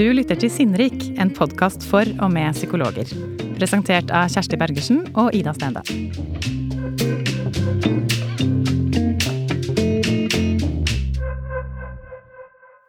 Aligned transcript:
Du 0.00 0.06
lytter 0.16 0.38
til 0.40 0.48
Sinnrik, 0.48 1.02
en 1.20 1.28
podkast 1.36 1.82
for 1.84 2.08
og 2.24 2.30
med 2.32 2.54
psykologer. 2.56 3.10
Presentert 3.58 4.08
av 4.16 4.30
Kjersti 4.32 4.56
Bergersen 4.56 5.02
og 5.12 5.34
Ida 5.36 5.52
Stende. 5.52 5.82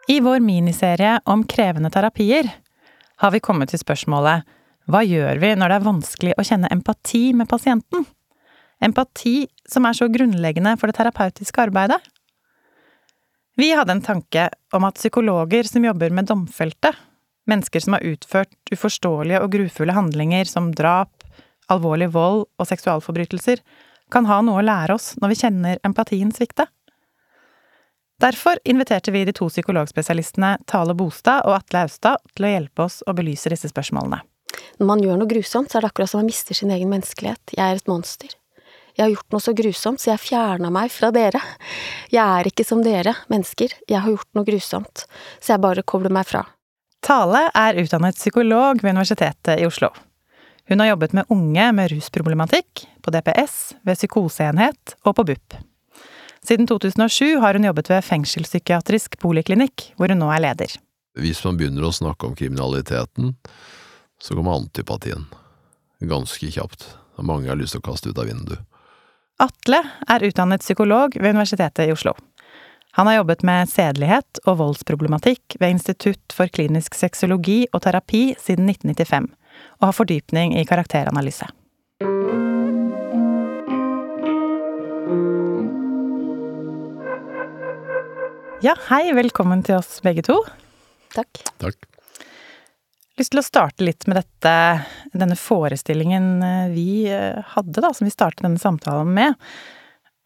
I 0.08 0.22
vår 0.24 0.40
miniserie 0.40 1.18
om 1.28 1.44
krevende 1.44 1.92
terapier 1.92 2.48
har 3.20 3.36
vi 3.36 3.44
kommet 3.44 3.74
til 3.76 3.84
spørsmålet 3.84 4.48
hva 4.88 5.04
gjør 5.04 5.44
vi 5.44 5.52
når 5.60 5.68
det 5.68 5.82
er 5.82 5.88
vanskelig 5.90 6.40
å 6.40 6.48
kjenne 6.48 6.72
empati 6.72 7.26
med 7.36 7.52
pasienten? 7.52 8.08
Empati 8.80 9.50
som 9.68 9.84
er 9.84 10.00
så 10.00 10.08
grunnleggende 10.08 10.78
for 10.80 10.88
det 10.88 10.96
terapeutiske 11.02 11.68
arbeidet. 11.68 12.00
Vi 13.60 13.72
hadde 13.76 13.92
en 13.92 14.02
tanke 14.02 14.50
om 14.72 14.84
at 14.88 15.00
psykologer 15.00 15.68
som 15.68 15.86
jobber 15.86 16.10
med 16.10 16.30
domfelte, 16.32 16.94
mennesker 17.48 17.84
som 17.84 17.98
har 17.98 18.06
utført 18.08 18.54
uforståelige 18.72 19.42
og 19.44 19.52
grufulle 19.52 19.96
handlinger 19.96 20.48
som 20.48 20.72
drap, 20.76 21.26
alvorlig 21.72 22.12
vold 22.14 22.46
og 22.60 22.70
seksualforbrytelser, 22.70 23.60
kan 24.12 24.28
ha 24.28 24.42
noe 24.44 24.62
å 24.62 24.66
lære 24.66 24.96
oss 24.96 25.14
når 25.22 25.34
vi 25.34 25.40
kjenner 25.44 25.84
empatien 25.88 26.32
svikte. 26.36 26.68
Derfor 28.22 28.60
inviterte 28.70 29.12
vi 29.12 29.24
de 29.26 29.34
to 29.34 29.48
psykologspesialistene 29.50 30.58
Tale 30.70 30.94
Bostad 30.94 31.48
og 31.48 31.56
Atle 31.58 31.88
Austad 31.88 32.22
til 32.36 32.46
å 32.46 32.52
hjelpe 32.52 32.86
oss 32.86 33.00
å 33.08 33.16
belyse 33.18 33.50
disse 33.50 33.72
spørsmålene. 33.72 34.22
Når 34.78 34.88
man 34.88 35.02
gjør 35.02 35.18
noe 35.18 35.32
grusomt, 35.32 35.72
så 35.72 35.80
er 35.80 35.86
det 35.86 35.92
akkurat 35.92 36.12
som 36.12 36.22
man 36.22 36.30
mister 36.30 36.58
sin 36.58 36.74
egen 36.76 36.92
menneskelighet. 36.92 37.56
Jeg 37.56 37.64
er 37.66 37.82
et 37.82 37.90
monster. 37.90 38.36
Jeg 38.98 39.04
har 39.06 39.14
gjort 39.14 39.36
noe 39.36 39.44
så 39.44 39.54
grusomt, 39.56 40.02
så 40.02 40.12
jeg 40.12 40.24
fjerna 40.26 40.72
meg 40.74 40.92
fra 40.94 41.12
dere. 41.16 41.42
Jeg 42.12 42.22
er 42.22 42.50
ikke 42.50 42.66
som 42.68 42.84
dere, 42.86 43.16
mennesker. 43.32 43.74
Jeg 43.88 44.04
har 44.04 44.12
gjort 44.12 44.30
noe 44.38 44.48
grusomt, 44.48 45.06
så 45.40 45.56
jeg 45.56 45.64
bare 45.64 45.86
kobler 45.88 46.14
meg 46.14 46.28
fra. 46.30 46.44
Tale 47.02 47.48
er 47.58 47.80
utdannet 47.82 48.20
psykolog 48.20 48.84
ved 48.84 48.94
Universitetet 48.94 49.58
i 49.58 49.66
Oslo. 49.66 49.90
Hun 50.70 50.80
har 50.80 50.92
jobbet 50.92 51.16
med 51.18 51.34
unge 51.34 51.66
med 51.74 51.92
rusproblematikk, 51.92 52.86
på 53.02 53.12
DPS, 53.12 53.58
ved 53.84 53.98
psykoseenhet 53.98 54.96
og 55.02 55.18
på 55.18 55.26
BUP. 55.32 55.58
Siden 56.46 56.68
2007 56.70 57.42
har 57.42 57.58
hun 57.58 57.66
jobbet 57.68 57.90
ved 57.92 58.06
fengselspsykiatrisk 58.06 59.18
poliklinikk, 59.22 59.92
hvor 59.98 60.14
hun 60.14 60.22
nå 60.22 60.30
er 60.34 60.46
leder. 60.46 60.78
Hvis 61.20 61.42
man 61.46 61.58
begynner 61.60 61.86
å 61.86 61.94
snakke 61.94 62.30
om 62.30 62.38
kriminaliteten, 62.38 63.36
så 64.22 64.38
kommer 64.38 64.62
antipatien. 64.62 65.28
Ganske 66.02 66.50
kjapt. 66.54 66.88
Mange 67.22 67.52
har 67.52 67.60
lyst 67.60 67.76
til 67.76 67.82
å 67.84 67.90
kaste 67.92 68.10
ut 68.10 68.22
av 68.22 68.30
vinduet. 68.30 68.64
Atle 69.42 69.80
er 70.06 70.22
utdannet 70.28 70.62
psykolog 70.62 71.16
ved 71.18 71.34
Universitetet 71.34 71.88
i 71.88 71.94
Oslo. 71.96 72.14
Han 73.00 73.08
har 73.08 73.22
jobbet 73.22 73.46
med 73.48 73.70
sedelighet 73.72 74.42
og 74.46 74.60
voldsproblematikk 74.60 75.56
ved 75.58 75.78
Institutt 75.78 76.36
for 76.36 76.52
klinisk 76.52 76.98
sexologi 77.00 77.64
og 77.72 77.82
terapi 77.88 78.36
siden 78.38 78.70
1995, 78.70 79.32
og 79.80 79.88
har 79.88 79.98
fordypning 79.98 80.54
i 80.60 80.66
karakteranalyse. 80.68 81.50
Ja, 88.62 88.76
hei, 88.92 89.08
velkommen 89.18 89.66
til 89.66 89.80
oss 89.80 90.04
begge 90.06 90.28
to. 90.28 90.38
Takk. 91.16 91.48
Takk. 91.64 91.91
Lyst 93.20 93.34
til 93.34 93.42
å 93.42 93.46
starte 93.46 93.86
litt 93.86 94.08
med 94.08 94.20
dette, 94.22 94.54
denne 95.14 95.38
forestillingen 95.40 96.28
eh, 96.46 96.74
vi 96.74 96.90
eh, 97.12 97.42
hadde, 97.56 97.84
da, 97.84 97.94
som 97.94 98.08
vi 98.08 98.14
startet 98.14 98.46
denne 98.46 98.62
samtalen 98.62 99.12
med. 99.16 99.38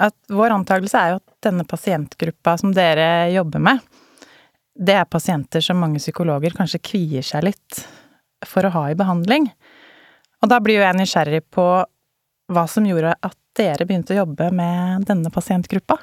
At 0.02 0.16
vår 0.28 0.54
antakelse 0.58 1.00
er 1.00 1.14
jo 1.14 1.22
at 1.22 1.48
denne 1.48 1.66
pasientgruppa 1.68 2.58
som 2.60 2.74
dere 2.76 3.32
jobber 3.32 3.64
med, 3.64 3.84
det 4.76 4.98
er 5.00 5.08
pasienter 5.08 5.64
som 5.64 5.80
mange 5.80 6.02
psykologer 6.04 6.56
kanskje 6.56 6.84
kvier 6.84 7.24
seg 7.24 7.46
litt 7.48 7.86
for 8.46 8.68
å 8.68 8.74
ha 8.74 8.90
i 8.92 8.98
behandling. 9.00 9.48
Og 10.44 10.52
da 10.52 10.60
blir 10.62 10.82
jo 10.82 10.84
jeg 10.84 11.00
nysgjerrig 11.00 11.46
på 11.56 11.68
hva 12.52 12.66
som 12.70 12.86
gjorde 12.86 13.16
at 13.16 13.38
dere 13.56 13.88
begynte 13.88 14.14
å 14.14 14.20
jobbe 14.20 14.50
med 14.54 15.08
denne 15.08 15.32
pasientgruppa. 15.34 15.98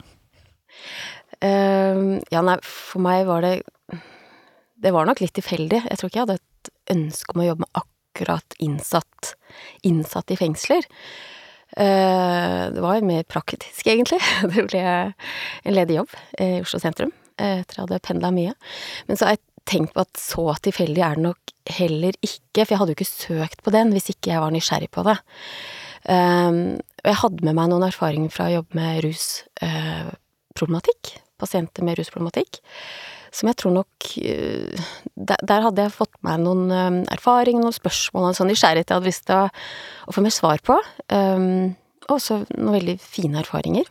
Uh, 1.43 2.17
ja, 2.33 2.41
nei, 2.41 2.57
for 2.65 3.03
meg 3.03 3.27
var 3.27 3.43
det 3.43 3.57
Det 4.83 4.91
var 4.95 5.07
nok 5.07 5.21
litt 5.23 5.35
tilfeldig. 5.37 5.83
Jeg 5.85 5.99
tror 5.99 6.11
ikke 6.11 6.19
jeg 6.19 6.27
hadde 6.27 6.52
ønske 6.91 7.35
om 7.35 7.45
å 7.45 7.49
jobbe 7.51 7.67
med 7.67 7.83
akkurat 7.83 8.59
innsatt, 8.63 9.35
innsatt 9.87 10.35
i 10.35 10.39
fengsler. 10.41 10.89
Uh, 11.73 12.69
det 12.75 12.83
var 12.85 13.07
mer 13.07 13.25
praktisk, 13.25 13.87
egentlig. 13.87 14.21
Det 14.53 14.67
ble 14.69 14.83
en 14.83 15.77
ledig 15.77 16.01
jobb 16.03 16.19
i 16.43 16.55
Oslo 16.65 16.83
sentrum 16.83 17.15
etter 17.43 17.79
jeg 17.79 17.87
hadde 17.87 18.03
pendla 18.05 18.31
mye. 18.35 18.53
Men 19.09 19.19
så 19.19 19.27
har 19.27 19.37
jeg 19.37 19.43
tenkt 19.69 19.95
på 19.95 20.03
at 20.05 20.19
så 20.21 20.45
tilfeldig 20.63 21.03
er 21.03 21.17
det 21.17 21.25
nok 21.25 21.55
heller 21.79 22.17
ikke, 22.21 22.65
for 22.65 22.75
jeg 22.75 22.81
hadde 22.81 22.93
jo 22.93 22.99
ikke 22.99 23.09
søkt 23.09 23.63
på 23.65 23.73
den 23.75 23.93
hvis 23.95 24.11
ikke 24.13 24.33
jeg 24.35 24.43
var 24.43 24.53
nysgjerrig 24.55 24.91
på 24.93 25.05
det. 25.07 25.17
Og 26.13 27.09
jeg 27.09 27.21
hadde 27.23 27.47
med 27.47 27.57
meg 27.59 27.71
noen 27.71 27.87
erfaringer 27.87 28.33
fra 28.35 28.49
å 28.49 28.55
jobbe 28.57 28.79
med 28.79 29.03
rusproblematikk. 29.07 31.03
Pasienter 31.43 31.87
med 31.87 31.99
rusproblematikk. 31.99 32.61
Som 33.33 33.49
jeg 33.49 33.59
tror 33.61 33.73
nok 33.79 34.09
uh, 34.21 34.89
der, 35.17 35.41
der, 35.41 35.65
hadde 35.67 35.87
jeg 35.87 35.95
fått 35.95 36.19
meg 36.27 36.43
noen 36.45 36.67
um, 36.69 37.01
erfaringer, 37.13 37.65
noen 37.65 37.77
spørsmål 37.77 38.27
og 38.27 38.33
en 38.33 38.39
sånn 38.41 38.53
nysgjerrighet 38.53 38.93
jeg 38.93 39.01
hadde 39.01 39.09
lyst 39.09 39.27
til 39.31 39.39
å, 39.41 39.49
å 40.07 40.15
få 40.15 40.25
mer 40.25 40.35
svar 40.35 40.63
på. 40.67 40.77
Um, 41.09 41.73
og 42.09 42.17
også 42.19 42.43
noen 42.53 42.77
veldig 42.77 42.97
fine 43.01 43.41
erfaringer. 43.41 43.89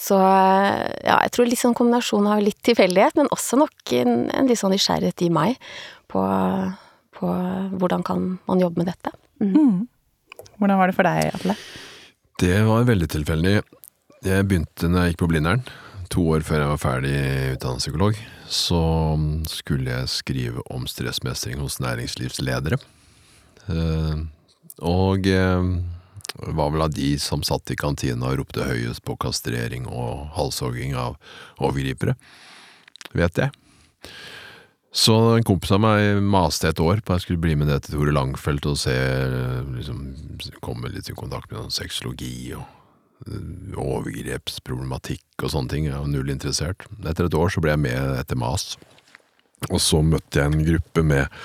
Så 0.00 0.16
ja, 0.16 1.18
jeg 1.26 1.32
tror 1.34 1.48
litt 1.48 1.60
sånn 1.60 1.76
kombinasjon 1.76 2.28
av 2.30 2.40
litt 2.44 2.60
tilfeldighet, 2.64 3.18
men 3.20 3.28
også 3.34 3.58
nok 3.60 3.92
en, 3.98 4.14
en 4.32 4.48
litt 4.48 4.60
sånn 4.60 4.72
nysgjerrighet 4.72 5.26
i 5.26 5.30
meg 5.34 5.58
på, 6.10 6.22
på, 7.16 7.32
hvordan 7.76 8.04
kan 8.06 8.30
man 8.48 8.62
jobbe 8.62 8.80
med 8.80 8.88
dette. 8.92 9.12
Mm. 9.42 9.52
Mm. 9.52 10.48
Hvordan 10.60 10.80
var 10.80 10.90
det 10.90 10.96
for 10.96 11.08
deg, 11.08 11.34
Atle? 11.36 11.56
Det 12.40 12.56
var 12.64 12.88
veldig 12.88 13.10
tilfeldig. 13.12 13.54
Jeg 14.24 14.48
begynte 14.48 14.88
når 14.88 15.04
jeg 15.04 15.12
gikk 15.12 15.22
på 15.22 15.30
Blindern. 15.32 15.64
To 16.10 16.24
år 16.34 16.42
før 16.42 16.64
jeg 16.64 16.70
var 16.72 16.80
ferdig 16.82 17.16
utdannet 17.54 17.84
psykolog, 17.84 18.16
så 18.50 18.80
skulle 19.46 19.92
jeg 19.92 20.10
skrive 20.10 20.64
om 20.74 20.88
stressmestring 20.90 21.60
hos 21.62 21.78
næringslivsledere. 21.82 22.80
Og 24.82 25.28
var 26.40 26.72
vel 26.74 26.82
av 26.82 26.90
de 26.94 27.12
som 27.22 27.44
satt 27.46 27.70
i 27.70 27.78
kantina 27.78 28.30
og 28.30 28.40
ropte 28.40 28.66
høyest 28.66 29.04
på 29.06 29.14
kastrering 29.22 29.86
og 29.86 30.32
halshogging 30.34 30.96
av 30.98 31.14
overgripere, 31.62 32.16
vet 33.14 33.38
jeg. 33.44 33.54
Så 34.90 35.14
en 35.36 35.46
kompis 35.46 35.70
av 35.70 35.84
meg 35.84 36.18
maste 36.26 36.66
et 36.66 36.82
år 36.82 36.98
på 36.98 37.14
at 37.14 37.20
jeg 37.20 37.28
skulle 37.28 37.44
bli 37.44 37.54
med 37.54 37.70
ned 37.70 37.84
til 37.86 37.94
Tore 37.94 38.14
Langfelt 38.14 38.66
og 38.66 38.78
se 38.82 38.96
liksom, 39.76 40.02
komme 40.58 40.90
litt 40.90 41.06
i 41.06 41.14
kontakt 41.14 41.52
med 41.52 41.60
noen 41.60 41.74
sexologi 41.74 42.50
og 42.58 42.79
overgrepsproblematikk 43.80 45.44
og 45.44 45.52
sånne 45.52 45.72
ting. 45.72 45.88
Jeg 45.88 45.98
var 45.98 46.10
null 46.10 46.32
interessert. 46.32 46.86
Etter 47.04 47.28
et 47.28 47.36
år 47.36 47.52
så 47.52 47.62
ble 47.64 47.74
jeg 47.74 47.84
med 47.84 48.18
etter 48.18 48.38
mas. 48.40 48.74
Og 49.68 49.80
så 49.82 50.00
møtte 50.04 50.40
jeg 50.40 50.48
en 50.48 50.64
gruppe 50.64 51.04
med 51.04 51.40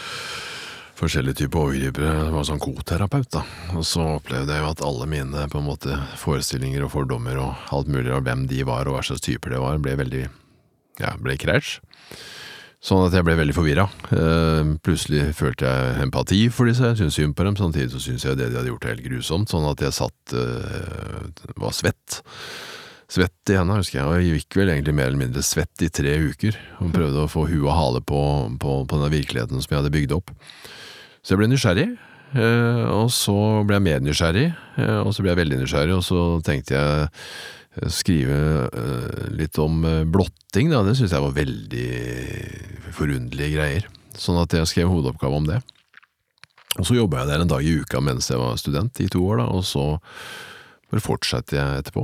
forskjellige 0.95 1.41
typer 1.41 1.65
overgripere. 1.65 2.13
Det 2.27 2.35
var 2.35 2.47
sånn 2.47 2.63
koterapeut, 2.63 3.27
da. 3.35 3.43
Og 3.75 3.83
så 3.87 4.05
opplevde 4.15 4.55
jeg 4.55 4.63
jo 4.63 4.71
at 4.71 4.85
alle 4.87 5.09
mine 5.11 5.47
på 5.51 5.59
en 5.59 5.67
måte 5.67 5.97
forestillinger 6.21 6.85
og 6.85 6.93
fordommer 6.95 7.41
og 7.43 7.75
alt 7.75 7.91
mulig 7.91 8.13
av 8.15 8.23
hvem 8.27 8.47
de 8.51 8.63
var 8.67 8.87
og 8.87 8.97
hva 8.97 9.03
slags 9.03 9.25
typer 9.25 9.55
det 9.55 9.61
var, 9.63 9.81
ble 9.83 9.97
veldig 9.99 10.23
ja, 11.03 11.11
ble 11.19 11.35
krasj. 11.41 11.81
Sånn 12.85 13.01
at 13.07 13.15
jeg 13.17 13.25
ble 13.25 13.33
veldig 13.39 13.55
forvirra. 13.57 13.87
Uh, 14.11 14.75
plutselig 14.85 15.31
følte 15.37 15.65
jeg 15.65 16.03
empati 16.03 16.43
for 16.53 16.69
disse, 16.69 16.85
jeg 16.85 16.99
syntes 16.99 17.17
synd 17.17 17.33
på 17.37 17.47
dem. 17.47 17.57
Samtidig 17.57 17.89
så 17.95 18.01
syntes 18.03 18.27
jeg 18.27 18.37
det 18.37 18.51
de 18.51 18.59
hadde 18.59 18.69
gjort, 18.69 18.85
er 18.85 18.93
helt 18.93 19.07
grusomt. 19.07 19.49
Sånn 19.49 19.65
at 19.71 19.81
jeg 19.81 19.95
satt 19.97 20.35
uh, 20.37 21.55
var 21.61 21.73
svett. 21.73 22.19
Svett 23.09 23.53
i 23.53 23.57
henda, 23.57 23.79
husker 23.79 23.99
jeg, 23.99 24.05
og 24.05 24.19
jeg 24.19 24.43
gikk 24.43 24.59
vel 24.61 24.73
egentlig 24.73 24.95
mer 24.97 25.09
eller 25.09 25.23
mindre 25.23 25.41
svett 25.45 25.85
i 25.85 25.89
tre 25.93 26.13
uker. 26.27 26.59
Og 26.85 26.93
prøvde 26.93 27.25
å 27.25 27.31
få 27.31 27.47
huet 27.49 27.65
og 27.65 27.73
hale 27.73 28.03
på, 28.05 28.21
på, 28.61 28.77
på 28.85 28.99
denne 28.99 29.13
virkeligheten 29.13 29.65
som 29.65 29.73
jeg 29.73 29.81
hadde 29.81 29.93
bygd 29.97 30.15
opp. 30.19 30.29
Så 31.25 31.33
jeg 31.33 31.41
ble 31.41 31.53
nysgjerrig, 31.53 31.89
Uh, 32.35 32.83
og 32.91 33.11
så 33.15 33.31
ble 33.63 33.77
jeg 33.77 33.83
mer 33.85 34.01
nysgjerrig, 34.03 34.47
og 35.05 35.11
så 35.15 35.23
ble 35.23 35.29
jeg 35.31 35.39
veldig 35.39 35.59
nysgjerrig, 35.61 35.93
og 35.95 36.01
så 36.03 36.23
tenkte 36.43 36.73
jeg 36.75 37.05
skrive 37.91 38.37
litt 39.35 39.57
om 39.61 39.81
blotting, 40.11 40.71
da. 40.71 40.83
Det 40.85 40.95
syns 40.97 41.13
jeg 41.15 41.23
var 41.25 41.35
veldig 41.35 41.87
forunderlige 42.95 43.55
greier. 43.57 43.87
Sånn 44.15 44.39
at 44.39 44.53
jeg 44.55 44.69
skrev 44.71 44.91
hovedoppgave 44.91 45.39
om 45.41 45.49
det. 45.49 45.59
Og 46.79 46.87
så 46.87 46.97
jobba 46.97 47.21
jeg 47.21 47.31
der 47.31 47.43
en 47.43 47.51
dag 47.51 47.63
i 47.63 47.75
uka 47.79 48.01
mens 48.03 48.29
jeg 48.31 48.39
var 48.39 48.57
student, 48.59 48.99
i 48.99 49.07
to 49.11 49.21
år, 49.23 49.43
da, 49.43 49.47
og 49.51 49.63
så 49.67 49.85
bare 50.91 51.03
fortsatte 51.03 51.55
jeg 51.55 51.83
etterpå. 51.83 52.03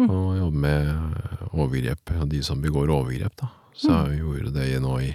Og 0.00 0.28
jobbe 0.38 0.60
med 0.60 1.50
overgrep, 1.52 2.12
og 2.20 2.28
de 2.32 2.42
som 2.44 2.60
begår 2.62 2.92
overgrep, 2.92 3.34
da. 3.40 3.50
Så 3.80 3.94
jeg 4.10 4.20
gjorde 4.20 4.52
det 4.52 4.66
nå 4.82 4.98
i 5.00 5.10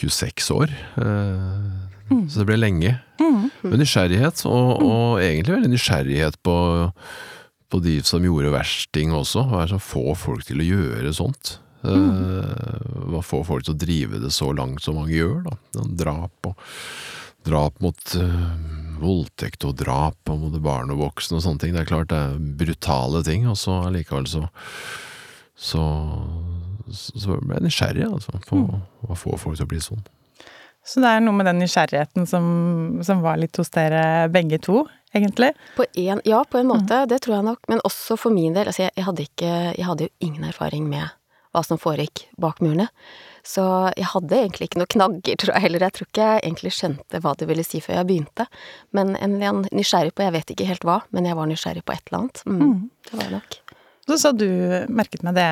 26 0.00 0.50
år. 0.56 0.72
Så 2.08 2.40
det 2.40 2.46
ble 2.48 2.56
lenge. 2.60 2.94
Med 3.20 3.78
nysgjerrighet, 3.80 4.44
og, 4.48 4.82
og 4.84 5.20
egentlig 5.20 5.58
veldig 5.58 5.72
nysgjerrighet 5.72 6.38
på 6.44 6.56
på 7.72 7.80
de 7.84 7.96
som 8.06 8.24
gjorde 8.24 8.52
versting 8.52 9.14
også. 9.16 9.46
Hva 9.48 9.62
også. 9.62 9.64
det 9.64 9.74
som 9.74 9.84
få 9.88 10.16
folk 10.18 10.46
til 10.48 10.62
å 10.62 10.68
gjøre 10.68 11.16
sånt. 11.16 11.56
Mm. 11.82 13.08
hva 13.10 13.18
får 13.26 13.40
folk 13.48 13.64
til 13.66 13.74
å 13.74 13.80
drive 13.80 14.20
det 14.22 14.28
så 14.30 14.52
langt 14.54 14.84
som 14.84 15.00
mange 15.00 15.16
gjør, 15.16 15.40
da. 15.48 15.82
Drap 16.04 16.52
og 16.52 16.60
drap 17.42 17.80
mot 17.82 18.12
uh, 18.22 18.44
voldtekt 19.02 19.66
og 19.66 19.74
drap 19.80 20.30
og 20.30 20.44
mot 20.44 20.58
barn 20.62 20.92
og 20.94 21.00
voksne 21.02 21.40
og 21.40 21.42
sånne 21.42 21.64
ting. 21.64 21.74
Det 21.74 21.82
er 21.82 21.90
klart 21.90 22.12
det 22.12 22.20
er 22.20 22.38
brutale 22.60 23.24
ting, 23.26 23.48
og 23.50 23.58
så 23.58 23.80
allikevel 23.88 24.28
så 24.30 24.46
så, 25.62 25.82
så 26.90 27.36
ble 27.38 27.54
jeg 27.54 27.64
nysgjerrig, 27.66 28.06
altså, 28.08 28.34
på 28.48 28.58
mm. 28.58 28.80
hva 29.06 29.16
får 29.18 29.38
folk 29.38 29.58
til 29.58 29.66
å 29.66 29.70
bli 29.70 29.82
sånn. 29.84 30.00
Så 30.84 31.02
det 31.02 31.10
er 31.14 31.22
noe 31.22 31.36
med 31.38 31.46
den 31.46 31.60
nysgjerrigheten 31.62 32.26
som, 32.26 32.46
som 33.06 33.22
var 33.22 33.38
litt 33.38 33.56
hos 33.60 33.70
dere 33.70 34.28
begge 34.34 34.58
to, 34.62 34.82
egentlig? 35.14 35.52
På 35.76 35.86
en, 35.86 36.22
ja, 36.26 36.42
på 36.44 36.58
en 36.58 36.72
måte. 36.72 37.04
Mm. 37.04 37.10
Det 37.12 37.20
tror 37.22 37.36
jeg 37.36 37.46
nok. 37.46 37.68
Men 37.70 37.82
også 37.86 38.18
for 38.18 38.34
min 38.34 38.56
del. 38.56 38.66
Altså, 38.66 38.88
jeg, 38.88 38.96
jeg, 38.98 39.06
hadde 39.06 39.26
ikke 39.28 39.52
Jeg 39.76 39.86
hadde 39.86 40.08
jo 40.08 40.14
ingen 40.26 40.48
erfaring 40.48 40.88
med 40.90 41.14
hva 41.52 41.62
som 41.66 41.78
foregikk 41.78 42.26
bak 42.40 42.62
murene. 42.64 42.88
Så 43.46 43.62
jeg 43.98 44.08
hadde 44.12 44.38
egentlig 44.38 44.70
ikke 44.70 44.80
noen 44.80 44.92
knagger, 44.94 45.38
tror 45.38 45.54
jeg 45.54 45.64
heller. 45.66 45.84
Jeg 45.86 45.96
tror 45.96 46.08
ikke 46.08 46.28
jeg 46.28 46.44
egentlig 46.46 46.72
skjønte 46.76 47.20
hva 47.22 47.34
det 47.38 47.48
ville 47.50 47.66
si 47.66 47.82
før 47.82 47.98
jeg 48.00 48.08
begynte. 48.08 48.46
Men 48.96 49.16
en, 49.18 49.64
nysgjerrig 49.70 50.14
på 50.16 50.26
Jeg 50.26 50.34
vet 50.38 50.54
ikke 50.54 50.68
helt 50.70 50.86
hva, 50.88 51.02
men 51.10 51.28
jeg 51.28 51.38
var 51.38 51.50
nysgjerrig 51.50 51.84
på 51.86 51.94
et 51.94 52.06
eller 52.08 52.22
annet. 52.22 52.42
Mm, 52.46 52.62
mm. 52.62 52.80
Det 53.08 53.18
var 53.18 53.28
jeg 53.28 53.34
nok. 53.36 53.58
Så 54.08 54.18
sa 54.18 54.32
du 54.34 54.48
merket 54.90 55.22
med 55.26 55.38
det, 55.38 55.50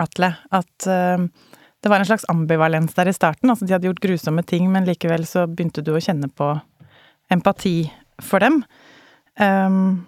Atle, 0.00 0.30
at 0.50 0.88
uh, 0.88 1.26
det 1.84 1.90
var 1.92 2.00
en 2.00 2.08
slags 2.08 2.24
ambivalens 2.32 2.94
der 2.96 3.10
i 3.10 3.12
starten. 3.12 3.50
Altså 3.52 3.66
de 3.66 3.74
hadde 3.74 3.90
gjort 3.90 4.00
grusomme 4.00 4.42
ting, 4.48 4.70
men 4.72 4.86
likevel 4.88 5.26
så 5.28 5.42
begynte 5.44 5.82
du 5.84 5.90
å 5.92 6.00
kjenne 6.00 6.30
på 6.32 6.46
empati 7.34 7.90
for 8.24 8.40
dem. 8.40 8.62
Um, 9.36 10.06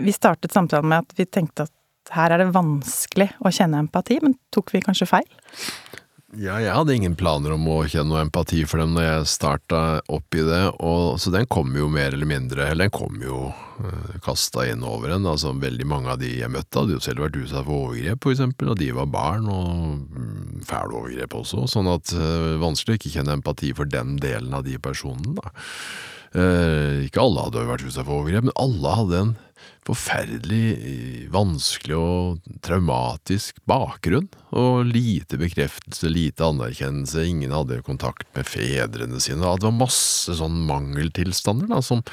vi 0.00 0.14
startet 0.16 0.56
samtalen 0.56 0.88
med 0.88 1.04
at 1.04 1.12
vi 1.18 1.26
tenkte 1.28 1.68
at 1.68 2.14
her 2.16 2.32
er 2.32 2.40
det 2.40 2.54
vanskelig 2.54 3.28
å 3.44 3.52
kjenne 3.52 3.82
empati, 3.84 4.16
men 4.24 4.38
tok 4.54 4.72
vi 4.72 4.80
kanskje 4.86 5.10
feil? 5.10 5.28
Ja, 6.38 6.60
jeg 6.62 6.70
hadde 6.70 6.94
ingen 6.94 7.16
planer 7.18 7.56
om 7.56 7.64
å 7.66 7.80
kjenne 7.90 8.12
noe 8.12 8.20
empati 8.22 8.60
for 8.68 8.78
dem 8.78 8.92
når 8.94 9.02
jeg 9.02 9.30
starta 9.32 9.80
opp 10.14 10.36
i 10.38 10.44
det, 10.46 10.60
og, 10.78 11.16
så 11.18 11.32
den 11.34 11.48
kom 11.50 11.72
jo 11.74 11.88
mer 11.90 12.14
eller 12.14 12.28
mindre 12.28 12.68
Eller 12.68 12.86
den 12.86 12.94
kom 12.94 13.16
jo 13.24 13.48
uh, 13.50 13.88
eh, 13.88 14.20
kasta 14.22 14.68
inn 14.70 14.84
over 14.86 15.16
en. 15.16 15.26
Altså, 15.26 15.50
veldig 15.58 15.88
mange 15.90 16.12
av 16.12 16.20
de 16.22 16.30
jeg 16.38 16.52
møtte, 16.54 16.78
hadde 16.78 16.94
jo 16.94 17.02
selv 17.02 17.24
vært 17.24 17.40
utsatt 17.40 17.66
for 17.66 17.88
overgrep, 17.88 18.22
for 18.22 18.36
eksempel, 18.36 18.70
og 18.70 18.78
de 18.78 18.92
var 18.94 19.10
barn, 19.10 19.50
og 19.50 20.06
mm, 20.06 20.62
fæle 20.70 21.00
overgrep 21.00 21.34
også, 21.40 21.66
sånn 21.72 21.90
at 21.90 22.14
øh, 22.14 22.54
vanskelig 22.62 22.94
å 22.94 23.00
ikke 23.00 23.14
kjenne 23.16 23.34
empati 23.40 23.74
for 23.74 23.90
den 23.90 24.14
delen 24.22 24.54
av 24.54 24.62
de 24.68 24.78
personene, 24.78 25.34
da. 25.40 25.54
Uh, 26.30 27.02
ikke 27.08 27.24
alle 27.24 27.42
hadde 27.48 27.66
vært 27.66 27.88
utsatt 27.88 28.06
for 28.06 28.20
overgrep, 28.20 28.46
men 28.46 28.58
alle 28.60 28.98
hadde 29.00 29.24
en 29.24 29.34
forferdelig 29.86 30.64
eh, 30.76 31.26
vanskelig 31.32 31.96
og 31.96 32.50
traumatisk 32.64 33.60
bakgrunn, 33.68 34.28
og 34.56 34.84
lite 34.88 35.38
bekreftelse, 35.40 36.10
lite 36.12 36.46
anerkjennelse, 36.46 37.24
ingen 37.26 37.54
hadde 37.54 37.80
kontakt 37.86 38.28
med 38.36 38.48
fedrene 38.48 39.20
sine, 39.22 39.40
det 39.40 39.68
var 39.68 39.76
masse 39.76 40.36
sånn 40.38 40.60
mangeltilstander 40.68 41.70
da, 41.70 41.80
som, 41.84 42.04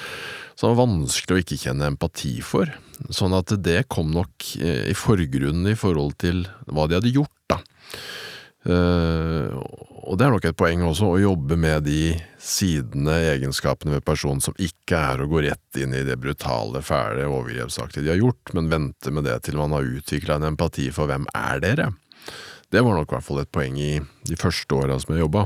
som 0.56 0.74
var 0.74 0.86
vanskelig 0.86 1.38
å 1.38 1.44
ikke 1.44 1.62
kjenne 1.66 1.92
empati 1.92 2.38
for, 2.46 2.72
sånn 3.14 3.36
at 3.38 3.54
det 3.64 3.84
kom 3.94 4.14
nok 4.16 4.54
eh, 4.62 4.88
i 4.92 4.96
forgrunnen 4.98 5.74
i 5.74 5.78
forhold 5.78 6.18
til 6.24 6.46
hva 6.66 6.88
de 6.88 7.00
hadde 7.00 7.14
gjort, 7.20 7.36
da. 7.52 7.62
Uh, 8.68 9.54
og 10.08 10.16
det 10.16 10.24
er 10.24 10.32
nok 10.32 10.46
et 10.48 10.58
poeng 10.58 10.86
også, 10.88 11.10
å 11.12 11.20
jobbe 11.20 11.58
med 11.60 11.84
de 11.84 12.16
sidene, 12.40 13.18
egenskapene 13.34 13.98
ved 13.98 14.06
personen 14.08 14.40
som 14.44 14.56
ikke 14.56 14.96
er 14.96 15.22
å 15.24 15.28
gå 15.28 15.44
rett 15.44 15.80
inn 15.82 15.96
i 15.98 16.06
det 16.08 16.16
brutale, 16.24 16.80
fæle, 16.86 17.28
overgrepsaktige 17.28 18.06
de 18.06 18.14
har 18.14 18.22
gjort, 18.22 18.54
men 18.56 18.72
vente 18.72 19.12
med 19.12 19.28
det 19.28 19.42
til 19.44 19.60
man 19.60 19.76
har 19.76 19.88
utvikla 20.00 20.40
en 20.40 20.54
empati 20.54 20.88
for 20.96 21.12
hvem 21.12 21.28
er 21.36 21.64
dere? 21.64 21.90
Det 22.72 22.84
var 22.84 22.96
nok 22.96 23.12
i 23.12 23.16
hvert 23.18 23.28
fall 23.28 23.44
et 23.44 23.52
poeng 23.52 23.76
i 23.80 23.94
de 24.28 24.40
første 24.40 24.80
åra 24.80 24.96
som 25.00 25.14
jeg 25.14 25.26
jobba. 25.26 25.46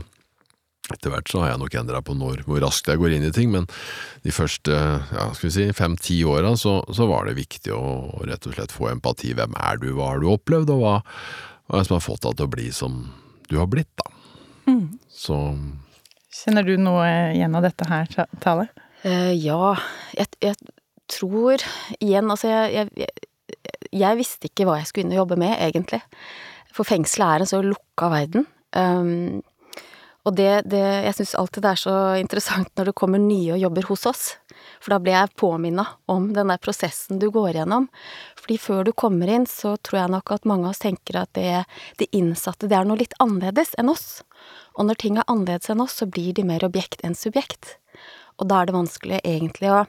Etter 0.92 1.14
hvert 1.14 1.30
så 1.30 1.42
har 1.42 1.54
jeg 1.54 1.62
nok 1.62 1.76
endra 1.82 2.02
på 2.06 2.16
når, 2.18 2.46
hvor 2.46 2.62
raskt 2.62 2.90
jeg 2.90 3.02
går 3.02 3.18
inn 3.18 3.26
i 3.26 3.34
ting, 3.34 3.52
men 3.54 3.68
de 4.26 4.34
første 4.36 4.74
ja, 4.76 5.28
skal 5.34 5.48
vi 5.48 5.54
si, 5.56 5.68
fem–ti 5.78 6.22
åra 6.28 6.54
så, 6.60 6.80
så, 6.94 7.10
var 7.10 7.30
det 7.30 7.38
viktig 7.40 7.74
å, 7.74 7.84
rett 8.30 8.46
og 8.50 8.58
slett 8.58 8.74
få 8.76 8.92
empati. 8.94 9.34
Hvem 9.38 9.58
er 9.58 9.82
du, 9.82 9.92
hva 9.98 10.14
har 10.14 10.22
du 10.22 10.30
opplevd, 10.34 10.74
og 10.74 10.82
hva, 10.86 10.96
hva 11.66 11.78
er 11.78 11.86
det 11.86 11.90
som 11.90 11.98
har 11.98 12.10
fått 12.12 12.26
deg 12.28 12.42
til 12.42 12.50
å 12.50 12.56
bli 12.58 12.72
som 12.76 13.06
du 13.50 13.58
har 13.62 13.70
blitt, 13.72 13.94
da. 14.02 14.21
Mm. 14.72 15.00
Så 15.12 15.38
Kjenner 16.32 16.64
du 16.66 16.78
noe 16.80 17.08
igjen 17.36 17.56
av 17.58 17.66
dette 17.66 17.86
her, 17.90 18.08
Tale? 18.42 18.70
Uh, 19.04 19.34
ja, 19.36 19.74
jeg, 20.16 20.30
jeg, 20.46 20.56
tror 21.12 21.64
igjen 21.98 22.30
Altså, 22.32 22.48
jeg, 22.48 22.88
jeg, 22.96 23.58
jeg, 23.92 24.20
visste 24.20 24.48
ikke 24.48 24.68
hva 24.70 24.78
jeg 24.80 24.88
skulle 24.88 25.08
inn 25.08 25.16
og 25.16 25.24
jobbe 25.24 25.38
med, 25.42 25.58
egentlig. 25.60 26.00
For 26.72 26.88
fengselet 26.88 27.28
er 27.28 27.44
en 27.44 27.52
så 27.52 27.60
lukka 27.66 28.12
verden. 28.14 28.48
Um, 28.72 29.42
og 30.22 30.36
det, 30.38 30.50
det 30.70 30.82
Jeg 30.82 31.16
syns 31.18 31.34
alltid 31.40 31.64
det 31.66 31.70
er 31.72 31.82
så 31.82 31.96
interessant 32.22 32.70
når 32.78 32.92
det 32.92 32.98
kommer 33.00 33.22
nye 33.22 33.56
og 33.56 33.62
jobber 33.64 33.88
hos 33.90 34.06
oss. 34.06 34.24
For 34.82 34.94
da 34.94 35.00
blir 35.02 35.16
jeg 35.16 35.34
påminna 35.42 35.86
om 36.12 36.28
den 36.36 36.52
der 36.54 36.62
prosessen 36.62 37.18
du 37.22 37.30
går 37.34 37.58
gjennom. 37.58 37.88
Fordi 38.38 38.58
før 38.62 38.86
du 38.86 38.92
kommer 38.94 39.30
inn, 39.34 39.48
så 39.50 39.76
tror 39.82 40.04
jeg 40.04 40.14
nok 40.14 40.34
at 40.36 40.46
mange 40.50 40.68
av 40.68 40.76
oss 40.76 40.84
tenker 40.84 41.18
at 41.24 41.34
det, 41.38 41.64
de 41.98 42.10
innsatte, 42.18 42.70
det 42.70 42.78
er 42.78 42.86
noe 42.86 43.02
litt 43.02 43.18
annerledes 43.24 43.74
enn 43.82 43.90
oss. 43.90 44.22
Og 44.78 44.86
når 44.90 45.02
ting 45.02 45.18
er 45.18 45.26
annerledes 45.26 45.74
enn 45.74 45.82
oss, 45.82 45.98
så 46.02 46.10
blir 46.10 46.36
de 46.38 46.46
mer 46.46 46.66
objekt 46.68 47.02
enn 47.06 47.18
subjekt. 47.18 47.78
Og 48.38 48.50
da 48.50 48.62
er 48.62 48.70
det 48.70 48.78
vanskelig 48.78 49.24
egentlig 49.24 49.74
å 49.74 49.86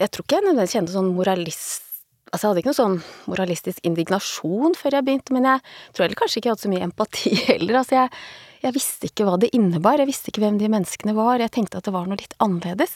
Jeg 0.00 0.08
tror 0.12 0.24
ikke 0.24 0.36
jeg 0.36 0.44
nødvendigvis 0.46 0.74
kjente 0.76 0.92
sånn 0.94 1.14
moralist 1.16 1.88
Altså, 2.30 2.44
jeg 2.44 2.50
hadde 2.50 2.60
ikke 2.60 2.70
noe 2.70 2.78
sånn 2.78 2.98
moralistisk 3.26 3.86
indignasjon 3.88 4.76
før 4.78 4.94
jeg 4.94 5.02
begynte, 5.02 5.34
men 5.34 5.48
jeg 5.48 5.62
tror 5.90 6.04
heller 6.04 6.18
kanskje 6.20 6.38
ikke 6.38 6.46
jeg 6.46 6.54
hadde 6.54 6.62
så 6.62 6.70
mye 6.70 6.84
empati 6.86 7.32
heller. 7.48 7.78
Altså, 7.80 7.96
jeg, 7.96 8.12
jeg 8.60 8.76
visste 8.76 9.08
ikke 9.08 9.26
hva 9.28 9.38
det 9.40 9.52
innebar, 9.56 10.00
jeg 10.00 10.10
visste 10.10 10.32
ikke 10.32 10.44
hvem 10.44 10.58
de 10.60 10.70
menneskene 10.72 11.14
var, 11.16 11.40
jeg 11.40 11.52
tenkte 11.54 11.80
at 11.80 11.88
det 11.88 11.94
var 11.94 12.08
noe 12.08 12.20
litt 12.20 12.36
annerledes. 12.42 12.92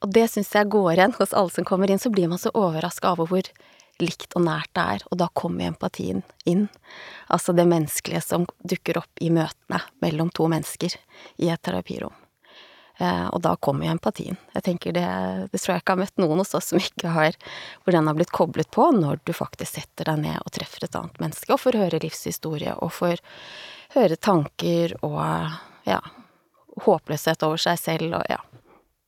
Og 0.00 0.14
det 0.16 0.26
syns 0.32 0.54
jeg 0.56 0.70
går 0.72 0.94
igjen 0.94 1.16
hos 1.18 1.34
alle 1.36 1.52
som 1.52 1.66
kommer 1.68 1.90
inn, 1.92 2.00
så 2.00 2.12
blir 2.12 2.30
man 2.30 2.40
så 2.40 2.52
overraska 2.56 3.12
over 3.12 3.28
hvor 3.28 3.50
likt 4.00 4.32
og 4.38 4.46
nært 4.46 4.72
det 4.76 4.86
er, 4.96 5.04
og 5.12 5.20
da 5.20 5.28
kommer 5.36 5.68
empatien 5.68 6.22
inn. 6.48 6.66
Altså 7.28 7.52
det 7.52 7.68
menneskelige 7.68 8.22
som 8.24 8.46
dukker 8.64 9.02
opp 9.02 9.20
i 9.20 9.28
møtene 9.34 9.82
mellom 10.00 10.32
to 10.32 10.48
mennesker 10.48 10.96
i 11.44 11.50
et 11.52 11.62
terapirom. 11.66 12.14
Eh, 13.00 13.26
og 13.32 13.40
da 13.44 13.54
kommer 13.56 13.86
jo 13.86 13.94
empatien. 13.94 14.36
Jeg 14.54 14.64
tenker 14.66 14.96
det, 14.96 15.06
det 15.52 15.60
tror 15.60 15.74
jeg 15.74 15.84
ikke 15.84 15.96
har 15.96 16.02
møtt 16.02 16.20
noen 16.20 16.42
hos 16.42 16.52
oss 16.56 16.68
som 16.72 16.80
ikke 16.80 17.12
har 17.14 17.36
Hvor 17.80 17.96
den 17.96 18.08
har 18.10 18.16
blitt 18.18 18.34
koblet 18.34 18.68
på 18.70 18.90
når 18.92 19.22
du 19.24 19.32
faktisk 19.32 19.78
setter 19.78 20.10
deg 20.10 20.20
ned 20.26 20.36
og 20.44 20.52
treffer 20.52 20.84
et 20.84 20.98
annet 20.98 21.20
menneske, 21.22 21.52
og 21.52 21.62
får 21.62 21.80
høre 21.80 22.02
livshistorie, 22.02 22.74
og 22.76 22.92
får 22.92 23.22
høre 23.94 24.16
tanker 24.16 24.94
og 25.06 25.20
ja, 25.88 26.00
håpløshet 26.84 27.42
over 27.46 27.60
seg 27.60 27.78
selv 27.80 28.18
og 28.20 28.24
ja, 28.30 28.40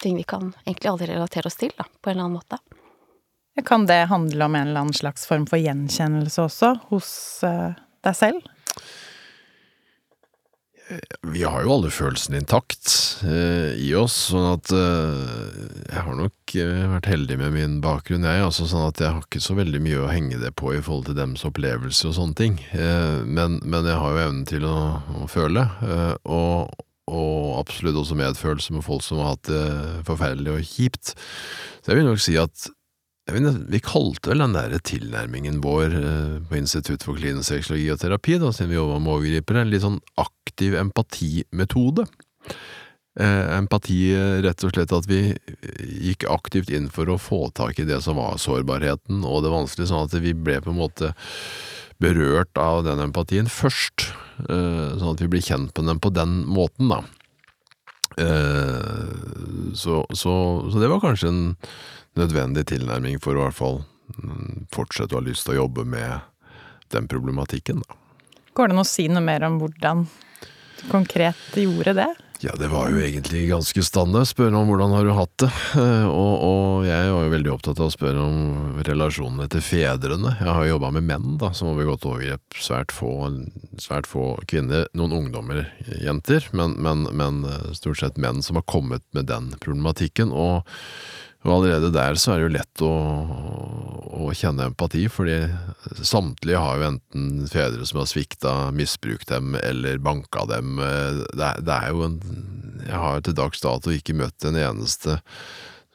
ting 0.03 0.17
vi 0.19 0.27
kan 0.27 0.53
egentlig 0.65 0.91
aldri 0.91 1.11
relatere 1.13 1.51
oss 1.51 1.59
til, 1.61 1.73
da, 1.79 1.87
på 1.87 2.11
en 2.11 2.17
eller 2.17 2.29
annen 2.29 2.41
måte. 2.41 2.59
Kan 3.69 3.87
det 3.87 4.07
handle 4.09 4.45
om 4.49 4.55
en 4.57 4.69
eller 4.69 4.87
annen 4.87 4.97
slags 4.97 5.27
form 5.29 5.45
for 5.47 5.61
gjenkjennelse 5.61 6.47
også, 6.47 6.73
hos 6.89 7.11
uh, 7.45 7.77
deg 8.05 8.17
selv? 8.17 8.53
Vi 11.33 11.45
har 11.45 11.63
jo 11.65 11.77
alle 11.77 11.93
følelsene 11.93 12.41
intakt 12.43 12.91
eh, 13.25 13.73
i 13.81 13.93
oss, 13.97 14.17
sånn 14.33 14.49
at 14.51 14.73
uh, 14.77 15.72
jeg 16.03 16.09
har 16.09 16.17
nok 16.19 16.55
vært 16.97 17.07
heldig 17.07 17.37
med 17.39 17.53
min 17.55 17.75
bakgrunn, 17.85 18.25
jeg. 18.27 18.43
Altså, 18.43 18.67
sånn 18.67 18.89
at 18.89 18.99
jeg 18.99 19.15
har 19.15 19.23
ikke 19.23 19.43
så 19.45 19.55
veldig 19.55 19.79
mye 19.85 20.01
å 20.03 20.11
henge 20.11 20.41
det 20.43 20.51
på 20.59 20.73
i 20.75 20.81
forhold 20.83 21.07
til 21.07 21.15
dems 21.15 21.45
opplevelser 21.47 22.11
og 22.11 22.17
sånne 22.17 22.39
ting. 22.41 22.57
Men, 22.75 23.61
men, 23.63 23.87
jeg 23.87 24.01
har 24.01 24.17
jo 24.17 24.25
evnen 24.25 24.43
til 24.51 24.67
å, 24.67 24.79
å 25.23 25.29
føle, 25.31 25.63
og, 26.27 26.75
og 27.07 27.55
absolutt 27.61 28.01
også 28.03 28.19
medfølelse 28.19 28.75
med 28.75 28.87
folk 28.87 29.07
som 29.07 29.23
har 29.23 29.37
hatt 29.37 29.47
det 29.53 29.63
forferdelig 30.11 30.57
og 30.57 30.67
kjipt. 30.73 31.15
Så 31.15 31.93
jeg 31.93 32.01
vil 32.01 32.11
nok 32.11 32.25
si 32.27 32.35
at 32.41 32.67
vet, 33.31 33.63
vi 33.71 33.83
kalte 33.85 34.33
vel 34.33 34.43
den 34.43 34.59
der 34.59 34.75
tilnærmingen 34.83 35.63
vår 35.63 35.97
eh, 36.03 36.37
på 36.51 36.59
Institutt 36.59 37.07
for 37.07 37.19
klinisk 37.19 37.53
sexologi 37.53 37.89
og 37.95 38.03
terapi, 38.03 38.41
da, 38.43 38.51
siden 38.51 38.75
vi 38.75 38.81
jobba 38.81 38.99
med 38.99 39.15
overgripere, 39.21 39.63
en 39.63 39.71
litt 39.71 39.87
sånn 39.87 40.03
aktiv 40.19 40.75
empatimetode. 40.83 42.11
Eh, 43.21 43.57
empati 43.59 44.15
rett 44.41 44.63
og 44.65 44.73
slett 44.73 44.93
at 44.97 45.05
vi 45.05 45.35
gikk 46.09 46.25
aktivt 46.33 46.71
inn 46.73 46.89
for 46.89 47.11
å 47.13 47.19
få 47.21 47.51
tak 47.53 47.77
i 47.83 47.85
det 47.85 47.99
som 48.01 48.17
var 48.17 48.39
sårbarheten 48.41 49.21
og 49.29 49.43
det 49.45 49.53
vanskelige, 49.53 49.91
sånn 49.91 50.07
at 50.09 50.17
vi 50.17 50.33
ble 50.33 50.57
på 50.65 50.73
en 50.73 50.81
måte 50.81 51.11
berørt 52.01 52.57
av 52.57 52.87
den 52.87 53.03
empatien 53.05 53.51
først, 53.53 54.09
eh, 54.49 54.97
sånn 54.97 55.13
at 55.13 55.21
vi 55.21 55.29
blir 55.29 55.45
kjent 55.45 55.77
med 55.77 55.93
den 55.93 56.01
på 56.01 56.13
den 56.15 56.41
måten, 56.49 56.89
da. 56.89 57.03
Eh, 58.17 59.13
så, 59.77 60.03
så, 60.13 60.35
så, 60.73 60.81
det 60.81 60.89
var 60.89 61.05
kanskje 61.05 61.29
en 61.29 61.45
nødvendig 62.17 62.67
tilnærming 62.73 63.21
for 63.25 63.37
å 63.37 63.41
i 63.41 63.45
hvert 63.47 63.61
fall 63.61 63.79
mm, 64.17 64.69
fortsette 64.73 65.13
å 65.13 65.21
ha 65.21 65.29
lyst 65.29 65.47
til 65.47 65.57
å 65.57 65.63
jobbe 65.63 65.85
med 65.85 66.25
den 66.97 67.13
problematikken, 67.13 67.85
da. 67.85 68.01
Går 68.57 68.69
det 68.69 68.77
an 68.77 68.83
å 68.83 68.89
si 68.89 69.07
noe 69.09 69.25
mer 69.25 69.45
om 69.47 69.61
hvordan 69.61 70.07
du 70.81 70.85
konkret 70.89 71.57
gjorde 71.57 71.97
det? 72.01 72.11
Ja, 72.43 72.57
det 72.59 72.73
var 72.73 72.91
jo 72.91 72.99
egentlig 72.99 73.45
ganske 73.47 73.83
standard. 73.87 74.27
Spørre 74.27 74.59
om 74.59 74.67
hvordan 74.67 74.91
har 74.97 75.05
du 75.07 75.13
hatt 75.15 75.35
det. 75.45 75.51
Og, 76.23 76.33
og, 76.43 76.87
jeg 76.89 77.13
var 77.15 77.23
jo 77.23 77.31
veldig 77.37 77.53
opptatt 77.53 77.79
av 77.79 77.87
å 77.87 77.95
spørre 77.95 78.25
om 78.25 78.81
relasjonene 78.83 79.47
til 79.53 79.63
fedrene. 79.63 80.33
Jeg 80.41 80.51
har 80.51 80.67
jobba 80.67 80.91
med 80.97 81.07
menn 81.07 81.37
da, 81.39 81.53
som 81.55 81.71
har 81.71 81.79
begått 81.79 82.09
overgrep. 82.09 82.43
Svært 82.59 82.91
få, 82.95 83.13
svært 83.79 84.11
få 84.11 84.35
kvinner. 84.51 84.89
Noen 84.99 85.15
ungdommer, 85.21 85.69
jenter, 86.03 86.49
men, 86.51 86.75
men, 86.83 87.07
men 87.15 87.45
eh, 87.47 87.71
stort 87.79 88.03
sett 88.03 88.19
menn 88.19 88.43
som 88.43 88.59
har 88.59 88.67
kommet 88.67 89.07
med 89.15 89.31
den 89.31 89.53
problematikken. 89.63 90.35
og 90.35 90.67
og 91.43 91.51
allerede 91.57 91.91
der 91.95 92.19
så 92.21 92.33
er 92.33 92.39
det 92.39 92.45
jo 92.47 92.55
lett 92.55 92.83
å, 92.87 92.93
å, 94.15 94.29
kjenne 94.37 94.69
empati, 94.71 95.09
fordi 95.11 95.41
samtlige 96.07 96.61
har 96.63 96.79
jo 96.79 96.89
enten 96.93 97.49
fedre 97.51 97.87
som 97.89 97.99
har 98.03 98.09
svikta, 98.11 98.53
misbrukt 98.75 99.33
dem 99.33 99.57
eller 99.59 99.99
banka 100.03 100.47
dem. 100.51 100.79
Det 100.79 101.51
det 101.67 101.79
er 101.79 101.91
jo 101.91 102.07
en 102.07 102.21
Jeg 102.83 102.99
har 102.99 103.21
til 103.23 103.37
dags 103.39 103.61
dato 103.63 103.93
ikke 103.95 104.17
møtt 104.19 104.45
en 104.47 104.59
eneste 104.59 105.19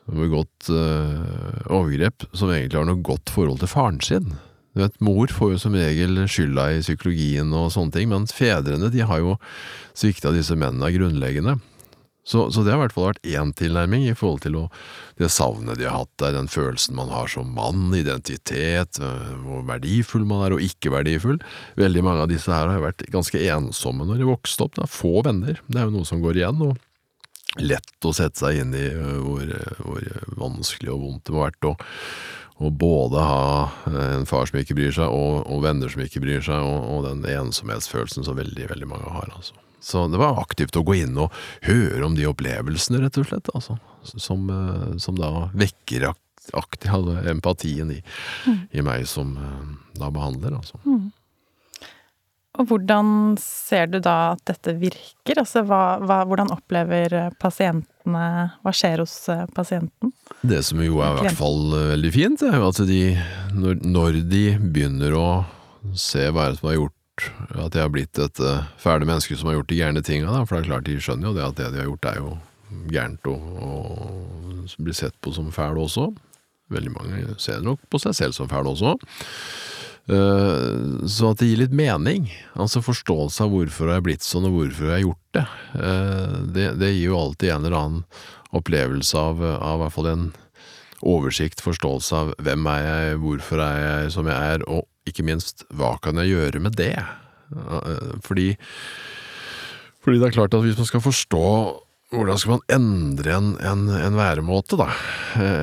som 0.07 0.13
har 0.13 0.21
begått 0.21 0.69
uh, 0.71 1.63
overgrep 1.67 2.27
som 2.31 2.51
egentlig 2.51 2.79
har 2.79 2.87
noe 2.87 3.03
godt 3.03 3.31
forhold 3.33 3.59
til 3.59 3.71
faren 3.71 3.99
sin. 3.99 4.37
Du 4.71 4.83
vet, 4.83 4.99
Mor 5.03 5.31
får 5.33 5.55
jo 5.55 5.59
som 5.59 5.75
regel 5.75 6.19
skylda 6.29 6.69
i 6.75 6.83
psykologien 6.83 7.51
og 7.55 7.71
sånne 7.73 7.95
ting, 7.95 8.11
men 8.11 8.27
fedrene 8.29 8.91
de 8.93 9.03
har 9.03 9.23
jo 9.23 9.35
svikta 9.97 10.31
disse 10.35 10.55
mennene 10.55 10.93
grunnleggende. 10.93 11.57
Så, 12.27 12.49
så, 12.51 12.63
det 12.63 12.73
har 12.73 12.81
i 12.81 12.83
hvert 12.83 12.95
fall 12.95 13.05
vært 13.13 13.27
én 13.31 13.53
tilnærming 13.55 14.03
i 14.09 14.15
forhold 14.17 14.41
til 14.43 14.57
å, 14.59 14.63
det 15.15 15.29
savnet 15.31 15.79
de 15.79 15.85
har 15.87 16.01
hatt 16.01 16.11
der, 16.19 16.33
den 16.35 16.49
følelsen 16.51 16.97
man 16.97 17.11
har 17.13 17.29
som 17.31 17.53
mann, 17.55 17.85
identitet, 17.95 18.99
øh, 18.99 19.29
hvor 19.45 19.61
verdifull 19.69 20.25
man 20.27 20.43
er 20.43 20.55
og 20.57 20.63
ikke 20.65 20.91
verdifull. 20.91 21.39
Veldig 21.79 22.03
mange 22.03 22.25
av 22.25 22.33
disse 22.33 22.51
her 22.51 22.67
har 22.67 22.83
vært 22.83 23.05
ganske 23.13 23.39
ensomme 23.53 24.07
når 24.09 24.19
de 24.19 24.27
vokste 24.27 24.67
opp. 24.67 24.75
Er 24.83 24.91
få 24.91 25.21
venner, 25.23 25.61
det 25.71 25.79
er 25.79 25.87
jo 25.87 25.95
noe 25.95 26.09
som 26.09 26.19
går 26.23 26.41
igjen. 26.41 26.65
og 26.67 27.63
Lett 27.63 28.05
å 28.05 28.11
sette 28.13 28.43
seg 28.43 28.59
inn 28.59 28.75
i 28.75 28.83
øh, 28.91 29.21
hvor, 29.23 29.45
øh, 29.47 29.79
hvor 29.85 30.09
vanskelig 30.41 30.91
og 30.97 31.05
vondt 31.05 31.29
det 31.29 31.35
må 31.35 31.45
ha 31.45 31.47
vært 31.47 31.69
å 31.71 32.71
både 32.73 33.21
ha 33.23 33.47
en 33.87 34.27
far 34.27 34.49
som 34.49 34.59
ikke 34.59 34.75
bryr 34.75 34.91
seg, 34.99 35.07
og, 35.13 35.45
og 35.47 35.63
venner 35.63 35.93
som 35.93 36.03
ikke 36.03 36.23
bryr 36.25 36.43
seg, 36.43 36.59
og, 36.59 36.91
og 36.91 37.07
den 37.07 37.23
ensomhetsfølelsen 37.23 38.27
som 38.27 38.35
veldig, 38.35 38.67
veldig 38.73 38.91
mange 38.91 39.15
har. 39.15 39.31
altså. 39.37 39.55
Så 39.79 40.07
det 40.07 40.17
var 40.17 40.39
aktivt 40.41 40.77
å 40.77 40.83
gå 40.85 40.97
inn 41.03 41.17
og 41.21 41.33
høre 41.67 42.05
om 42.05 42.15
de 42.17 42.27
opplevelsene, 42.29 43.01
rett 43.03 43.19
og 43.21 43.27
slett, 43.29 43.51
altså, 43.53 43.77
som, 44.03 44.49
eh, 44.49 44.97
som 45.01 45.19
da 45.19 45.49
vekker 45.53 46.09
aktiv, 46.57 46.91
empatien 47.29 47.91
i, 47.91 48.01
mm. 48.47 48.59
i, 48.71 48.81
meg 48.81 49.07
som 49.07 49.35
eh, 49.37 49.63
da 49.99 50.09
behandler, 50.13 50.57
altså. 50.57 50.79
Mm. 50.87 51.11
Og 52.57 52.71
hvordan 52.71 53.09
ser 53.37 53.85
du 53.91 53.99
da 54.01 54.33
at 54.33 54.41
dette 54.49 54.73
virker? 54.79 55.37
Altså 55.37 55.61
hva, 55.67 55.99
hva, 56.01 56.23
hvordan 56.25 56.49
opplever 56.55 57.13
pasientene 57.37 58.23
Hva 58.63 58.73
skjer 58.73 59.03
hos 59.03 59.13
eh, 59.29 59.43
pasienten? 59.53 60.09
Det 60.41 60.63
som 60.65 60.81
jo 60.81 61.03
er 61.05 61.19
i 61.19 61.27
hvert 61.27 61.37
fall 61.37 61.75
veldig 61.93 62.13
fint, 62.15 62.41
er 62.47 62.57
jo 62.57 62.71
at 62.71 62.81
de, 62.89 63.01
når, 63.53 63.83
når 63.85 64.21
de 64.31 64.43
begynner 64.57 65.13
å 65.13 65.27
se 65.93 66.25
hva 66.33 66.49
som 66.57 66.71
har 66.71 66.79
gjort 66.79 66.96
at 67.25 67.75
jeg 67.75 67.83
har 67.83 67.93
blitt 67.93 68.19
et 68.21 68.41
uh, 68.43 68.67
fæle 68.81 69.07
menneske 69.07 69.37
som 69.37 69.49
har 69.49 69.59
gjort 69.59 69.71
de 69.71 69.79
gærne 69.79 70.03
tinga. 70.05 70.43
For 70.45 70.57
det 70.57 70.65
er 70.65 70.69
klart, 70.71 70.87
de 70.87 70.99
skjønner 71.01 71.29
jo 71.29 71.35
det 71.37 71.45
at 71.45 71.59
det 71.59 71.71
de 71.73 71.81
har 71.81 71.89
gjort 71.89 72.09
er 72.11 72.21
jo 72.21 72.35
gærent 72.91 73.29
og, 73.31 73.45
og 73.63 74.75
blir 74.83 74.97
sett 74.97 75.15
på 75.23 75.33
som 75.35 75.51
fæl 75.55 75.79
også. 75.81 76.09
Veldig 76.73 76.93
mange 76.93 77.23
ser 77.39 77.63
nok 77.63 77.81
på 77.91 78.01
seg 78.03 78.15
selv 78.17 78.37
som 78.37 78.49
fæl 78.51 78.69
også. 78.73 78.97
Uh, 80.07 81.03
så 81.09 81.33
at 81.33 81.41
det 81.41 81.49
gir 81.49 81.61
litt 81.65 81.75
mening, 81.75 82.29
altså 82.55 82.79
forståelse 82.79 83.43
av 83.43 83.51
hvorfor 83.51 83.89
jeg 83.89 83.99
har 83.99 84.05
blitt 84.05 84.23
sånn 84.23 84.47
og 84.47 84.53
hvorfor 84.55 84.87
jeg 84.87 84.93
har 84.93 85.03
gjort 85.03 85.35
det, 85.35 85.45
uh, 85.75 86.35
det, 86.55 86.67
det, 86.79 86.93
gir 86.95 87.09
jo 87.09 87.19
alltid 87.19 87.51
en 87.51 87.67
eller 87.67 87.79
annen 87.81 88.03
opplevelse 88.55 89.19
av, 89.19 89.43
av 89.43 89.81
i 89.81 89.81
hvert 89.83 89.95
fall 89.97 90.07
en 90.13 90.29
oversikt, 91.07 91.59
forståelse 91.61 92.21
av 92.21 92.31
hvem 92.39 92.69
er 92.71 92.85
jeg, 92.85 93.17
hvorfor 93.25 93.61
er 93.65 93.81
jeg 93.81 94.13
som 94.15 94.31
jeg 94.31 94.53
er, 94.55 94.63
og 94.71 94.87
ikke 95.11 95.25
minst, 95.27 95.65
hva 95.73 95.95
kan 96.03 96.19
jeg 96.21 96.35
gjøre 96.35 96.61
med 96.63 96.77
det? 96.79 96.95
Fordi, 98.27 98.53
fordi 100.03 100.21
det 100.21 100.29
er 100.29 100.39
klart 100.39 100.55
at 100.57 100.65
hvis 100.65 100.79
man 100.79 100.89
skal 100.89 101.03
forstå 101.05 101.45
hvordan 102.07 102.39
skal 102.39 102.53
man 102.53 102.61
endre 102.71 103.31
en, 103.35 103.47
en, 103.67 103.81
en, 103.91 104.15
væremåte, 104.15 104.77
da, 104.79 104.85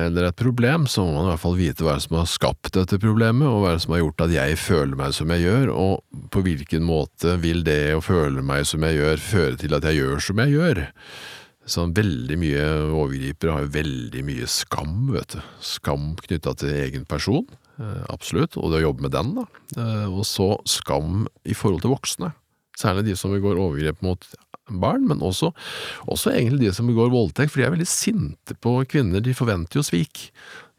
eller 0.05 0.27
et 0.27 0.37
problem, 0.37 0.83
så 0.85 1.01
må 1.01 1.15
man 1.15 1.25
i 1.25 1.31
hvert 1.31 1.41
fall 1.41 1.55
vite 1.57 1.85
hva 1.85 1.95
som 2.01 2.19
har 2.19 2.27
skapt 2.29 2.69
dette 2.75 2.99
problemet, 3.01 3.47
og 3.49 3.63
hva 3.63 3.71
som 3.81 3.95
har 3.95 4.03
gjort 4.03 4.27
at 4.27 4.35
jeg 4.35 4.59
føler 4.61 4.99
meg 4.99 5.15
som 5.17 5.33
jeg 5.33 5.41
gjør, 5.41 5.71
og 5.73 6.27
på 6.35 6.43
hvilken 6.45 6.85
måte 6.85 7.33
vil 7.41 7.65
det 7.65 7.95
å 7.97 8.03
føle 8.05 8.45
meg 8.45 8.67
som 8.69 8.85
jeg 8.85 8.99
gjør, 8.99 9.25
føre 9.25 9.57
til 9.63 9.73
at 9.77 9.89
jeg 9.89 10.03
gjør 10.03 10.21
som 10.27 10.43
jeg 10.43 10.53
gjør. 10.53 10.83
Sånn 11.65 11.97
veldig 11.97 12.37
mye 12.37 12.65
overgripere 12.93 13.55
har 13.55 13.65
jo 13.65 13.73
veldig 13.79 14.25
mye 14.27 14.49
skam, 14.53 14.97
vet 15.15 15.33
du. 15.33 15.41
Skam 15.65 16.11
knytta 16.27 16.53
til 16.61 16.77
egen 16.77 17.09
person. 17.09 17.47
Eh, 17.75 18.03
absolutt, 18.11 18.55
og 18.59 18.71
det 18.71 18.79
å 18.81 18.87
jobbe 18.89 19.05
med 19.07 19.13
den, 19.15 19.33
da. 19.35 19.45
Eh, 19.75 20.07
og 20.07 20.23
så 20.27 20.53
skam 20.69 21.25
i 21.43 21.55
forhold 21.57 21.83
til 21.83 21.91
voksne. 21.91 22.31
Særlig 22.79 23.09
de 23.09 23.15
som 23.19 23.33
begår 23.35 23.59
overgrep 23.59 24.01
mot 24.03 24.23
barn, 24.69 25.05
men 25.07 25.21
også, 25.23 25.51
også 26.11 26.33
egentlig 26.33 26.69
de 26.69 26.75
som 26.75 26.87
begår 26.89 27.11
voldtekt, 27.13 27.53
for 27.53 27.61
de 27.61 27.67
er 27.67 27.75
veldig 27.75 27.89
sinte 27.89 28.55
på 28.63 28.77
kvinner, 28.91 29.23
de 29.23 29.35
forventer 29.37 29.79
jo 29.79 29.85
svik. 29.85 30.29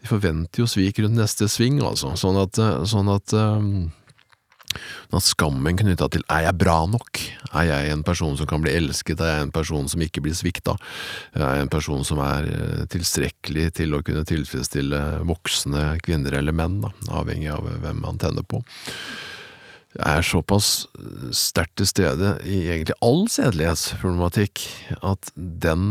De 0.02 0.08
forventer 0.10 0.64
jo 0.64 0.68
svik 0.68 0.98
rundt 1.02 1.20
neste 1.20 1.48
sving, 1.52 1.78
altså, 1.84 2.14
sånn 2.18 2.40
at, 2.40 2.58
eh, 2.60 2.82
sånn 2.88 3.12
at 3.12 3.36
at 5.12 5.26
skammen 5.26 5.78
knytta 5.78 6.08
til 6.12 6.24
er 6.32 6.46
jeg 6.46 6.58
bra 6.60 6.78
nok? 6.90 7.22
Er 7.52 7.68
jeg 7.70 7.92
en 7.92 8.04
person 8.06 8.36
som 8.38 8.48
kan 8.50 8.64
bli 8.64 8.74
elsket? 8.76 9.20
Er 9.20 9.32
jeg 9.34 9.46
en 9.48 9.54
person 9.54 9.88
som 9.90 10.02
ikke 10.04 10.24
blir 10.24 10.36
svikta? 10.36 10.76
Er 11.36 11.46
jeg 11.46 11.66
en 11.66 11.72
person 11.72 12.04
som 12.06 12.20
er 12.24 12.50
eh, 12.50 12.82
tilstrekkelig 12.92 13.70
til 13.80 13.96
å 13.96 14.02
kunne 14.06 14.26
tilfredsstille 14.28 15.02
voksne 15.28 15.88
kvinner 16.04 16.38
eller 16.40 16.56
menn, 16.56 16.80
da, 16.84 16.92
avhengig 17.22 17.52
av 17.54 17.66
hvem 17.84 18.04
man 18.04 18.20
tenner 18.22 18.46
på? 18.46 18.62
er 20.02 20.24
såpass 20.24 20.86
sterkt 21.34 21.76
til 21.80 21.88
stede 21.88 22.32
i 22.44 22.58
egentlig 22.68 22.96
all 23.04 23.24
sedelighetsproblematikk 23.32 24.62
at 25.00 25.30
den 25.36 25.86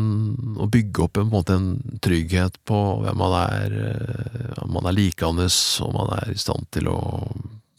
å 0.62 0.68
bygge 0.72 1.06
opp 1.06 1.20
en, 1.22 1.32
måte, 1.32 1.58
en 1.58 2.00
trygghet 2.06 2.60
på 2.70 2.82
hvem 3.04 3.20
man 3.20 3.38
er, 3.42 3.78
eh, 3.90 4.50
om 4.64 4.76
man 4.78 4.90
er 4.90 4.98
likandes, 4.98 5.58
om 5.86 5.96
man 5.98 6.14
er 6.20 6.34
i 6.34 6.40
stand 6.40 6.70
til 6.76 6.92
å 6.92 7.00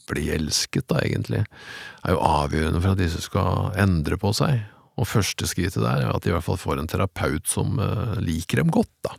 bli 0.09 0.27
elsket, 0.33 0.87
da, 0.91 1.01
egentlig, 1.03 1.43
er 2.03 2.15
jo 2.15 2.23
avgjørende 2.23 2.81
for 2.81 2.93
at 2.93 3.01
disse 3.01 3.21
skal 3.25 3.71
endre 3.79 4.17
på 4.21 4.33
seg. 4.35 4.63
Og 4.97 5.05
første 5.05 5.45
skrittet 5.49 5.83
der 5.83 6.05
er 6.05 6.13
at 6.13 6.23
de 6.25 6.31
i 6.31 6.35
hvert 6.35 6.45
fall 6.45 6.59
får 6.59 6.81
en 6.81 6.89
terapeut 6.89 7.45
som 7.49 7.77
uh, 7.77 8.17
liker 8.23 8.63
dem 8.63 8.71
godt, 8.73 8.93
da. 9.05 9.13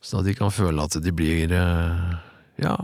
Sånn 0.00 0.22
at 0.22 0.28
de 0.28 0.36
kan 0.38 0.52
føle 0.54 0.84
at 0.86 0.96
de 1.02 1.12
blir 1.14 1.52
uh, 1.52 2.16
ja, 2.62 2.76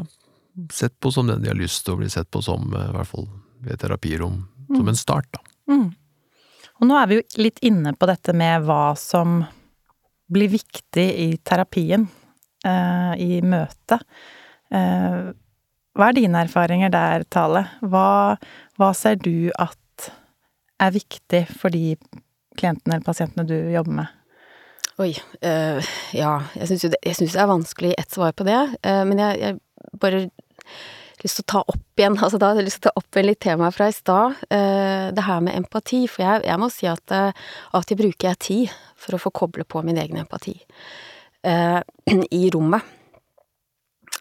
sett 0.74 0.98
på 1.00 1.12
som 1.14 1.28
den 1.30 1.44
de 1.44 1.52
har 1.52 1.58
lyst 1.58 1.86
til 1.86 1.96
å 1.96 2.02
bli 2.02 2.10
sett 2.12 2.28
på 2.32 2.42
som, 2.44 2.68
uh, 2.74 2.90
i 2.90 2.94
hvert 2.98 3.08
fall 3.08 3.28
ved 3.62 3.80
terapirom, 3.80 4.42
mm. 4.68 4.76
som 4.76 4.92
en 4.92 4.98
start, 4.98 5.30
da. 5.32 5.42
Mm. 5.72 5.88
Og 6.82 6.88
nå 6.90 6.98
er 6.98 7.08
vi 7.08 7.20
jo 7.20 7.44
litt 7.46 7.62
inne 7.64 7.94
på 7.94 8.08
dette 8.10 8.34
med 8.36 8.66
hva 8.66 8.96
som 8.98 9.44
blir 10.32 10.50
viktig 10.50 11.04
i 11.22 11.28
terapien, 11.44 12.08
i 13.18 13.40
møtet. 13.42 14.02
Hva 15.92 16.08
er 16.08 16.16
dine 16.16 16.44
erfaringer 16.46 16.92
der, 16.92 17.24
Tale? 17.28 17.66
Hva, 17.84 18.38
hva 18.80 18.92
ser 18.96 19.18
du 19.20 19.50
at 19.60 20.08
er 20.82 20.94
viktig 20.94 21.44
for 21.52 21.72
de 21.72 21.96
klientene 22.58 22.96
eller 22.96 23.04
pasientene 23.04 23.44
du 23.48 23.56
jobber 23.74 23.98
med? 24.00 24.18
Oi. 25.00 25.12
øh, 25.44 25.92
ja, 26.16 26.32
jeg 26.56 26.68
syns 26.68 26.86
det, 26.86 26.98
det, 27.02 27.28
er 27.36 27.48
vanskelig 27.48 27.94
ett 27.98 28.12
svar 28.12 28.32
på 28.36 28.44
det. 28.48 28.60
Øh, 28.86 29.02
men 29.08 29.20
jeg, 29.20 29.38
jeg 29.40 30.00
bare 30.00 30.22
lyst 31.22 31.38
til 31.38 31.44
å 31.44 31.50
ta 31.52 31.62
opp 31.74 32.00
igjen 32.00 32.16
altså 32.24 32.40
da 32.40 32.52
jeg 32.56 32.66
lyst 32.66 32.82
til 32.82 32.92
å 32.92 32.92
ta 32.92 33.02
opp 33.02 33.16
igjen 33.18 33.28
litt 33.28 33.42
tema 33.44 33.70
fra 33.74 33.90
i 33.92 33.96
stad. 33.96 34.40
Øh, 34.48 35.12
det 35.12 35.26
her 35.28 35.44
med 35.44 35.60
empati. 35.60 36.06
For 36.08 36.24
jeg, 36.24 36.46
jeg 36.48 36.60
må 36.60 36.70
si 36.72 36.88
at 36.88 37.16
av 37.18 37.82
og 37.82 37.88
til 37.88 38.00
bruker 38.00 38.30
jeg 38.30 38.42
tid 38.48 38.80
for 38.96 39.16
å 39.16 39.22
få 39.26 39.34
koble 39.42 39.68
på 39.68 39.84
min 39.84 40.00
egen 40.00 40.24
empati 40.24 40.56
i 42.40 42.42
rommet. 42.54 43.01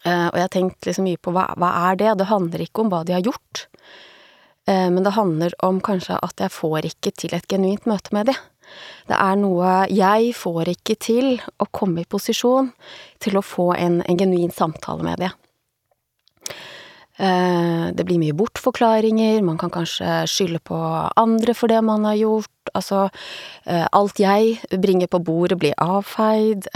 Uh, 0.02 0.32
og 0.32 0.38
jeg 0.40 0.46
har 0.48 0.54
tenkt 0.56 0.88
liksom 0.88 1.06
mye 1.06 1.20
på 1.22 1.34
hva, 1.36 1.52
hva, 1.62 1.68
er 1.92 2.00
det? 2.00 2.14
Det 2.18 2.32
handler 2.32 2.64
ikke 2.64 2.82
om 2.82 2.90
hva 2.90 3.04
de 3.06 3.14
har 3.14 3.26
gjort, 3.26 3.68
uh, 4.66 4.90
men 4.90 5.04
det 5.06 5.14
handler 5.14 5.54
om 5.68 5.78
kanskje 5.84 6.18
at 6.26 6.42
jeg 6.42 6.54
får 6.56 6.88
ikke 6.90 7.14
til 7.22 7.38
et 7.38 7.46
genuint 7.52 7.86
møte 7.90 8.16
med 8.18 8.32
de. 8.32 8.36
Det 9.10 9.18
er 9.20 9.36
noe 9.36 9.72
Jeg 9.92 10.32
får 10.38 10.70
ikke 10.72 10.96
til 10.96 11.34
å 11.60 11.68
komme 11.76 12.02
i 12.02 12.10
posisjon 12.10 12.70
til 13.22 13.38
å 13.38 13.44
få 13.46 13.74
en, 13.76 14.00
en 14.08 14.18
genuin 14.18 14.54
samtale 14.56 15.06
med 15.06 15.22
de. 15.22 15.32
Uh, 17.22 17.94
det 17.94 18.08
blir 18.08 18.18
mye 18.18 18.34
bortforklaringer, 18.34 19.44
man 19.46 19.60
kan 19.62 19.70
kanskje 19.70 20.24
skylde 20.32 20.64
på 20.66 20.78
andre 21.20 21.54
for 21.54 21.70
det 21.70 21.84
man 21.86 22.08
har 22.10 22.18
gjort. 22.18 22.50
Altså, 22.74 23.10
alt 23.68 24.22
jeg 24.22 24.80
bringer 24.80 25.10
på 25.12 25.20
bordet 25.28 25.58
blir 25.60 25.78
avfeid. 25.82 26.70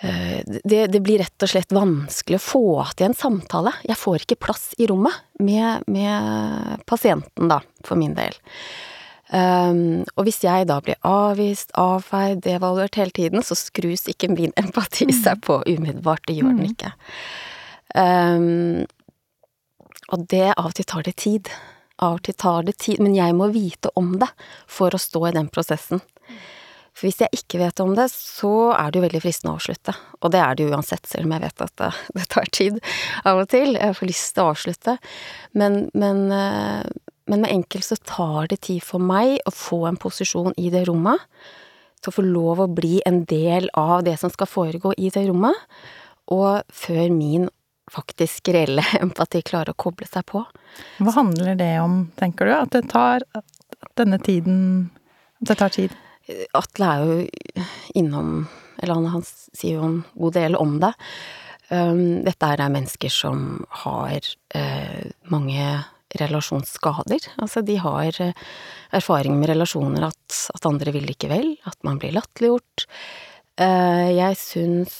Eh, 0.00 0.40
det, 0.64 0.86
det, 0.86 1.00
blir 1.00 1.20
rett 1.20 1.44
og 1.44 1.50
slett 1.52 1.74
vanskelig 1.76 2.38
å 2.38 2.44
få 2.44 2.66
til 2.96 3.10
en 3.10 3.16
samtale. 3.16 3.74
Jeg 3.84 4.00
får 4.00 4.24
ikke 4.24 4.40
plass 4.46 4.70
i 4.80 4.88
rommet 4.88 5.16
med, 5.42 5.84
med 5.92 6.86
pasienten, 6.88 7.50
da, 7.52 7.60
for 7.84 8.00
min 8.00 8.16
del. 8.16 8.36
Um, 9.30 10.00
og 10.18 10.24
hvis 10.26 10.40
jeg 10.42 10.66
da 10.66 10.80
blir 10.82 10.96
avvist, 11.06 11.70
avfeid, 11.78 12.40
devaluert 12.42 12.96
hele 12.98 13.14
tiden, 13.14 13.44
så 13.46 13.54
skrus 13.54 14.08
ikke 14.10 14.32
min 14.32 14.54
empati 14.58 15.06
seg 15.14 15.44
på 15.46 15.60
umiddelbart. 15.68 16.24
Det 16.26 16.38
gjør 16.40 16.56
den 16.56 16.72
ikke. 16.72 16.94
Um, 17.94 18.88
og 20.10 20.24
det 20.32 20.48
av 20.56 20.72
og 20.72 20.74
til 20.78 20.88
tar 20.90 21.06
det 21.06 21.14
tid. 21.22 21.52
Av 22.00 22.16
og 22.16 22.24
til 22.26 22.34
tar 22.40 22.64
det 22.66 22.78
tid, 22.80 22.98
men 23.04 23.14
jeg 23.14 23.36
må 23.36 23.52
vite 23.54 23.92
om 24.00 24.16
det 24.18 24.32
for 24.66 24.96
å 24.96 25.02
stå 25.02 25.28
i 25.28 25.36
den 25.36 25.52
prosessen. 25.52 26.02
For 26.94 27.06
hvis 27.06 27.20
jeg 27.22 27.40
ikke 27.40 27.60
vet 27.62 27.82
om 27.82 27.94
det, 27.96 28.08
så 28.12 28.72
er 28.74 28.90
det 28.90 29.00
jo 29.00 29.04
veldig 29.06 29.22
fristende 29.22 29.52
å 29.52 29.60
avslutte. 29.60 29.94
Og 30.20 30.32
det 30.34 30.40
er 30.42 30.56
det 30.56 30.66
jo 30.66 30.72
uansett, 30.74 31.06
selv 31.08 31.28
om 31.28 31.36
jeg 31.36 31.44
vet 31.46 31.64
at 31.66 31.76
det, 31.80 31.92
det 32.18 32.26
tar 32.34 32.50
tid 32.56 32.80
av 33.24 33.44
og 33.44 33.48
til. 33.52 33.76
Jeg 33.78 33.96
får 33.98 34.10
lyst 34.10 34.34
til 34.34 34.44
å 34.44 34.50
avslutte. 34.54 34.96
Men, 35.60 35.80
men, 35.94 36.26
eh, 36.34 37.14
men 37.30 37.46
med 37.46 37.54
enkelt 37.54 37.86
så 37.86 37.98
tar 38.08 38.50
det 38.50 38.62
tid 38.66 38.84
for 38.84 39.02
meg 39.02 39.38
å 39.46 39.54
få 39.54 39.84
en 39.90 40.00
posisjon 40.00 40.56
i 40.60 40.72
det 40.74 40.84
rommet. 40.90 41.22
Til 42.00 42.12
å 42.12 42.16
få 42.16 42.26
lov 42.26 42.64
å 42.64 42.70
bli 42.72 42.98
en 43.08 43.24
del 43.28 43.68
av 43.76 44.00
det 44.06 44.16
som 44.20 44.32
skal 44.32 44.48
foregå 44.48 44.94
i 44.96 45.12
det 45.12 45.26
rommet. 45.28 45.56
Og 46.32 46.62
før 46.72 47.08
min 47.12 47.48
faktisk 47.90 48.52
reelle 48.54 48.84
empati 49.04 49.42
klarer 49.46 49.74
å 49.74 49.80
koble 49.80 50.08
seg 50.08 50.26
på. 50.30 50.44
Hva 51.00 51.16
handler 51.16 51.56
det 51.58 51.72
om, 51.82 52.04
tenker 52.18 52.48
du? 52.48 52.54
At 52.56 52.76
det 52.76 52.86
tar 52.92 53.26
denne 53.98 54.20
tiden 54.22 54.90
At 55.40 55.50
det 55.50 55.58
tar 55.62 55.74
tid? 55.74 55.96
Atle 56.56 56.88
er 56.88 57.04
jo 57.04 57.20
innom 57.98 58.34
Eller 58.80 58.96
han, 58.96 59.06
han 59.12 59.24
sier 59.26 59.78
jo 59.78 59.86
en 59.86 60.02
god 60.14 60.36
del 60.38 60.56
om 60.56 60.78
det. 60.82 60.94
Um, 61.70 62.22
dette 62.26 62.48
er 62.48 62.72
mennesker 62.72 63.12
som 63.12 63.64
har 63.84 64.24
uh, 64.56 65.02
mange 65.30 65.66
relasjonsskader. 66.18 67.28
Altså, 67.38 67.62
de 67.62 67.76
har 67.78 68.16
uh, 68.24 68.48
erfaring 68.96 69.36
med 69.38 69.52
relasjoner 69.52 70.08
at, 70.08 70.38
at 70.56 70.66
andre 70.66 70.94
vil 70.96 71.12
ikke 71.12 71.30
vel, 71.30 71.52
at 71.68 71.76
man 71.86 72.00
blir 72.00 72.16
latterliggjort. 72.16 72.86
Uh, 73.60 74.08
jeg 74.16 74.40
syns 74.40 74.96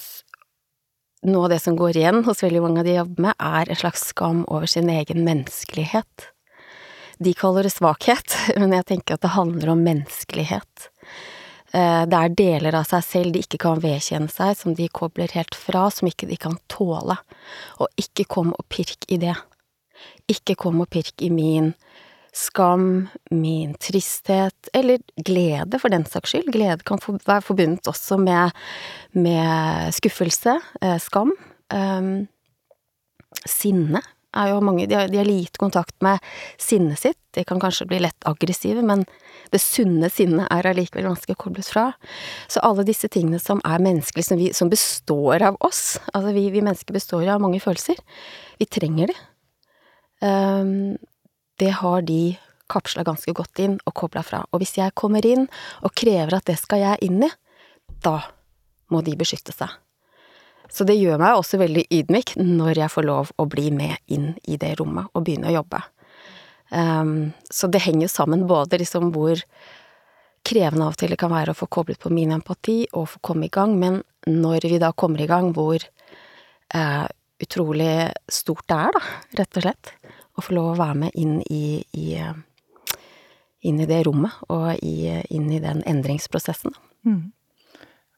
noe 1.27 1.49
av 1.49 1.55
det 1.55 1.61
som 1.65 1.77
går 1.77 1.99
igjen 2.01 2.23
hos 2.25 2.45
veldig 2.45 2.63
mange 2.65 2.85
av 2.85 2.89
de 2.89 2.97
jobber 2.97 3.27
med, 3.27 3.35
er 3.41 3.73
en 3.73 3.81
slags 3.83 4.07
skam 4.13 4.45
over 4.47 4.71
sin 4.71 4.89
egen 4.93 5.25
menneskelighet. 5.27 6.31
De 7.21 7.35
kaller 7.37 7.67
det 7.67 7.75
svakhet, 7.75 8.37
men 8.61 8.73
jeg 8.79 8.89
tenker 8.95 9.19
at 9.19 9.27
det 9.27 9.35
handler 9.35 9.75
om 9.75 9.85
menneskelighet. 9.85 10.90
Eh, 11.71 12.03
det 12.11 12.19
er 12.19 12.35
deler 12.35 12.79
av 12.81 12.89
seg 12.89 13.05
selv 13.07 13.35
de 13.35 13.45
ikke 13.45 13.61
kan 13.63 13.83
vedkjenne 13.83 14.31
seg, 14.33 14.57
som 14.59 14.75
de 14.75 14.89
kobler 14.91 15.31
helt 15.37 15.55
fra, 15.55 15.87
som 15.95 16.11
ikke 16.11 16.29
de 16.31 16.39
kan 16.41 16.59
tåle. 16.73 17.17
Og 17.79 17.89
ikke 18.01 18.27
kom 18.31 18.55
og 18.57 18.67
pirk 18.73 19.07
i 19.09 19.21
det. 19.23 19.37
Ikke 20.31 20.57
kom 20.59 20.83
og 20.83 20.91
pirk 20.91 21.23
i 21.23 21.31
min 21.35 21.75
skam, 22.35 23.09
min 23.35 23.75
tristhet, 23.83 24.71
eller 24.75 25.03
glede, 25.27 25.81
for 25.83 25.91
den 25.91 26.07
saks 26.07 26.35
skyld. 26.35 26.53
Glede 26.55 26.87
kan 26.87 27.03
være 27.03 27.43
forbundet 27.43 27.91
også 27.91 28.19
med, 28.23 28.55
med 29.19 29.95
skuffelse, 29.95 30.59
eh, 30.83 30.99
skam. 31.03 31.35
Um, 31.71 32.27
sinne 33.47 34.01
er 34.37 34.53
jo 34.53 34.61
mange 34.63 34.87
de 34.87 34.97
har, 34.97 35.09
de 35.11 35.19
har, 35.19 35.27
lite 35.27 35.59
kontakt 35.59 35.97
med 36.05 36.23
sinnet 36.59 36.99
sitt. 36.99 37.19
De 37.35 37.45
kan 37.47 37.61
kanskje 37.63 37.87
bli 37.91 38.01
lett 38.03 38.27
aggressive, 38.29 38.83
men 38.87 39.05
det 39.51 39.61
sunne 39.63 40.11
sinnet 40.13 40.51
er 40.53 40.69
allikevel 40.71 41.09
vanskelig 41.11 41.37
å 41.39 41.43
kobles 41.45 41.71
fra. 41.73 41.89
Så 42.51 42.63
alle 42.67 42.87
disse 42.87 43.11
tingene 43.11 43.41
som 43.43 43.63
er 43.67 43.83
menneskelige, 43.83 44.29
som, 44.31 44.45
som 44.55 44.73
består 44.73 45.47
av 45.51 45.59
oss 45.67 45.99
Altså, 46.13 46.33
vi, 46.37 46.49
vi, 46.53 46.63
mennesker 46.65 46.95
består 46.95 47.27
av 47.31 47.43
mange 47.43 47.61
følelser. 47.63 47.99
Vi 48.61 48.69
trenger 48.71 49.11
det. 49.11 49.19
Um, 50.21 50.97
det 51.61 51.73
har 51.81 52.03
de 52.07 52.37
kapsla 52.71 53.05
ganske 53.07 53.33
godt 53.35 53.63
inn 53.63 53.79
og 53.85 53.95
kobla 53.99 54.23
fra. 54.27 54.45
Og 54.53 54.63
hvis 54.63 54.77
jeg 54.79 54.95
kommer 54.99 55.27
inn 55.27 55.49
og 55.83 55.95
krever 55.97 56.39
at 56.39 56.47
det 56.51 56.59
skal 56.61 56.83
jeg 56.85 57.07
inn 57.09 57.25
i, 57.27 57.31
da 58.05 58.19
må 58.91 59.03
de 59.07 59.17
beskytte 59.19 59.55
seg. 59.55 59.73
Så 60.71 60.87
det 60.87 60.99
gjør 60.99 61.21
meg 61.21 61.39
også 61.39 61.61
veldig 61.61 61.87
ydmyk 61.91 62.37
når 62.39 62.85
jeg 62.85 62.95
får 62.95 63.07
lov 63.09 63.33
å 63.37 63.47
bli 63.51 63.71
med 63.75 63.99
inn 64.13 64.33
i 64.49 64.59
det 64.61 64.77
rommet 64.81 65.11
og 65.15 65.27
begynne 65.27 65.51
å 65.51 65.57
jobbe. 65.59 65.83
Um, 66.71 67.33
så 67.51 67.67
det 67.67 67.83
henger 67.83 68.11
sammen 68.11 68.47
både 68.47 68.79
liksom 68.79 69.11
hvor 69.15 69.41
krevende 70.47 70.87
av 70.87 70.95
og 70.95 71.01
til 71.01 71.11
det 71.13 71.19
kan 71.21 71.33
være 71.33 71.53
å 71.53 71.59
få 71.59 71.67
koblet 71.67 71.99
på 72.01 72.13
min 72.15 72.31
empati 72.33 72.85
og 72.95 73.09
få 73.11 73.23
komme 73.33 73.49
i 73.49 73.53
gang, 73.53 73.75
men 73.79 74.01
når 74.31 74.69
vi 74.71 74.79
da 74.81 74.93
kommer 74.93 75.21
i 75.21 75.29
gang, 75.31 75.51
hvor 75.57 75.83
uh, 75.83 77.07
utrolig 77.43 78.13
stort 78.31 78.69
det 78.71 78.79
er, 78.79 78.95
da, 78.95 79.03
rett 79.41 79.59
og 79.59 79.67
slett, 79.67 79.93
å 80.39 80.45
få 80.45 80.55
lov 80.55 80.71
å 80.73 80.79
være 80.79 81.01
med 81.03 81.19
inn 81.19 81.41
i, 81.51 81.83
i 81.99 82.15
inn 83.61 83.81
i 83.81 83.89
det 83.89 84.05
rommet 84.07 84.33
og 84.49 84.71
i, 84.85 85.11
inn 85.29 85.51
i 85.53 85.61
den 85.61 85.83
endringsprosessen. 85.89 86.73
Mm. 87.05 87.33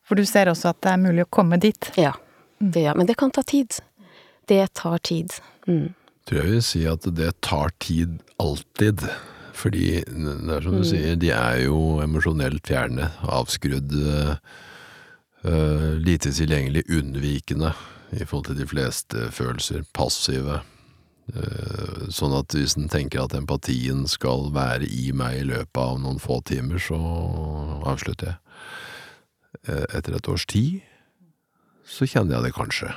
For 0.07 0.19
du 0.19 0.27
ser 0.29 0.51
også 0.51 0.71
at 0.73 0.83
det 0.85 0.93
er 0.93 1.03
mulig 1.03 1.27
å 1.27 1.33
komme 1.33 1.59
dit? 1.63 1.91
Ja. 1.99 2.15
Det, 2.63 2.81
ja, 2.81 2.95
men 2.95 3.07
det 3.07 3.15
kan 3.19 3.31
ta 3.31 3.43
tid. 3.43 3.75
Det 4.47 4.75
tar 4.75 4.99
tid. 4.99 5.35
Mm. 5.67 5.95
Tror 6.29 6.39
jeg 6.39 6.51
vil 6.51 6.63
si 6.63 6.83
at 6.87 7.07
det 7.17 7.33
tar 7.43 7.73
tid 7.83 8.21
alltid. 8.39 9.03
Fordi 9.53 10.03
det 10.07 10.55
er 10.57 10.63
som 10.63 10.77
du 10.77 10.83
mm. 10.83 10.89
sier, 10.89 11.17
de 11.19 11.33
er 11.35 11.65
jo 11.67 11.99
emosjonelt 12.03 12.67
fjerne, 12.67 13.09
avskrudd, 13.27 13.93
uh, 13.95 14.37
lite 15.99 16.33
tilgjengelig, 16.35 16.87
unnvikende 16.91 17.73
i 18.15 18.25
forhold 18.25 18.49
til 18.49 18.63
de 18.63 18.69
fleste 18.71 19.27
følelser, 19.35 19.83
passive. 19.95 20.61
Uh, 21.35 22.07
sånn 22.15 22.35
at 22.39 22.55
hvis 22.55 22.79
en 22.79 22.91
tenker 22.91 23.25
at 23.25 23.37
empatien 23.39 24.07
skal 24.11 24.49
være 24.55 24.87
i 24.87 25.11
meg 25.15 25.43
i 25.43 25.51
løpet 25.51 25.83
av 25.83 26.01
noen 26.03 26.23
få 26.23 26.41
timer, 26.47 26.79
så 26.83 26.99
avslutter 27.91 28.33
jeg. 28.33 28.41
Uh, 29.69 29.85
etter 29.99 30.17
et 30.17 30.31
års 30.31 30.47
tid 30.51 30.81
så 31.89 32.07
kjenner 32.09 32.39
jeg 32.39 32.49
det 32.49 32.57
kanskje. 32.57 32.91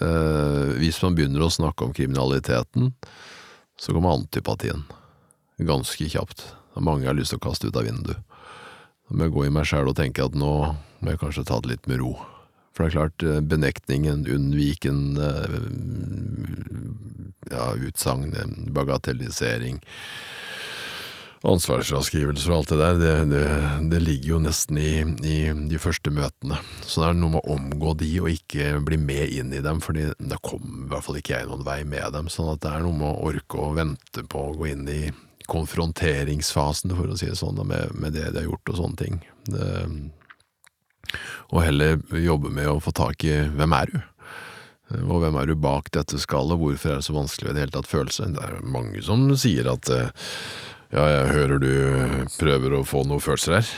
Eh, 0.00 0.76
hvis 0.80 1.00
man 1.02 1.16
begynner 1.16 1.46
å 1.46 1.52
snakke 1.52 1.86
om 1.86 1.94
kriminaliteten, 1.96 2.92
så 3.80 3.92
kommer 3.92 4.16
antipatien. 4.16 4.84
Ganske 5.58 6.08
kjapt. 6.12 6.44
Mange 6.76 7.08
har 7.08 7.16
lyst 7.16 7.32
til 7.32 7.40
å 7.40 7.46
kaste 7.48 7.70
ut 7.70 7.76
av 7.78 7.86
vinduet. 7.88 8.20
Da 9.06 9.16
må 9.16 9.26
jeg 9.26 9.36
gå 9.36 9.46
i 9.46 9.52
meg 9.54 9.68
sjæl 9.68 9.88
og 9.88 9.96
tenke 9.96 10.24
at 10.26 10.36
nå 10.36 10.52
må 11.00 11.12
jeg 11.12 11.20
kanskje 11.22 11.46
ta 11.48 11.60
det 11.62 11.70
litt 11.72 11.86
med 11.88 12.02
ro. 12.02 12.16
For 12.74 12.84
det 12.84 12.90
er 12.90 12.96
klart, 12.98 13.22
eh, 13.24 13.40
benektningen, 13.40 14.26
unnviken, 14.28 15.16
eh, 15.16 15.58
ja, 17.54 17.72
utsagn, 17.72 18.34
bagatellisering 18.76 19.80
ansvarsfraskrivelser 21.44 22.52
og 22.52 22.56
alt 22.56 22.72
det 22.72 22.78
der, 22.80 22.98
det, 23.00 23.12
det, 23.30 23.42
det 23.92 24.00
ligger 24.02 24.30
jo 24.34 24.40
nesten 24.46 24.80
i, 24.80 24.92
i, 25.26 25.36
de 25.68 25.80
første 25.80 26.12
møtene. 26.14 26.58
Så 26.82 27.02
det 27.02 27.10
er 27.10 27.18
noe 27.20 27.36
med 27.36 27.42
å 27.44 27.56
omgå 27.56 27.94
de 28.00 28.10
og 28.22 28.30
ikke 28.32 28.80
bli 28.86 28.98
med 29.00 29.36
inn 29.36 29.52
i 29.54 29.62
dem, 29.64 29.82
fordi 29.84 30.08
da 30.18 30.40
kommer 30.40 30.86
i 30.86 30.90
hvert 30.94 31.06
fall 31.06 31.20
ikke 31.20 31.36
jeg 31.36 31.50
noen 31.50 31.66
vei 31.66 31.82
med 31.88 32.16
dem. 32.16 32.30
Sånn 32.32 32.52
at 32.54 32.64
det 32.64 32.72
er 32.72 32.84
noe 32.86 32.96
med 32.96 33.08
å 33.10 33.30
orke 33.30 33.62
å 33.62 33.72
vente 33.76 34.26
på 34.26 34.48
å 34.48 34.56
gå 34.56 34.70
inn 34.72 34.88
i 34.90 35.00
konfronteringsfasen, 35.46 36.94
for 36.98 37.12
å 37.12 37.18
si 37.18 37.28
det 37.30 37.38
sånn, 37.38 37.60
med, 37.68 37.94
med 37.94 38.16
det 38.16 38.30
de 38.32 38.42
har 38.42 38.48
gjort 38.48 38.72
og 38.72 38.80
sånne 38.80 39.02
ting. 39.04 39.20
Det, 39.46 39.70
og 41.54 41.62
heller 41.62 42.00
jobbe 42.18 42.50
med 42.50 42.66
å 42.70 42.80
få 42.82 42.90
tak 42.96 43.22
i 43.28 43.38
hvem 43.54 43.74
er 43.76 43.92
du? 43.92 43.98
Og 45.02 45.18
hvem 45.22 45.36
er 45.38 45.50
du 45.50 45.58
bak 45.58 45.90
dette 45.94 46.18
skallet, 46.22 46.58
hvorfor 46.58 46.92
er 46.92 47.00
det 47.00 47.06
så 47.06 47.14
vanskelig 47.14 47.50
i 47.50 47.54
det 47.56 47.64
hele 47.64 47.74
tatt 47.74 47.90
følelse? 47.90 48.28
Det 48.34 48.42
er 48.42 48.66
mange 48.66 49.02
som 49.02 49.24
sier 49.38 49.70
at 49.70 49.90
ja, 50.94 51.04
jeg 51.10 51.30
hører 51.34 51.62
du 51.62 51.72
prøver 52.38 52.76
å 52.76 52.84
få 52.86 53.02
noen 53.06 53.22
følelser 53.22 53.58
her. 53.58 53.70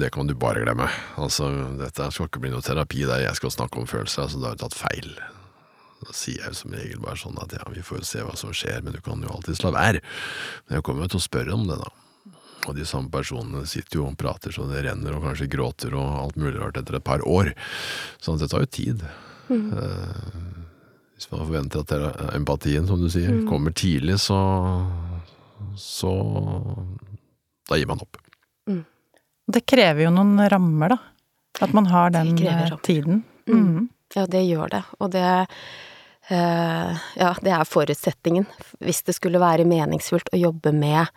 Det 0.00 0.10
kan 0.14 0.28
du 0.28 0.34
bare 0.38 0.62
glemme. 0.62 0.86
Altså, 1.20 1.48
dette 1.80 2.10
skal 2.14 2.28
ikke 2.28 2.42
bli 2.44 2.52
noe 2.52 2.64
terapi 2.64 3.06
der 3.08 3.24
jeg 3.24 3.40
skal 3.40 3.52
snakke 3.54 3.80
om 3.80 3.88
følelser, 3.90 4.26
altså, 4.26 4.40
da 4.42 4.52
har 4.52 4.58
du 4.58 4.64
tatt 4.64 4.78
feil. 4.78 5.10
Da 6.04 6.14
sier 6.14 6.44
jeg 6.44 6.56
som 6.58 6.74
regel 6.74 7.00
bare 7.02 7.18
sånn 7.18 7.38
at 7.42 7.54
ja, 7.56 7.64
vi 7.72 7.82
får 7.84 8.02
jo 8.02 8.08
se 8.08 8.24
hva 8.24 8.36
som 8.38 8.52
skjer, 8.54 8.84
men 8.84 8.96
du 8.96 9.00
kan 9.04 9.22
jo 9.24 9.32
alltids 9.32 9.64
la 9.64 9.72
være. 9.74 10.02
Men 10.66 10.78
jeg 10.78 10.86
kommer 10.86 11.06
jo 11.06 11.14
til 11.14 11.22
å 11.22 11.28
spørre 11.28 11.56
om 11.56 11.68
det, 11.70 11.78
da. 11.80 11.92
Og 12.64 12.76
de 12.78 12.84
samme 12.88 13.12
personene 13.12 13.64
sitter 13.68 14.00
jo 14.00 14.08
og 14.08 14.18
prater 14.20 14.54
så 14.54 14.66
det 14.70 14.84
renner, 14.86 15.16
og 15.16 15.26
kanskje 15.26 15.50
gråter 15.52 15.96
og 15.98 16.20
alt 16.20 16.38
mulig 16.40 16.56
rart 16.60 16.78
etter 16.80 16.98
et 16.98 17.06
par 17.06 17.24
år. 17.28 17.52
Sånn 18.24 18.38
at 18.38 18.44
det 18.44 18.52
tar 18.52 18.64
jo 18.64 18.70
tid. 18.72 19.04
Mm. 19.50 19.66
Uh, 19.72 20.54
hvis 21.14 21.28
man 21.30 21.44
forventer 21.44 21.84
at 21.84 22.22
empatien, 22.34 22.88
som 22.88 23.00
du 23.00 23.10
sier, 23.12 23.32
mm. 23.32 23.44
kommer 23.48 23.74
tidlig, 23.76 24.16
så 24.24 24.38
så 25.76 26.12
da 27.68 27.78
gir 27.78 27.88
man 27.90 28.02
opp. 28.04 28.18
Mm. 28.68 28.84
Det 29.46 29.64
krever 29.68 30.06
jo 30.06 30.12
noen 30.14 30.38
rammer, 30.50 30.94
da. 30.94 30.98
At 31.64 31.72
man 31.76 31.86
har 31.86 32.10
den 32.10 32.34
eh, 32.46 32.76
tiden. 32.82 33.22
Mm. 33.48 33.60
mm. 33.60 33.88
Ja, 34.14 34.26
det 34.30 34.44
gjør 34.44 34.70
det. 34.70 34.82
Og 35.02 35.10
det 35.10 35.24
uh, 36.30 36.92
Ja, 37.18 37.32
det 37.42 37.52
er 37.54 37.66
forutsetningen. 37.68 38.46
Hvis 38.84 39.02
det 39.06 39.16
skulle 39.16 39.42
være 39.42 39.66
meningsfullt 39.68 40.32
å 40.32 40.40
jobbe 40.40 40.74
med 40.76 41.10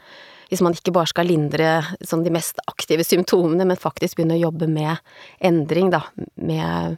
hvis 0.48 0.62
man 0.64 0.76
ikke 0.76 0.94
bare 0.96 1.12
skal 1.12 1.28
lindre 1.28 1.72
sånn, 2.00 2.24
de 2.24 2.32
mest 2.32 2.62
aktive 2.72 3.04
symptomene, 3.04 3.66
men 3.68 3.80
faktisk 3.80 4.16
begynne 4.16 4.38
å 4.38 4.46
jobbe 4.46 4.70
med 4.72 4.96
endring, 5.44 5.90
da. 5.92 6.06
Med, 6.40 6.96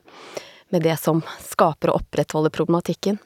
med 0.69 0.85
det 0.85 0.99
som 1.01 1.23
skaper 1.47 1.89
og 1.89 2.03
opprettholder 2.03 2.53
problematikken. 2.53 3.17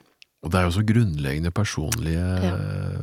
Og 0.44 0.50
det 0.52 0.60
er 0.60 0.66
jo 0.68 0.74
så 0.76 0.84
grunnleggende 0.84 1.50
personlige 1.56 2.24
Ja. 2.44 2.54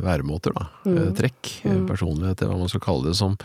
væremåter, 0.06 0.54
da. 0.54 0.67
Mm. 0.86 0.97
Eh, 0.97 1.12
Trekk, 1.17 1.51
Mm. 1.65 1.88
personligheter, 1.89 2.47
hva 2.47 2.58
man 2.60 2.69
skal 2.69 2.80
kalle 2.86 3.08
det, 3.10 3.15
som, 3.17 3.36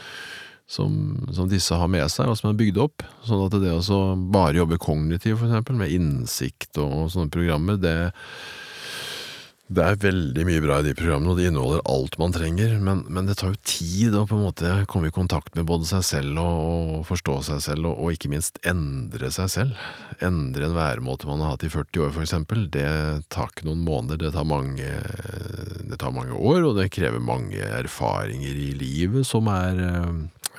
som, 0.68 1.26
som 1.32 1.48
disse 1.48 1.74
har 1.74 1.88
med 1.88 2.04
seg, 2.10 2.28
og 2.28 2.36
som 2.36 2.50
er 2.50 2.58
bygd 2.58 2.76
opp. 2.82 3.02
Sånn 3.24 3.46
at 3.46 3.52
det 3.60 3.72
å 3.72 4.30
bare 4.30 4.58
jobbe 4.60 4.78
kognitivt, 4.78 5.38
for 5.38 5.46
eksempel, 5.48 5.76
med 5.80 5.90
innsikt 5.90 6.76
og 6.76 7.08
sånne 7.10 7.30
programmer, 7.30 7.76
det 7.80 8.12
det 9.66 9.82
er 9.82 9.96
veldig 9.98 10.44
mye 10.46 10.62
bra 10.62 10.76
i 10.78 10.84
de 10.86 10.92
programmene, 10.94 11.32
og 11.32 11.40
de 11.40 11.48
inneholder 11.48 11.80
alt 11.90 12.14
man 12.22 12.34
trenger, 12.34 12.76
men, 12.78 13.00
men 13.10 13.26
det 13.26 13.34
tar 13.40 13.50
jo 13.50 13.62
tid 13.66 14.14
å 14.14 14.22
på 14.30 14.36
en 14.36 14.44
måte 14.46 14.74
komme 14.86 15.10
i 15.10 15.14
kontakt 15.14 15.56
med 15.58 15.66
både 15.66 15.88
seg 15.88 16.04
selv 16.06 16.38
og, 16.38 16.92
og 17.00 17.00
forstå 17.08 17.34
seg 17.48 17.64
selv, 17.64 17.88
og, 17.90 17.98
og 17.98 18.14
ikke 18.14 18.30
minst 18.30 18.60
endre 18.62 19.32
seg 19.34 19.50
selv. 19.50 19.80
Endre 20.22 20.68
en 20.68 20.76
væremåte 20.76 21.26
man 21.26 21.42
har 21.42 21.56
hatt 21.56 21.66
i 21.66 21.72
40 21.72 22.04
år, 22.04 22.14
for 22.14 22.22
eksempel. 22.22 22.68
Det 22.70 22.86
tar 23.34 23.50
ikke 23.50 23.66
noen 23.66 23.82
måneder, 23.88 24.22
det 24.22 24.34
tar 24.36 24.46
mange, 24.46 24.92
det 25.82 25.98
tar 25.98 26.14
mange 26.14 26.38
år, 26.38 26.62
og 26.68 26.78
det 26.78 26.92
krever 26.94 27.22
mange 27.22 27.58
erfaringer 27.58 28.54
i 28.54 28.70
livet 28.78 29.26
som 29.26 29.50
er 29.50 29.82
eh, 29.82 30.12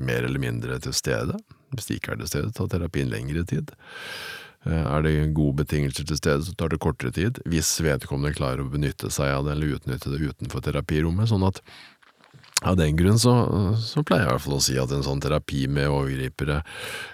mer 0.03 0.27
eller 0.27 0.43
mindre 0.43 0.81
til 0.83 0.95
stede. 0.95 1.39
Hvis 1.71 1.87
de 1.87 1.95
ikke 2.01 2.17
er 2.17 2.25
til 2.25 2.33
stede, 2.33 2.51
tar 2.59 2.67
terapien 2.75 3.07
lengre 3.11 3.47
tid. 3.47 3.71
Eh, 4.67 4.85
Er 4.97 5.03
det 5.05 5.33
gode 5.37 5.63
betingelser 5.63 6.07
til 6.07 6.19
stede, 6.19 6.43
så 6.43 6.55
tar 6.57 6.73
det 6.73 6.81
kortere 6.83 7.13
tid, 7.15 7.39
hvis 7.47 7.69
vedkommende 7.83 8.35
klarer 8.35 8.65
å 8.65 8.71
benytte 8.71 9.11
seg 9.13 9.31
av 9.31 9.45
det, 9.47 9.55
eller 9.55 9.77
utnytte 9.77 10.11
det 10.11 10.33
utenfor 10.33 10.63
terapirommet. 10.65 11.29
Sånn 11.31 11.45
at 11.47 11.61
av 12.65 12.75
den 12.79 12.97
grunn 12.97 13.19
så, 13.21 13.33
så 13.77 14.01
pleier 14.01 14.25
jeg 14.25 14.31
i 14.31 14.33
hvert 14.33 14.45
fall 14.47 14.57
å 14.57 14.65
si 14.65 14.77
at 14.81 14.91
en 14.91 15.05
sånn 15.05 15.21
terapi 15.21 15.67
med 15.69 15.91
overgripere, 15.93 16.63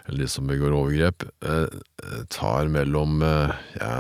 eller 0.08 0.24
de 0.24 0.30
som 0.32 0.48
begår 0.50 0.76
overgrep, 0.78 1.28
eh, 1.44 1.80
tar 2.34 2.72
mellom 2.74 3.22
eh, 3.28 3.56
ja, 3.78 3.94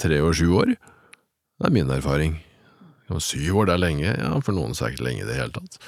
tre 0.00 0.22
og 0.24 0.34
sju 0.40 0.48
år. 0.56 0.74
Det 1.58 1.68
er 1.68 1.74
min 1.74 1.90
erfaring. 1.92 2.38
Syv 3.08 3.62
år 3.62 3.68
det 3.68 3.74
er 3.74 3.84
lenge, 3.86 4.08
ja, 4.12 4.32
for 4.44 4.56
noen 4.56 4.74
så 4.76 4.84
er 4.84 4.90
det 4.90 4.98
ikke 4.98 5.06
lenge 5.06 5.22
i 5.24 5.28
det 5.28 5.36
hele 5.38 5.54
tatt. 5.54 5.78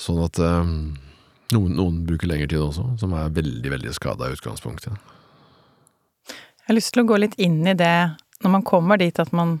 Sånn 0.00 0.22
at 0.24 0.38
noen, 1.56 1.74
noen 1.78 2.02
bruker 2.08 2.30
lengre 2.30 2.48
tid 2.50 2.62
også, 2.62 2.86
som 3.00 3.14
er 3.16 3.32
veldig, 3.36 3.72
veldig 3.76 3.94
skada 3.96 4.28
i 4.28 4.36
utgangspunktet. 4.36 4.94
Jeg 6.30 6.68
har 6.68 6.78
lyst 6.78 6.94
til 6.94 7.02
å 7.02 7.08
gå 7.08 7.18
litt 7.18 7.34
inn 7.42 7.64
i 7.66 7.74
det 7.74 8.12
når 8.44 8.54
man 8.54 8.64
kommer 8.66 9.00
dit 9.00 9.18
at 9.20 9.32
man 9.36 9.58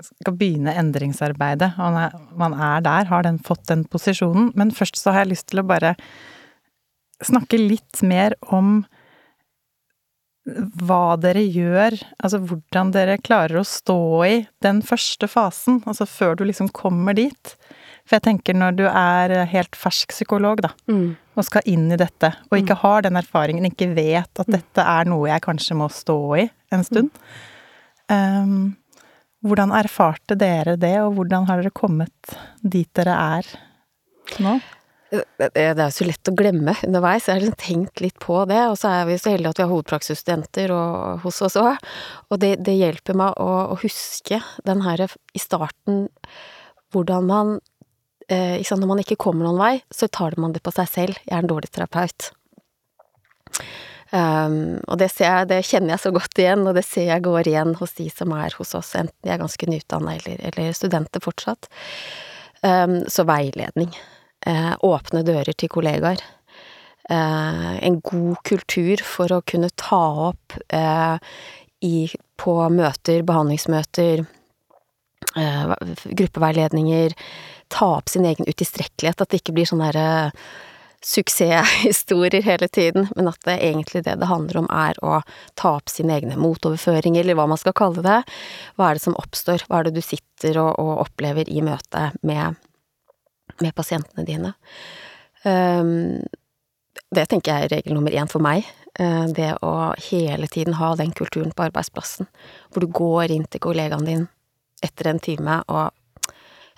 skal 0.00 0.36
begynne 0.36 0.74
endringsarbeidet, 0.80 1.74
og 1.76 1.96
man 2.40 2.54
er, 2.56 2.78
er 2.78 2.84
der, 2.86 3.08
har 3.10 3.24
den, 3.26 3.40
fått 3.44 3.66
den 3.68 3.84
posisjonen. 3.88 4.50
Men 4.56 4.72
først 4.72 4.96
så 5.00 5.12
har 5.12 5.24
jeg 5.24 5.34
lyst 5.34 5.50
til 5.52 5.60
å 5.60 5.68
bare 5.68 5.94
snakke 7.24 7.60
litt 7.60 8.00
mer 8.06 8.36
om 8.48 8.80
hva 10.80 11.18
dere 11.20 11.42
gjør, 11.44 11.98
altså 12.24 12.40
hvordan 12.42 12.94
dere 12.94 13.18
klarer 13.20 13.60
å 13.60 13.66
stå 13.66 14.00
i 14.24 14.36
den 14.64 14.80
første 14.86 15.28
fasen, 15.28 15.82
altså 15.84 16.08
før 16.08 16.38
du 16.38 16.46
liksom 16.48 16.70
kommer 16.74 17.16
dit. 17.18 17.54
For 18.10 18.18
jeg 18.18 18.24
tenker 18.26 18.56
når 18.58 18.74
du 18.74 18.82
er 18.90 19.32
helt 19.52 19.76
fersk 19.78 20.10
psykolog, 20.10 20.64
da, 20.64 20.72
Mm. 20.90 21.12
og 21.38 21.44
skal 21.46 21.62
inn 21.70 21.86
i 21.94 21.98
dette, 22.00 22.32
og 22.50 22.58
ikke 22.58 22.74
har 22.82 23.04
den 23.06 23.14
erfaringen, 23.20 23.68
ikke 23.70 23.92
vet 23.94 24.42
at 24.42 24.50
dette 24.50 24.82
er 24.82 25.06
noe 25.06 25.28
jeg 25.30 25.44
kanskje 25.46 25.76
må 25.78 25.86
stå 25.94 26.18
i 26.42 26.48
en 26.74 26.82
stund. 26.82 27.12
Um, 28.10 28.74
hvordan 29.46 29.70
erfarte 29.72 30.34
dere 30.36 30.74
det, 30.76 30.96
og 31.04 31.14
hvordan 31.16 31.46
har 31.48 31.62
dere 31.62 31.70
kommet 31.70 32.34
dit 32.66 32.90
dere 32.98 33.14
er 33.38 33.46
nå? 34.42 34.58
Det, 35.10 35.24
det 35.38 35.48
det 35.54 35.70
er 35.70 35.88
jo 35.88 35.94
så 35.96 36.06
lett 36.06 36.30
å 36.30 36.34
glemme 36.38 36.74
underveis. 36.86 37.24
Jeg 37.26 37.34
har 37.34 37.40
liksom 37.42 37.62
tenkt 37.62 38.02
litt 38.04 38.18
på 38.22 38.44
det. 38.46 38.60
Og 38.70 38.76
så 38.78 38.92
er 38.94 39.08
vi 39.08 39.16
så 39.18 39.32
heldige 39.32 39.50
at 39.50 39.58
vi 39.58 39.64
har 39.64 39.72
hovedpraksisstudenter 39.72 40.74
hos 41.24 41.40
oss 41.42 41.56
òg. 41.58 41.80
Og 42.30 42.38
det, 42.38 42.52
det 42.62 42.76
hjelper 42.78 43.18
meg 43.18 43.34
å, 43.42 43.48
å 43.74 43.78
huske 43.82 44.38
den 44.68 44.84
her 44.86 45.02
i 45.08 45.42
starten 45.42 46.04
hvordan 46.94 47.26
man 47.26 47.50
eh, 47.56 47.79
Når 48.30 48.86
man 48.86 49.00
ikke 49.02 49.18
kommer 49.18 49.46
noen 49.46 49.58
vei, 49.58 49.72
så 49.90 50.06
tar 50.06 50.36
man 50.38 50.52
det 50.54 50.62
på 50.62 50.72
seg 50.74 50.88
selv. 50.88 51.22
Jeg 51.26 51.34
er 51.34 51.42
en 51.42 51.50
dårlig 51.50 51.70
terapeut. 51.74 52.30
Um, 54.10 54.80
og 54.90 54.98
det, 54.98 55.12
jeg, 55.22 55.46
det 55.50 55.60
kjenner 55.68 55.94
jeg 55.94 56.02
så 56.02 56.10
godt 56.14 56.38
igjen, 56.42 56.64
og 56.66 56.74
det 56.74 56.82
ser 56.86 57.06
jeg 57.12 57.22
går 57.22 57.46
igjen 57.50 57.76
hos 57.78 57.94
de 57.98 58.08
som 58.10 58.32
er 58.34 58.54
hos 58.58 58.74
oss, 58.74 58.90
enten 58.98 59.14
de 59.22 59.30
er 59.30 59.38
ganske 59.38 59.68
nyutdanna 59.70 60.16
eller, 60.16 60.40
eller 60.50 60.74
studenter 60.74 61.22
fortsatt. 61.22 61.70
Um, 62.62 63.00
så 63.10 63.26
veiledning. 63.28 63.94
Uh, 64.46 64.74
åpne 64.86 65.22
dører 65.26 65.54
til 65.54 65.70
kollegaer. 65.70 66.22
Uh, 67.10 67.78
en 67.82 68.00
god 68.06 68.42
kultur 68.46 69.02
for 69.06 69.32
å 69.34 69.42
kunne 69.46 69.70
ta 69.78 70.02
opp 70.30 70.58
uh, 70.74 71.18
i, 71.86 72.10
på 72.40 72.56
møter, 72.74 73.22
behandlingsmøter, 73.24 74.26
eh, 75.40 75.70
gruppeveiledninger, 76.18 77.14
ta 77.70 77.94
opp 77.98 78.10
sin 78.10 78.26
egen 78.28 78.48
utilstrekkelighet, 78.48 79.22
at 79.22 79.30
det 79.30 79.40
ikke 79.42 79.54
blir 79.56 79.68
sånne 79.68 79.90
derre 79.90 80.34
suksesshistorier 81.04 82.42
hele 82.44 82.68
tiden, 82.68 83.08
men 83.16 83.28
at 83.30 83.40
det 83.48 83.56
egentlig 83.64 84.02
det 84.04 84.18
det 84.20 84.28
handler 84.28 84.60
om 84.60 84.66
er 84.68 84.98
å 85.04 85.20
ta 85.56 85.76
opp 85.78 85.88
sine 85.88 86.18
egne 86.18 86.36
motoverføringer, 86.40 87.22
eller 87.22 87.38
hva 87.38 87.46
man 87.48 87.60
skal 87.60 87.76
kalle 87.76 88.04
det. 88.04 88.18
Hva 88.76 88.90
er 88.90 88.98
det 88.98 89.04
som 89.06 89.16
oppstår? 89.20 89.64
Hva 89.68 89.80
er 89.80 89.88
det 89.88 89.94
du 89.96 90.02
sitter 90.04 90.60
og, 90.60 90.74
og 90.76 91.06
opplever 91.06 91.48
i 91.48 91.64
møte 91.64 92.10
med, 92.26 92.60
med 93.64 93.76
pasientene 93.76 94.26
dine? 94.28 94.52
Um, 95.46 96.20
det 97.16 97.30
tenker 97.30 97.54
jeg 97.54 97.70
er 97.70 97.74
regel 97.78 97.96
nummer 97.96 98.12
én 98.12 98.28
for 98.28 98.44
meg. 98.44 98.68
Uh, 99.00 99.24
det 99.32 99.54
å 99.64 99.94
hele 100.10 100.50
tiden 100.52 100.76
ha 100.76 100.92
den 101.00 101.16
kulturen 101.16 101.54
på 101.56 101.70
arbeidsplassen, 101.70 102.28
hvor 102.68 102.84
du 102.84 102.92
går 102.92 103.32
inn 103.32 103.48
til 103.48 103.64
kollegaen 103.64 104.04
din 104.04 104.28
etter 104.84 105.10
en 105.10 105.20
time 105.22 105.62
og 105.68 105.96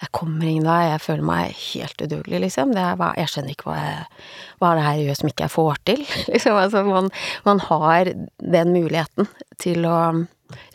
jeg 0.03 0.11
kommer 0.11 0.49
ingen 0.49 0.67
vei, 0.67 0.81
jeg 0.88 1.03
føler 1.05 1.27
meg 1.27 1.59
helt 1.61 2.03
udugelig, 2.03 2.41
liksom. 2.43 2.73
Det 2.75 2.83
er, 2.83 3.03
jeg 3.21 3.31
skjønner 3.31 3.55
ikke 3.55 3.69
hva, 3.69 3.75
jeg, 3.79 4.23
hva 4.59 4.71
er 4.71 4.79
det 4.79 4.87
her 4.87 5.03
gjør 5.03 5.19
som 5.21 5.29
ikke 5.31 5.45
jeg 5.45 5.55
får 5.55 5.81
til. 5.87 6.01
Liksom, 6.33 6.59
altså, 6.59 6.83
man, 6.88 7.11
man 7.47 7.62
har 7.69 8.11
den 8.57 8.73
muligheten 8.75 9.29
til 9.62 9.87
å 9.87 9.99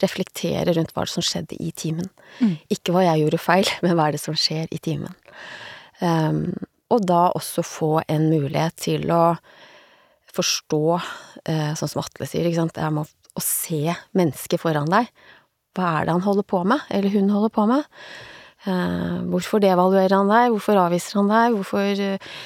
reflektere 0.01 0.73
rundt 0.77 0.93
hva 0.95 1.03
som 1.11 1.25
skjedde 1.25 1.57
i 1.59 1.73
timen. 1.75 2.07
Mm. 2.39 2.55
Ikke 2.73 2.95
hva 2.95 3.03
jeg 3.03 3.25
gjorde 3.25 3.41
feil, 3.43 3.71
men 3.83 3.97
hva 3.97 4.07
er 4.07 4.15
det 4.15 4.23
som 4.23 4.37
skjer 4.37 4.71
i 4.71 4.79
timen. 4.87 5.19
Um, 5.99 6.55
og 6.93 7.03
da 7.09 7.25
også 7.35 7.65
få 7.67 7.91
en 8.07 8.29
mulighet 8.31 8.77
til 8.79 9.11
å 9.11 9.35
forstå, 10.37 10.81
uh, 11.01 11.71
sånn 11.75 11.91
som 11.91 12.03
Atle 12.05 12.29
sier, 12.29 12.47
ikke 12.47 12.61
sant, 12.61 12.79
jeg 12.79 12.95
må, 12.95 13.03
å 13.07 13.43
se 13.43 13.83
mennesket 14.15 14.63
foran 14.63 14.87
deg. 14.93 15.11
Hva 15.75 15.97
er 15.97 16.07
det 16.07 16.15
han 16.15 16.25
holder 16.25 16.47
på 16.47 16.63
med, 16.69 16.87
eller 16.95 17.11
hun 17.11 17.35
holder 17.35 17.53
på 17.59 17.67
med? 17.75 17.91
Eh, 18.65 19.17
hvorfor 19.29 19.61
devaluerer 19.61 20.15
han 20.17 20.31
deg, 20.31 20.53
hvorfor 20.55 20.79
avviser 20.81 21.19
han 21.19 21.29
deg, 21.29 21.57
hvorfor 21.57 22.01
eh, 22.07 22.37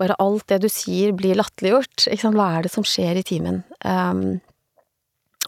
bare 0.00 0.16
alt 0.22 0.46
det 0.48 0.62
du 0.62 0.68
sier 0.72 1.12
blir 1.16 1.36
latterliggjort, 1.36 2.06
hva 2.32 2.52
er 2.56 2.64
det 2.64 2.72
som 2.72 2.86
skjer 2.86 3.18
i 3.18 3.24
timen? 3.26 3.60
Um, 3.82 4.38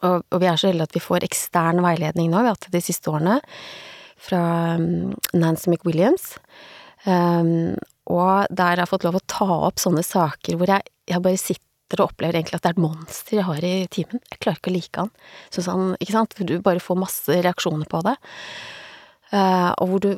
og, 0.03 0.25
og 0.27 0.43
vi 0.43 0.49
er 0.51 0.59
så 0.59 0.71
heldige 0.71 0.89
at 0.89 0.97
vi 0.97 1.05
får 1.05 1.27
ekstern 1.27 1.81
veiledning 1.85 2.33
nå, 2.33 2.43
vi 2.43 2.51
har 2.51 2.57
hatt 2.57 2.67
det 2.69 2.81
de 2.81 2.85
siste 2.85 3.13
årene, 3.13 3.39
fra 4.21 4.43
um, 4.77 5.15
Nancy 5.33 5.71
McWilliams. 5.71 6.35
Um, 7.07 7.79
og 8.11 8.51
der 8.51 8.75
har 8.75 8.83
jeg 8.83 8.91
fått 8.91 9.07
lov 9.07 9.21
å 9.21 9.27
ta 9.31 9.49
opp 9.71 9.81
sånne 9.81 10.03
saker 10.05 10.59
hvor 10.59 10.69
jeg, 10.69 10.85
jeg 11.09 11.25
bare 11.25 11.41
sitter 11.41 12.03
og 12.03 12.11
opplever 12.11 12.37
egentlig 12.39 12.59
at 12.59 12.67
det 12.67 12.73
er 12.73 12.77
et 12.77 12.83
monster 12.83 13.39
jeg 13.39 13.47
har 13.47 13.65
i 13.67 13.75
timen. 13.91 14.21
Jeg 14.35 14.43
klarer 14.43 14.61
ikke 14.61 14.73
å 14.73 14.77
like 14.77 15.05
han. 15.05 15.15
Han, 15.71 15.87
ikke 16.03 16.17
sant, 16.17 16.37
du 16.51 16.55
bare 16.65 16.83
får 16.83 17.01
masse 17.01 17.39
reaksjoner 17.47 17.89
på 17.91 18.03
det. 18.07 18.19
Uh, 19.31 19.71
og 19.79 19.93
hvor 19.93 20.03
du, 20.03 20.09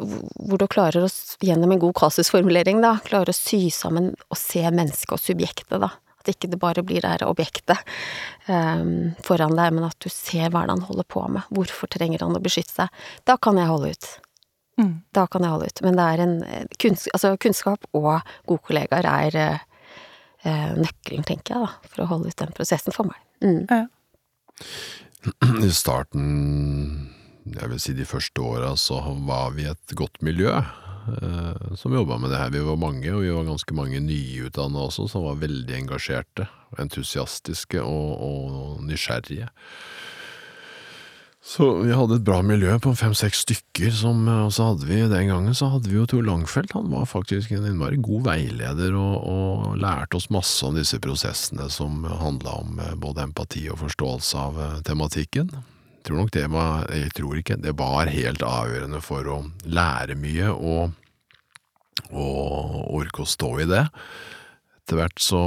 hvor 0.40 0.60
du 0.60 0.66
klarer 0.72 1.04
å, 1.04 1.10
gjennom 1.44 1.74
en 1.74 1.82
god 1.82 1.96
kasusformulering, 2.00 2.80
da, 2.84 2.94
klarer 3.04 3.32
å 3.32 3.36
sy 3.36 3.66
sammen 3.74 4.12
og 4.30 4.40
se 4.40 4.64
mennesket 4.64 5.12
og 5.12 5.20
subjektet, 5.20 5.76
da. 5.82 5.92
At 6.22 6.30
ikke 6.30 6.52
det 6.52 6.60
bare 6.62 6.84
blir 6.86 7.02
det 7.02 7.10
her 7.10 7.24
objektet 7.26 7.80
um, 8.46 9.10
foran 9.26 9.56
deg, 9.58 9.72
men 9.74 9.88
at 9.88 9.98
du 9.98 10.06
ser 10.12 10.52
hva 10.54 10.62
han 10.68 10.84
holder 10.86 11.08
på 11.10 11.24
med. 11.26 11.48
Hvorfor 11.50 11.90
trenger 11.90 12.22
han 12.22 12.38
å 12.38 12.42
beskytte 12.42 12.76
seg? 12.76 13.00
Da 13.26 13.34
kan 13.42 13.58
jeg 13.58 13.66
holde 13.66 13.90
ut. 13.90 14.06
Mm. 14.80 14.94
Da 15.12 15.26
kan 15.26 15.44
jeg 15.44 15.52
holde 15.52 15.68
ut. 15.68 15.82
Men 15.84 15.98
det 15.98 16.06
er 16.06 16.22
en 16.24 16.36
eh, 16.46 16.64
kunns, 16.80 17.08
altså 17.12 17.34
kunnskap 17.42 17.84
og 17.92 18.12
gode 18.48 18.62
kollegaer 18.68 19.08
er 19.10 19.38
eh, 19.38 19.64
eh, 20.46 20.70
nøkkelen, 20.78 21.26
tenker 21.28 21.56
jeg, 21.56 21.66
da, 21.66 21.90
for 21.90 22.04
å 22.04 22.08
holde 22.14 22.32
ut 22.32 22.38
den 22.40 22.54
prosessen 22.56 22.94
for 22.94 23.10
meg. 23.10 23.18
Mm. 23.42 23.88
I 25.42 25.72
starten, 25.82 27.10
jeg 27.44 27.70
vil 27.72 27.80
si 27.82 27.94
de 27.96 28.06
første 28.06 28.44
åra, 28.44 28.74
så 28.78 29.00
var 29.26 29.54
vi 29.56 29.66
et 29.70 29.96
godt 29.98 30.20
miljø 30.22 30.52
eh, 30.54 31.72
som 31.78 31.94
jobba 31.94 32.18
med 32.22 32.30
det 32.30 32.38
her. 32.38 32.52
Vi 32.54 32.62
var 32.66 32.78
mange, 32.80 33.08
og 33.14 33.24
vi 33.24 33.32
var 33.34 33.48
ganske 33.48 33.74
mange 33.76 34.02
nyutdanna 34.04 34.86
også, 34.86 35.08
som 35.10 35.26
var 35.26 35.42
veldig 35.42 35.80
engasjerte, 35.82 36.46
entusiastiske 36.82 37.82
og, 37.82 38.14
og 38.22 38.86
nysgjerrige. 38.86 39.50
Så 41.42 41.66
vi 41.82 41.90
hadde 41.90 42.20
et 42.20 42.22
bra 42.22 42.36
miljø 42.46 42.76
på 42.78 42.92
fem-seks 42.94 43.40
stykker, 43.42 43.90
som, 43.98 44.20
og 44.30 44.52
så 44.54 44.68
hadde 44.68 44.86
vi 44.86 45.00
den 45.10 45.26
gangen 45.26 45.56
så 45.58 45.72
hadde 45.72 45.90
vi 45.90 45.96
jo 45.98 46.06
Tor 46.06 46.22
Langfeldt. 46.22 46.76
Han 46.78 46.92
var 46.92 47.08
faktisk 47.10 47.50
en 47.50 47.66
innmari 47.66 47.98
god 47.98 48.28
veileder 48.28 48.94
og, 48.94 49.16
og 49.26 49.74
lærte 49.82 50.20
oss 50.20 50.30
masse 50.30 50.62
om 50.62 50.78
disse 50.78 51.02
prosessene 51.02 51.66
som 51.66 52.06
handla 52.06 52.54
om 52.62 52.78
eh, 52.78 52.94
både 52.94 53.26
empati 53.26 53.66
og 53.74 53.82
forståelse 53.82 54.46
av 54.46 54.62
eh, 54.62 54.80
tematikken. 54.86 55.50
Tror 56.06 56.22
nok 56.22 56.32
det 56.34 56.46
var 56.52 56.86
Jeg 56.92 57.12
tror 57.16 57.38
ikke. 57.38 57.56
Det 57.62 57.74
var 57.78 58.10
helt 58.12 58.42
avgjørende 58.42 59.00
for 59.04 59.28
å 59.28 59.38
lære 59.64 60.16
mye 60.18 60.50
og, 60.52 60.94
og 62.10 62.94
orke 62.98 63.24
å 63.24 63.28
stå 63.28 63.52
i 63.62 63.68
det. 63.70 63.84
Etter 64.82 64.98
hvert 64.98 65.22
så 65.22 65.42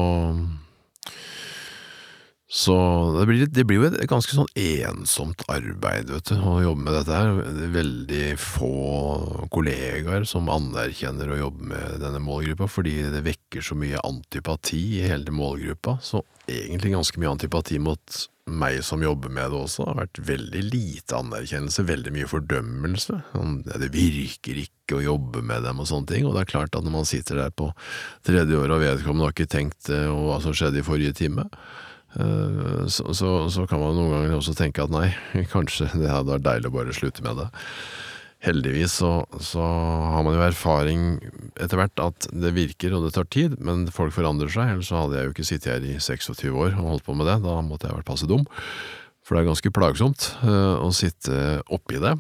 så 2.56 2.76
det 3.20 3.26
blir, 3.28 3.48
det 3.52 3.64
blir 3.68 3.82
jo 3.82 3.88
et 3.90 3.98
ganske 4.08 4.32
sånn 4.32 4.48
ensomt 4.56 5.42
arbeid, 5.52 6.08
vet 6.08 6.30
du, 6.30 6.38
å 6.40 6.62
jobbe 6.64 6.86
med 6.86 6.94
dette 6.96 7.18
her. 7.18 7.42
Det 7.52 7.66
er 7.66 7.74
veldig 7.74 8.28
få 8.40 8.70
kollegaer 9.52 10.24
som 10.30 10.48
anerkjenner 10.54 11.34
å 11.34 11.40
jobbe 11.42 11.68
med 11.74 11.98
denne 12.00 12.22
målgruppa, 12.24 12.70
fordi 12.72 12.94
det 13.12 13.26
vekker 13.26 13.66
så 13.66 13.76
mye 13.76 14.00
antipati 14.08 14.80
i 15.02 15.04
hele 15.04 15.36
målgruppa. 15.36 15.98
Så 16.00 16.24
egentlig 16.48 16.94
ganske 16.96 17.20
mye 17.20 17.34
antipati 17.34 17.82
mot 17.84 18.22
meg 18.48 18.80
som 18.88 19.04
jobber 19.04 19.34
med 19.36 19.52
det 19.52 19.60
også. 19.60 19.84
Det 19.84 19.92
har 19.92 20.00
vært 20.06 20.22
veldig 20.32 20.64
lite 20.70 21.20
anerkjennelse, 21.20 21.88
veldig 21.92 22.14
mye 22.16 22.30
fordømmelse. 22.30 23.18
Sånn, 23.34 23.58
det 23.68 23.90
virker 23.92 24.62
ikke 24.62 25.02
å 25.02 25.08
jobbe 25.10 25.44
med 25.44 25.66
dem 25.68 25.82
og 25.84 25.90
sånne 25.92 26.14
ting. 26.14 26.30
Og 26.30 26.38
det 26.38 26.46
er 26.46 26.54
klart 26.54 26.78
at 26.78 26.88
når 26.88 27.02
man 27.02 27.10
sitter 27.10 27.42
der 27.42 27.52
på 27.52 27.74
tredje 28.24 28.62
året 28.62 28.78
og 28.78 28.86
vedkommende 28.86 29.28
har 29.28 29.36
ikke 29.36 29.52
tenkt 29.58 29.92
eh, 29.92 30.08
hva 30.08 30.40
som 30.40 30.56
skjedde 30.56 30.80
i 30.80 30.88
forrige 30.88 31.18
time, 31.20 31.50
så, 32.16 33.12
så, 33.12 33.30
så, 33.52 33.66
kan 33.68 33.82
man 33.82 33.98
noen 33.98 34.14
ganger 34.14 34.38
også 34.38 34.56
tenke 34.56 34.86
at 34.86 34.94
nei, 34.94 35.10
kanskje 35.54 35.90
det 35.94 36.12
hadde 36.12 36.32
vært 36.38 36.48
deilig 36.48 36.72
å 36.72 36.76
bare 36.78 36.96
slutte 36.96 37.26
med 37.26 37.42
det. 37.44 37.50
Heldigvis 38.46 38.94
så, 39.00 39.12
så, 39.42 39.62
har 39.62 40.26
man 40.26 40.36
jo 40.36 40.44
erfaring 40.46 41.06
etter 41.58 41.80
hvert 41.80 42.02
at 42.04 42.28
det 42.30 42.52
virker 42.54 42.94
og 42.94 43.08
det 43.08 43.16
tar 43.16 43.26
tid, 43.34 43.56
men 43.64 43.88
folk 43.94 44.14
forandrer 44.14 44.52
seg. 44.52 44.76
Ellers 44.76 44.92
så 44.92 45.02
hadde 45.02 45.18
jeg 45.18 45.30
jo 45.30 45.34
ikke 45.34 45.48
sittet 45.50 45.72
her 45.72 45.88
i 45.88 45.96
26 45.98 46.52
år 46.52 46.76
og 46.76 46.92
holdt 46.92 47.08
på 47.08 47.16
med 47.18 47.30
det. 47.32 47.40
Da 47.46 47.58
måtte 47.66 47.90
jeg 47.90 47.98
vært 47.98 48.10
passe 48.12 48.30
dum. 48.30 48.46
For 49.26 49.34
det 49.34 49.42
er 49.42 49.50
ganske 49.50 49.74
plagsomt 49.74 50.28
uh, 50.44 50.78
å 50.86 50.92
sitte 50.94 51.64
oppi 51.74 51.98
det. 51.98 52.14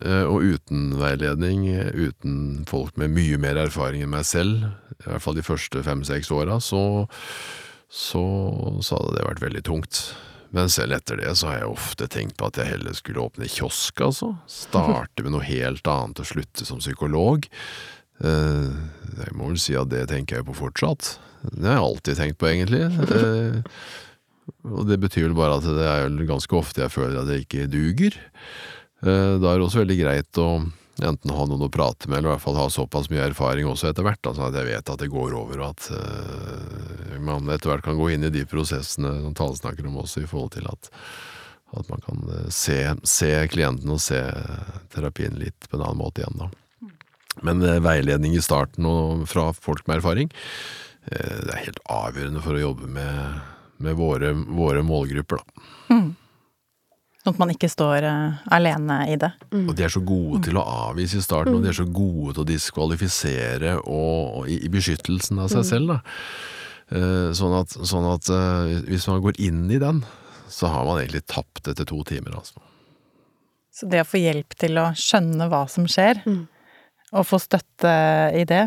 Uh, 0.00 0.24
og 0.30 0.46
uten 0.54 0.94
veiledning, 0.96 1.66
uten 1.92 2.38
folk 2.70 2.96
med 2.96 3.12
mye 3.12 3.36
mer 3.42 3.60
erfaring 3.66 4.06
enn 4.06 4.14
meg 4.14 4.24
selv, 4.24 4.70
i 4.96 5.10
hvert 5.10 5.24
fall 5.26 5.36
de 5.36 5.44
første 5.44 5.84
fem-seks 5.84 6.32
åra, 6.32 6.56
så 6.64 6.80
så, 7.88 8.24
så 8.84 8.98
hadde 8.98 9.16
det 9.16 9.28
vært 9.28 9.44
veldig 9.44 9.64
tungt. 9.68 10.00
Men 10.54 10.70
selv 10.72 10.96
etter 10.96 11.20
det 11.20 11.34
så 11.36 11.50
har 11.50 11.60
jeg 11.60 11.72
ofte 11.74 12.08
tenkt 12.08 12.38
på 12.40 12.48
at 12.48 12.58
jeg 12.60 12.70
heller 12.70 12.96
skulle 12.96 13.24
åpne 13.24 13.48
kiosk, 13.52 14.00
altså. 14.04 14.32
Starte 14.48 15.24
med 15.24 15.34
noe 15.34 15.44
helt 15.44 15.88
annet 15.92 16.22
og 16.22 16.28
slutte 16.30 16.64
som 16.68 16.80
psykolog. 16.80 17.48
Eh, 18.24 18.76
jeg 19.18 19.36
må 19.36 19.50
vel 19.50 19.60
si 19.60 19.76
at 19.78 19.90
det 19.92 20.06
tenker 20.12 20.40
jeg 20.40 20.48
på 20.48 20.56
fortsatt. 20.56 21.16
Det 21.52 21.68
har 21.68 21.78
jeg 21.78 21.88
alltid 21.90 22.20
tenkt 22.22 22.40
på, 22.40 22.48
egentlig. 22.50 22.84
Eh, 22.88 23.60
og 24.64 24.88
det 24.88 24.96
betyr 25.02 25.28
vel 25.28 25.36
bare 25.36 25.58
at 25.60 25.68
det 25.68 25.86
er 25.86 26.28
ganske 26.28 26.56
ofte 26.56 26.80
jeg 26.86 26.94
føler 26.94 27.20
at 27.20 27.32
jeg 27.32 27.44
ikke 27.44 27.68
duger. 27.72 28.16
Eh, 29.04 29.34
da 29.36 29.52
er 29.52 29.60
det 29.60 29.66
også 29.68 29.84
veldig 29.84 29.98
greit 30.00 30.40
å 30.40 30.48
enten 31.04 31.30
ha 31.30 31.46
noen 31.46 31.66
å 31.66 31.70
prate 31.72 32.08
med, 32.08 32.18
eller 32.18 32.30
i 32.30 32.32
hvert 32.34 32.44
fall 32.44 32.58
ha 32.58 32.68
såpass 32.72 33.08
mye 33.12 33.26
erfaring 33.28 33.68
også 33.70 33.90
etter 33.90 34.06
hvert, 34.06 34.22
altså 34.26 34.48
at 34.48 34.56
jeg 34.58 34.68
vet 34.68 34.92
at 34.92 35.02
det 35.02 35.10
går 35.12 35.34
over, 35.38 35.62
og 35.62 35.74
at 35.74 35.88
uh, 35.94 37.18
man 37.24 37.48
etter 37.54 37.72
hvert 37.72 37.86
kan 37.86 37.98
gå 37.98 38.10
inn 38.14 38.26
i 38.26 38.32
de 38.34 38.44
prosessene 38.48 39.12
som 39.22 39.36
Tale 39.38 39.58
snakker 39.58 39.86
om 39.88 40.00
også, 40.02 40.24
i 40.24 40.30
forhold 40.30 40.56
til 40.56 40.66
at, 40.70 40.90
at 41.78 41.92
man 41.92 42.02
kan 42.06 42.24
uh, 42.32 42.48
se, 42.54 42.80
se, 43.06 43.30
klienten 43.52 43.94
og 43.94 44.02
se 44.02 44.20
terapien 44.94 45.38
litt 45.38 45.68
på 45.68 45.78
en 45.78 45.86
annen 45.86 46.02
måte 46.02 46.24
igjen, 46.24 46.42
da. 46.46 46.50
Men 47.46 47.62
uh, 47.62 47.78
veiledning 47.84 48.34
i 48.34 48.42
starten 48.42 48.88
og 48.88 49.26
fra 49.30 49.52
folk 49.54 49.86
med 49.86 50.00
erfaring, 50.00 50.32
det 51.08 51.52
er 51.54 51.62
helt 51.62 51.78
avgjørende 51.88 52.40
for 52.44 52.52
å 52.52 52.60
jobbe 52.60 52.88
med, 52.92 53.36
med 53.80 53.94
våre, 53.96 54.34
våre, 54.36 54.82
målgrupper, 54.84 55.40
da. 55.40 55.68
Mm. 55.94 56.10
Sånn 57.28 57.36
at 57.36 57.40
man 57.42 57.50
ikke 57.52 57.68
står 57.68 58.04
uh, 58.08 58.36
alene 58.56 59.02
i 59.12 59.16
det. 59.20 59.28
Mm. 59.52 59.66
Og 59.68 59.74
de 59.76 59.84
er 59.84 59.92
så 59.92 60.00
gode 60.00 60.38
til 60.46 60.56
å 60.56 60.62
avvise 60.88 61.18
i 61.20 61.24
starten, 61.24 61.52
mm. 61.52 61.58
og 61.58 61.66
de 61.66 61.68
er 61.68 61.76
så 61.76 61.84
gode 61.84 62.32
til 62.32 62.40
å 62.40 62.48
diskvalifisere 62.48 63.74
og, 63.82 64.22
og 64.38 64.48
i, 64.48 64.56
i, 64.64 64.70
beskyttelsen 64.72 65.42
av 65.42 65.50
seg 65.52 65.60
mm. 65.60 65.66
selv. 65.68 65.92
Da. 65.92 65.98
Uh, 66.88 67.28
sånn 67.36 67.56
at, 67.58 67.74
sånn 67.90 68.08
at 68.08 68.30
uh, 68.32 68.78
hvis 68.88 69.04
man 69.12 69.20
går 69.26 69.40
inn 69.44 69.66
i 69.68 69.80
den, 69.82 70.00
så 70.48 70.72
har 70.72 70.88
man 70.88 71.02
egentlig 71.02 71.26
tapt 71.28 71.68
etter 71.68 71.84
to 71.84 72.00
timer. 72.08 72.38
Altså. 72.40 72.64
Så 73.76 73.90
det 73.92 74.00
å 74.06 74.08
få 74.08 74.22
hjelp 74.22 74.56
til 74.56 74.80
å 74.80 74.88
skjønne 74.96 75.50
hva 75.52 75.66
som 75.68 75.84
skjer, 75.84 76.22
mm. 76.24 76.40
og 77.12 77.28
få 77.28 77.42
støtte 77.44 77.92
i 78.40 78.46
det, 78.48 78.64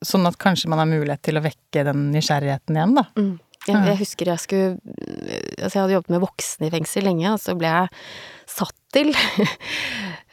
sånn 0.00 0.24
at 0.30 0.40
kanskje 0.40 0.72
man 0.72 0.80
har 0.80 0.88
mulighet 0.88 1.28
til 1.28 1.36
å 1.36 1.44
vekke 1.44 1.84
den 1.90 2.08
nysgjerrigheten 2.14 2.80
igjen, 2.80 2.96
da. 3.02 3.04
Jeg, 3.66 3.74
jeg, 3.84 3.98
husker 3.98 4.30
jeg 4.30 4.40
skulle 4.40 4.68
Altså, 5.58 5.74
jeg 5.74 5.82
hadde 5.82 5.96
jobbet 5.96 6.12
med 6.14 6.22
voksne 6.22 6.68
i 6.68 6.72
fengsel 6.72 7.04
lenge, 7.08 7.32
og 7.32 7.40
så 7.42 7.56
ble 7.58 7.68
jeg 7.68 7.88
satt 8.48 8.76
til 8.94 9.10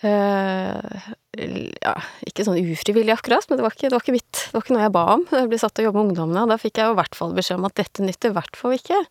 uh, 0.05 1.07
Ja, 1.35 1.95
ikke 2.27 2.45
sånn 2.47 2.59
ufrivillig 2.59 3.13
akkurat, 3.15 3.47
men 3.49 3.59
det 3.59 3.65
var, 3.65 3.75
ikke, 3.75 3.89
det 3.89 3.97
var, 3.97 4.03
ikke, 4.05 4.15
mitt. 4.15 4.31
Det 4.39 4.55
var 4.55 4.63
ikke 4.65 4.75
noe 4.75 4.85
jeg 4.85 4.93
ba 4.95 5.03
om. 5.15 5.25
Jeg 5.31 5.49
ble 5.51 5.59
satt 5.61 5.75
til 5.75 5.85
å 5.85 5.89
jobbe 5.89 5.99
med 5.99 6.11
ungdommene, 6.11 6.45
og 6.45 6.53
da 6.53 6.59
fikk 6.61 6.79
jeg 6.81 6.93
i 6.93 6.99
hvert 6.99 7.17
fall 7.17 7.35
beskjed 7.37 7.59
om 7.59 7.67
at 7.69 7.75
dette 7.79 8.05
nytter 8.05 8.31
i 8.31 8.37
hvert 8.37 8.59
fall 8.59 8.77
ikke. 8.77 9.01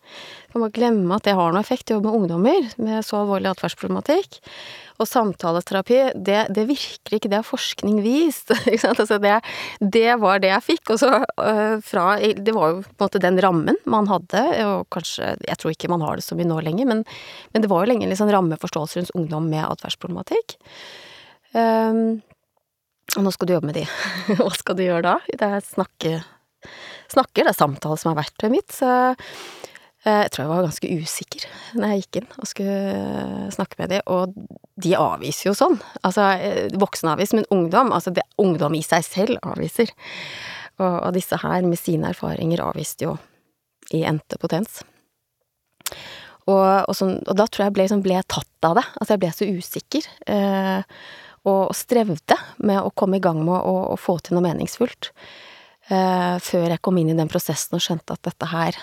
man 0.53 0.65
må 0.65 0.71
glemme 0.73 1.19
at 1.19 1.27
det 1.27 1.35
har 1.37 1.53
noe 1.53 1.63
effekt, 1.65 1.91
å 1.91 1.99
jobbe 1.99 2.09
med 2.09 2.19
ungdommer 2.21 2.73
med 2.81 3.05
så 3.05 3.21
alvorlig 3.21 3.51
atferdsproblematikk. 3.51 4.41
Og 4.95 5.09
samtaleterapi, 5.09 5.97
det, 6.15 6.37
det, 6.55 6.65
virker 6.69 7.17
ikke, 7.17 7.31
det 7.31 7.41
har 7.41 7.47
forskning 7.47 7.99
vist. 8.05 8.53
Ikke 8.69 8.79
sant? 8.79 9.01
Altså 9.03 9.17
det, 9.19 9.33
det, 9.81 10.07
var 10.21 10.39
det 10.39 10.53
jeg 10.53 10.65
fikk. 10.69 10.93
Og 10.95 11.01
så 11.01 11.09
øh, 11.19 11.75
fra 11.83 12.05
Det 12.21 12.53
var 12.55 12.71
jo 12.71 12.83
på 12.85 12.95
en 12.95 13.03
måte 13.03 13.23
den 13.23 13.39
rammen 13.43 13.79
man 13.83 14.07
hadde, 14.07 14.45
og 14.63 14.87
kanskje 14.93 15.33
Jeg 15.43 15.59
tror 15.59 15.75
ikke 15.75 15.91
man 15.91 16.05
har 16.05 16.15
det 16.15 16.23
så 16.23 16.37
mye 16.39 16.47
nå 16.47 16.61
lenger, 16.63 16.87
men, 16.87 17.03
men 17.51 17.63
det 17.63 17.71
var 17.71 17.83
jo 17.83 17.91
lenge 17.91 18.07
en 18.07 18.13
liksom 18.13 18.31
rammeforståelse 18.31 19.01
rundt 19.01 19.17
ungdom 19.19 19.51
med 19.51 19.65
atferdsproblematikk. 19.67 20.55
Um, 21.55 22.21
og 23.15 23.25
nå 23.25 23.31
skal 23.31 23.47
du 23.47 23.55
jobbe 23.55 23.71
med 23.71 23.79
de. 23.79 23.85
Hva 24.39 24.51
skal 24.55 24.77
du 24.77 24.83
gjøre 24.83 25.05
da? 25.05 25.17
Det 25.29 25.51
er 25.57 25.63
snakke, 25.63 26.17
snakker, 27.13 27.45
det 27.45 27.53
er 27.53 27.57
samtale 27.57 27.99
som 28.01 28.11
er 28.11 28.19
verktøyet 28.19 28.53
mitt. 28.53 28.75
Så 28.75 28.91
Eh, 30.05 30.21
jeg 30.27 30.33
tror 30.33 30.43
jeg 30.43 30.51
var 30.51 30.65
ganske 30.67 30.89
usikker 31.01 31.45
når 31.79 31.91
jeg 31.91 32.01
gikk 32.03 32.17
inn 32.19 32.27
og 32.37 32.49
skulle 32.49 32.73
eh, 32.93 33.45
snakke 33.55 33.79
med 33.79 33.89
dem, 33.89 34.03
og 34.05 34.35
de 34.83 34.91
avviser 34.99 35.47
jo 35.49 35.55
sånn. 35.57 35.79
Altså, 36.05 36.27
eh, 36.37 36.75
voksne 36.77 37.15
avviser, 37.15 37.39
men 37.39 37.47
ungdom, 37.53 37.89
altså 37.95 38.13
det, 38.13 38.25
ungdom 38.41 38.77
i 38.77 38.83
seg 38.85 39.05
selv 39.07 39.39
avviser. 39.41 39.89
Og, 40.77 40.91
og 40.91 41.15
disse 41.15 41.39
her 41.41 41.65
med 41.65 41.81
sine 41.81 42.11
erfaringer 42.13 42.61
avviste 42.61 43.07
jo 43.07 43.15
i 43.95 44.03
ente 44.05 44.37
potens. 44.41 44.83
Og, 46.45 46.85
og, 46.85 46.93
sånn, 46.93 47.17
og, 47.23 47.33
da 47.39 47.49
tror 47.49 47.65
jeg 47.65 47.73
ble, 47.73 47.87
liksom, 47.87 48.05
ble 48.05 48.19
jeg 48.19 48.29
tatt 48.29 48.69
av 48.69 48.77
det. 48.77 48.85
Altså 48.99 49.15
jeg 49.15 49.23
ble 49.23 49.33
så 49.33 49.49
usikker. 49.49 50.09
Eh, 50.29 50.99
og, 51.45 51.75
strevde 51.77 52.37
med 52.65 52.81
å 52.81 52.93
komme 52.97 53.19
i 53.19 53.23
gang 53.23 53.41
med 53.45 53.57
å, 53.57 53.75
å 53.93 53.97
få 53.99 54.17
til 54.19 54.37
noe 54.37 54.45
meningsfullt. 54.47 55.11
Uh, 55.85 56.41
før 56.41 56.71
jeg 56.73 56.81
kom 56.81 56.97
inn 56.97 57.11
i 57.13 57.17
den 57.17 57.29
prosessen 57.29 57.77
og 57.77 57.83
skjønte 57.85 58.15
at 58.15 58.23
dette 58.25 58.49
her 58.49 58.77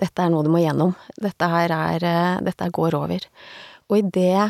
dette 0.00 0.22
er 0.22 0.30
noe 0.32 0.46
du 0.46 0.50
må 0.52 0.62
gjennom. 0.62 0.94
Dette 1.20 1.48
her 1.50 1.72
er 1.74 2.06
uh, 2.06 2.42
Dette 2.46 2.70
går 2.72 2.96
over. 2.96 3.26
Og 3.90 3.98
idet 3.98 4.46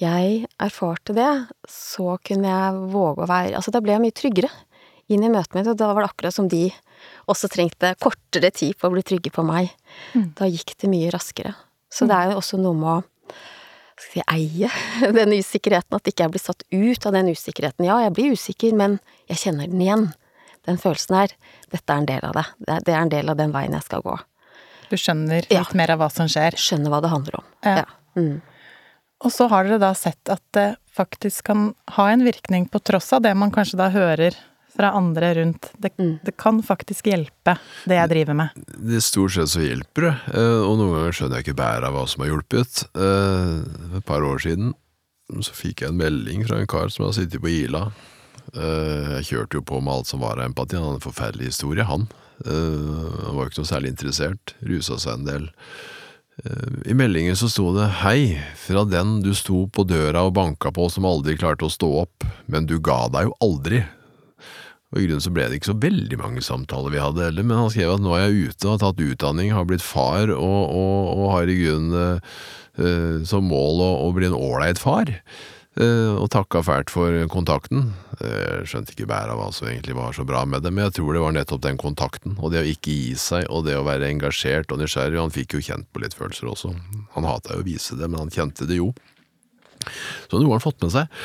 jeg 0.00 0.46
erfarte 0.56 1.12
det, 1.12 1.28
så 1.68 2.16
kunne 2.24 2.48
jeg 2.48 2.84
våge 2.94 3.26
å 3.26 3.28
være 3.28 3.58
Altså, 3.58 3.72
da 3.74 3.82
ble 3.84 3.92
jeg 3.92 4.04
mye 4.06 4.16
tryggere 4.16 4.50
inn 5.10 5.26
i 5.26 5.30
møtet 5.32 5.56
mitt, 5.58 5.68
og 5.68 5.76
da 5.76 5.90
var 5.90 6.04
det 6.04 6.12
akkurat 6.12 6.34
som 6.34 6.48
de 6.48 6.68
også 7.30 7.50
trengte 7.50 7.92
kortere 8.00 8.52
tid 8.54 8.78
på 8.78 8.88
å 8.88 8.94
bli 8.94 9.02
trygge 9.06 9.32
på 9.34 9.44
meg. 9.46 9.72
Mm. 10.14 10.30
Da 10.38 10.48
gikk 10.48 10.76
det 10.80 10.90
mye 10.92 11.10
raskere. 11.12 11.52
Så 11.90 12.06
det 12.08 12.16
er 12.16 12.30
jo 12.30 12.38
også 12.40 12.60
noe 12.62 12.78
med 12.78 12.90
å 12.92 13.40
skal 14.00 14.22
jeg 14.22 14.28
eie 14.34 15.12
den 15.18 15.36
usikkerheten, 15.36 15.96
at 15.96 16.10
ikke 16.10 16.26
jeg 16.26 16.34
blir 16.34 16.42
satt 16.42 16.64
ut 16.70 17.06
av 17.06 17.16
den 17.16 17.30
usikkerheten. 17.30 17.86
Ja, 17.88 18.00
jeg 18.06 18.16
blir 18.16 18.34
usikker, 18.36 18.74
men 18.76 18.98
jeg 19.30 19.44
kjenner 19.44 19.70
den 19.70 19.84
igjen 19.84 20.10
den 20.68 20.80
følelsen 20.80 21.16
her, 21.16 21.32
dette 21.72 21.92
er 21.92 22.02
en 22.02 22.08
del 22.08 22.26
av 22.26 22.36
det. 22.36 22.44
Det 22.68 22.92
er 22.92 23.00
en 23.00 23.12
del 23.12 23.32
av 23.32 23.38
den 23.38 23.54
veien 23.54 23.74
jeg 23.76 23.86
skal 23.86 24.04
gå. 24.04 24.16
Du 24.90 24.96
skjønner 24.98 25.46
litt 25.46 25.54
ja. 25.54 25.64
mer 25.78 25.94
av 25.94 26.02
hva 26.02 26.10
som 26.12 26.28
skjer? 26.30 26.56
Skjønner 26.58 26.92
hva 26.92 27.00
det 27.04 27.12
handler 27.12 27.40
om. 27.40 27.48
Ja. 27.64 27.74
ja. 27.82 27.86
Mm. 28.18 28.40
Og 29.20 29.32
så 29.34 29.46
har 29.52 29.66
dere 29.66 29.80
da 29.82 29.92
sett 29.96 30.32
at 30.32 30.42
det 30.56 30.68
faktisk 30.96 31.46
kan 31.50 31.70
ha 31.96 32.06
en 32.10 32.24
virkning, 32.26 32.66
på 32.68 32.80
tross 32.82 33.12
av 33.16 33.22
det 33.24 33.34
man 33.38 33.52
kanskje 33.54 33.78
da 33.80 33.90
hører 33.94 34.36
fra 34.76 34.92
andre 34.96 35.32
rundt. 35.40 35.70
Det, 35.78 35.92
mm. 35.98 36.12
det 36.26 36.36
kan 36.40 36.60
faktisk 36.64 37.10
hjelpe, 37.10 37.56
det 37.88 37.98
jeg 37.98 38.12
driver 38.14 38.38
med. 38.42 38.68
Det 38.76 39.02
Stort 39.04 39.34
sett 39.34 39.52
så 39.52 39.64
hjelper 39.64 40.08
det, 40.08 40.14
eh, 40.34 40.60
og 40.62 40.78
noen 40.78 40.94
ganger 40.96 41.18
skjønner 41.18 41.40
jeg 41.40 41.48
ikke 41.48 41.60
bæret 41.62 41.88
av 41.88 41.96
hva 41.96 42.06
som 42.10 42.24
har 42.24 42.32
hjulpet. 42.32 42.84
Eh, 42.94 43.98
et 43.98 44.06
par 44.06 44.26
år 44.26 44.42
siden 44.46 44.72
så 45.40 45.52
fikk 45.54 45.84
jeg 45.84 45.92
en 45.92 46.00
melding 46.00 46.42
fra 46.46 46.58
en 46.58 46.70
kar 46.70 46.90
som 46.90 47.06
har 47.06 47.14
sittet 47.14 47.42
på 47.42 47.52
Ila 47.52 47.88
Eh, 48.56 49.14
jeg 49.20 49.28
kjørte 49.28 49.60
jo 49.60 49.66
på 49.66 49.78
med 49.78 49.94
alt 49.94 50.10
som 50.10 50.24
var 50.24 50.38
av 50.38 50.48
empati. 50.48 50.78
Han 50.78 50.88
hadde 50.88 51.00
en 51.00 51.06
forferdelig 51.06 51.52
historie, 51.52 51.86
han. 51.86 52.08
Eh, 52.44 52.50
han 52.50 53.36
var 53.36 53.46
jo 53.46 53.52
ikke 53.52 53.62
noe 53.62 53.72
særlig 53.72 53.94
interessert. 53.94 54.54
Rusa 54.66 54.98
seg 54.98 55.18
en 55.18 55.28
del. 55.28 55.50
I 56.88 56.94
meldingen 56.96 57.36
så 57.36 57.50
sto 57.52 57.66
det 57.76 58.00
'Hei, 58.00 58.40
fra 58.56 58.86
den 58.88 59.20
du 59.20 59.34
sto 59.34 59.66
på 59.68 59.84
døra 59.84 60.24
og 60.24 60.32
banka 60.32 60.72
på 60.72 60.90
som 60.90 61.04
aldri 61.04 61.36
klarte 61.36 61.68
å 61.68 61.68
stå 61.68 62.00
opp, 62.00 62.24
men 62.48 62.64
du 62.64 62.78
ga 62.80 63.08
deg 63.12 63.28
jo 63.28 63.34
aldri'. 63.42 63.84
Og 64.90 64.98
I 64.98 65.06
grunnen 65.06 65.22
så 65.22 65.30
ble 65.34 65.46
det 65.46 65.60
ikke 65.60 65.70
så 65.70 65.78
veldig 65.78 66.18
mange 66.18 66.42
samtaler 66.42 66.90
vi 66.90 67.02
hadde 67.02 67.22
heller, 67.28 67.46
men 67.46 67.60
han 67.60 67.70
skrev 67.70 67.94
at 67.94 68.02
nå 68.02 68.16
er 68.16 68.24
jeg 68.24 68.50
ute, 68.50 68.70
har 68.72 68.80
tatt 68.82 69.04
utdanning, 69.04 69.52
har 69.54 69.68
blitt 69.68 69.86
far 69.86 70.32
og, 70.34 70.60
og, 70.66 70.96
og 71.14 71.30
har 71.36 71.52
i 71.52 71.58
grunnen 71.60 72.18
eh, 72.18 73.22
som 73.28 73.46
mål 73.46 73.84
å, 73.86 73.90
å 74.08 74.12
bli 74.16 74.26
en 74.30 74.38
ålreit 74.38 74.82
far. 74.82 75.14
Uh, 75.78 76.18
og 76.18 76.26
takka 76.34 76.64
fælt 76.66 76.90
for 76.90 77.14
kontakten. 77.30 77.92
Jeg 78.18 78.64
skjønte 78.68 78.90
ikke 78.90 79.06
bæret 79.06 79.30
av 79.30 79.38
hva 79.38 79.46
som 79.54 79.68
egentlig 79.70 79.94
var 79.94 80.16
så 80.16 80.24
bra 80.26 80.42
med 80.42 80.64
det, 80.66 80.72
men 80.74 80.88
jeg 80.88 80.96
tror 80.98 81.14
det 81.14 81.22
var 81.22 81.36
nettopp 81.36 81.62
den 81.62 81.78
kontakten, 81.78 82.34
og 82.42 82.50
det 82.50 82.64
å 82.64 82.70
ikke 82.72 82.90
gi 82.90 83.14
seg, 83.14 83.46
og 83.54 83.68
det 83.68 83.78
å 83.78 83.86
være 83.86 84.10
engasjert 84.10 84.74
og 84.74 84.82
nysgjerrig. 84.82 85.20
Han 85.22 85.32
fikk 85.32 85.54
jo 85.54 85.62
kjent 85.70 85.86
på 85.94 86.02
litt 86.02 86.16
følelser 86.18 86.50
også. 86.50 86.74
Han 87.14 87.28
hata 87.28 87.54
jo 87.54 87.62
å 87.62 87.68
vise 87.70 87.96
det, 87.96 88.10
men 88.10 88.24
han 88.24 88.34
kjente 88.34 88.66
det 88.68 88.80
jo. 88.80 88.90
Så 90.26 90.40
noe 90.40 90.50
har 90.50 90.58
han 90.58 90.66
fått 90.66 90.82
med 90.82 90.92
seg. 90.98 91.22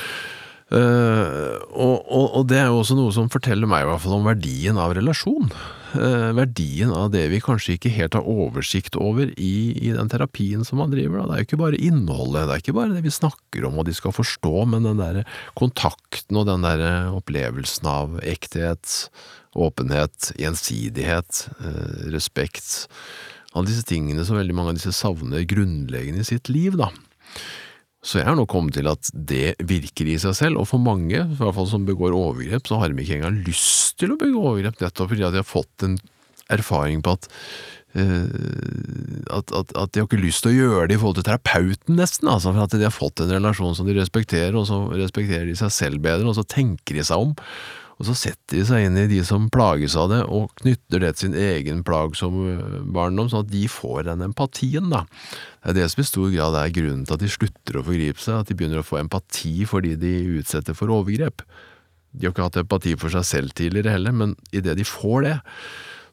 Uh, 0.66 1.62
og, 1.78 2.00
og, 2.10 2.24
og, 2.40 2.44
det 2.50 2.58
er 2.58 2.72
jo 2.72 2.80
også 2.80 2.96
noe 2.98 3.12
som 3.14 3.28
forteller 3.30 3.70
meg 3.70 3.84
i 3.84 3.90
hvert 3.92 4.02
fall 4.02 4.16
om 4.18 4.26
verdien 4.26 4.80
av 4.82 4.96
relasjon. 4.98 5.52
Uh, 5.94 6.32
verdien 6.36 6.90
av 6.90 7.12
det 7.14 7.28
vi 7.30 7.42
kanskje 7.44 7.76
ikke 7.76 7.92
helt 7.94 8.18
har 8.18 8.26
oversikt 8.26 8.98
over 8.98 9.30
i, 9.38 9.54
i 9.78 9.92
den 9.94 10.10
terapien 10.10 10.66
som 10.66 10.82
man 10.82 10.94
driver. 10.94 11.22
Da. 11.22 11.28
Det 11.28 11.36
er 11.36 11.44
jo 11.44 11.50
ikke 11.52 11.62
bare 11.62 11.82
innholdet, 11.86 12.48
det 12.50 12.56
er 12.56 12.64
ikke 12.64 12.78
bare 12.80 12.96
det 12.96 13.06
vi 13.06 13.14
snakker 13.14 13.68
om 13.70 13.78
og 13.78 13.86
de 13.86 13.94
skal 13.98 14.16
forstå, 14.18 14.56
men 14.74 14.90
den 14.90 15.04
der 15.04 15.22
kontakten 15.60 16.42
og 16.42 16.50
den 16.50 16.66
der 16.66 17.12
opplevelsen 17.14 17.92
av 17.92 18.18
ekthet, 18.26 18.96
åpenhet, 19.54 20.32
gjensidighet, 20.42 21.46
uh, 21.62 22.10
respekt. 22.16 22.88
Alle 23.54 23.70
disse 23.70 23.86
tingene 23.88 24.26
som 24.26 24.42
veldig 24.42 24.58
mange 24.58 24.74
av 24.74 24.82
disse 24.82 24.98
savner 24.98 25.46
grunnleggende 25.48 26.26
i 26.26 26.28
sitt 26.34 26.50
liv, 26.50 26.74
da. 26.82 26.90
Så 28.06 28.20
jeg 28.20 28.28
har 28.28 28.36
nå 28.38 28.46
kommet 28.50 28.76
til 28.78 28.88
at 28.90 29.10
det 29.14 29.56
virker 29.66 30.10
i 30.12 30.18
seg 30.22 30.36
selv, 30.38 30.62
og 30.62 30.70
for 30.70 30.82
mange, 30.82 31.18
i 31.24 31.38
hvert 31.40 31.56
fall 31.58 31.70
som 31.70 31.88
begår 31.88 32.14
overgrep, 32.14 32.68
så 32.70 32.78
har 32.82 32.92
de 32.92 33.02
ikke 33.02 33.18
engang 33.18 33.40
lyst 33.48 33.96
til 34.02 34.14
å 34.14 34.20
begå 34.22 34.44
overgrep, 34.52 34.78
nettopp 34.84 35.10
fordi 35.10 35.26
de 35.26 35.42
har 35.42 35.48
fått 35.48 35.88
en 35.88 35.98
erfaring 36.54 37.02
på 37.02 37.16
at 37.16 37.26
uh, 37.98 38.28
at, 39.34 39.50
at, 39.50 39.72
at, 39.74 39.94
de 39.96 40.04
har 40.04 40.06
ikke 40.06 40.22
lyst 40.22 40.46
til 40.46 40.54
å 40.54 40.60
gjøre 40.60 40.90
det 40.92 41.00
i 41.00 41.02
forhold 41.02 41.18
til 41.18 41.26
terapeuten, 41.32 41.98
nesten. 41.98 42.30
Altså, 42.30 42.54
for 42.54 42.68
at 42.68 42.76
de 42.78 42.86
har 42.86 42.94
fått 42.94 43.24
en 43.24 43.34
relasjon 43.34 43.74
som 43.78 43.90
de 43.90 43.98
respekterer, 43.98 44.54
og 44.60 44.68
så 44.70 44.84
respekterer 44.94 45.50
de 45.50 45.58
seg 45.58 45.74
selv 45.74 46.06
bedre, 46.06 46.30
og 46.30 46.38
så 46.38 46.46
tenker 46.46 47.00
de 47.00 47.08
seg 47.08 47.26
om. 47.26 47.34
Og 47.96 48.10
så 48.10 48.16
setter 48.20 48.58
de 48.58 48.64
seg 48.68 48.86
inn 48.88 48.98
i 49.00 49.08
de 49.08 49.22
som 49.24 49.48
plages 49.54 49.96
av 50.00 50.10
det, 50.12 50.22
og 50.28 50.52
knytter 50.60 51.04
det 51.04 51.14
til 51.16 51.30
sin 51.30 51.38
egen 51.40 51.84
plagsomme 51.88 52.82
barndom, 52.96 53.30
sånn 53.32 53.46
at 53.46 53.54
de 53.54 53.64
får 53.72 54.04
den 54.10 54.26
empatien, 54.28 54.90
da. 54.92 55.06
Det 55.64 55.72
er 55.72 55.80
det 55.80 55.88
som 55.94 56.04
i 56.04 56.10
stor 56.10 56.34
grad 56.34 56.60
er 56.60 56.76
grunnen 56.76 57.06
til 57.08 57.16
at 57.16 57.24
de 57.24 57.32
slutter 57.32 57.80
å 57.80 57.86
forgripe 57.88 58.22
seg, 58.22 58.42
at 58.42 58.52
de 58.52 58.58
begynner 58.60 58.84
å 58.84 58.88
få 58.88 59.00
empati 59.00 59.56
fordi 59.70 59.96
de 60.02 60.14
utsetter 60.42 60.76
for 60.76 60.92
overgrep. 60.92 61.46
De 62.16 62.28
har 62.28 62.36
ikke 62.36 62.48
hatt 62.50 62.62
empati 62.66 62.96
for 63.00 63.16
seg 63.16 63.28
selv 63.28 63.56
tidligere 63.56 63.96
heller, 63.96 64.16
men 64.16 64.36
idet 64.56 64.76
de 64.80 64.88
får 64.88 65.28
det, 65.28 65.36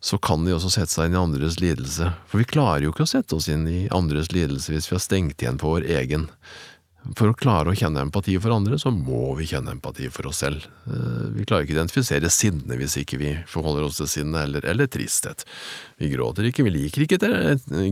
så 0.03 0.18
kan 0.18 0.42
de 0.42 0.55
også 0.55 0.71
sette 0.75 0.90
seg 0.90 1.09
inn 1.09 1.14
i 1.14 1.21
andres 1.21 1.61
lidelse. 1.62 2.09
For 2.27 2.42
vi 2.42 2.49
klarer 2.51 2.87
jo 2.87 2.95
ikke 2.95 3.07
å 3.07 3.11
sette 3.12 3.37
oss 3.38 3.47
inn 3.51 3.68
i 3.71 3.85
andres 3.95 4.33
lidelse 4.35 4.75
hvis 4.75 4.88
vi 4.90 4.97
har 4.97 5.03
stengt 5.03 5.42
igjen 5.42 5.61
på 5.62 5.77
vår 5.77 5.87
egen. 5.99 6.27
For 7.19 7.33
å 7.33 7.35
klare 7.35 7.73
å 7.73 7.75
kjenne 7.75 8.05
empati 8.05 8.37
for 8.38 8.55
andre, 8.55 8.77
så 8.79 8.93
må 8.95 9.33
vi 9.35 9.49
kjenne 9.51 9.75
empati 9.75 10.07
for 10.12 10.29
oss 10.31 10.43
selv. 10.45 10.69
Eh, 10.87 11.25
vi 11.35 11.47
klarer 11.49 11.67
ikke 11.67 11.75
å 11.75 11.79
identifisere 11.81 12.31
sinne 12.31 12.79
hvis 12.79 12.95
ikke 13.01 13.19
vi 13.19 13.33
forholder 13.51 13.88
oss 13.88 13.99
til 13.99 14.11
sinne, 14.11 14.45
eller, 14.47 14.65
eller 14.71 14.91
tristhet. 14.91 15.43
Vi 15.99 16.12
gråter 16.12 16.47
ikke, 16.49 16.67
vi 16.69 16.75
liker 16.77 17.07
ikke 17.07 17.19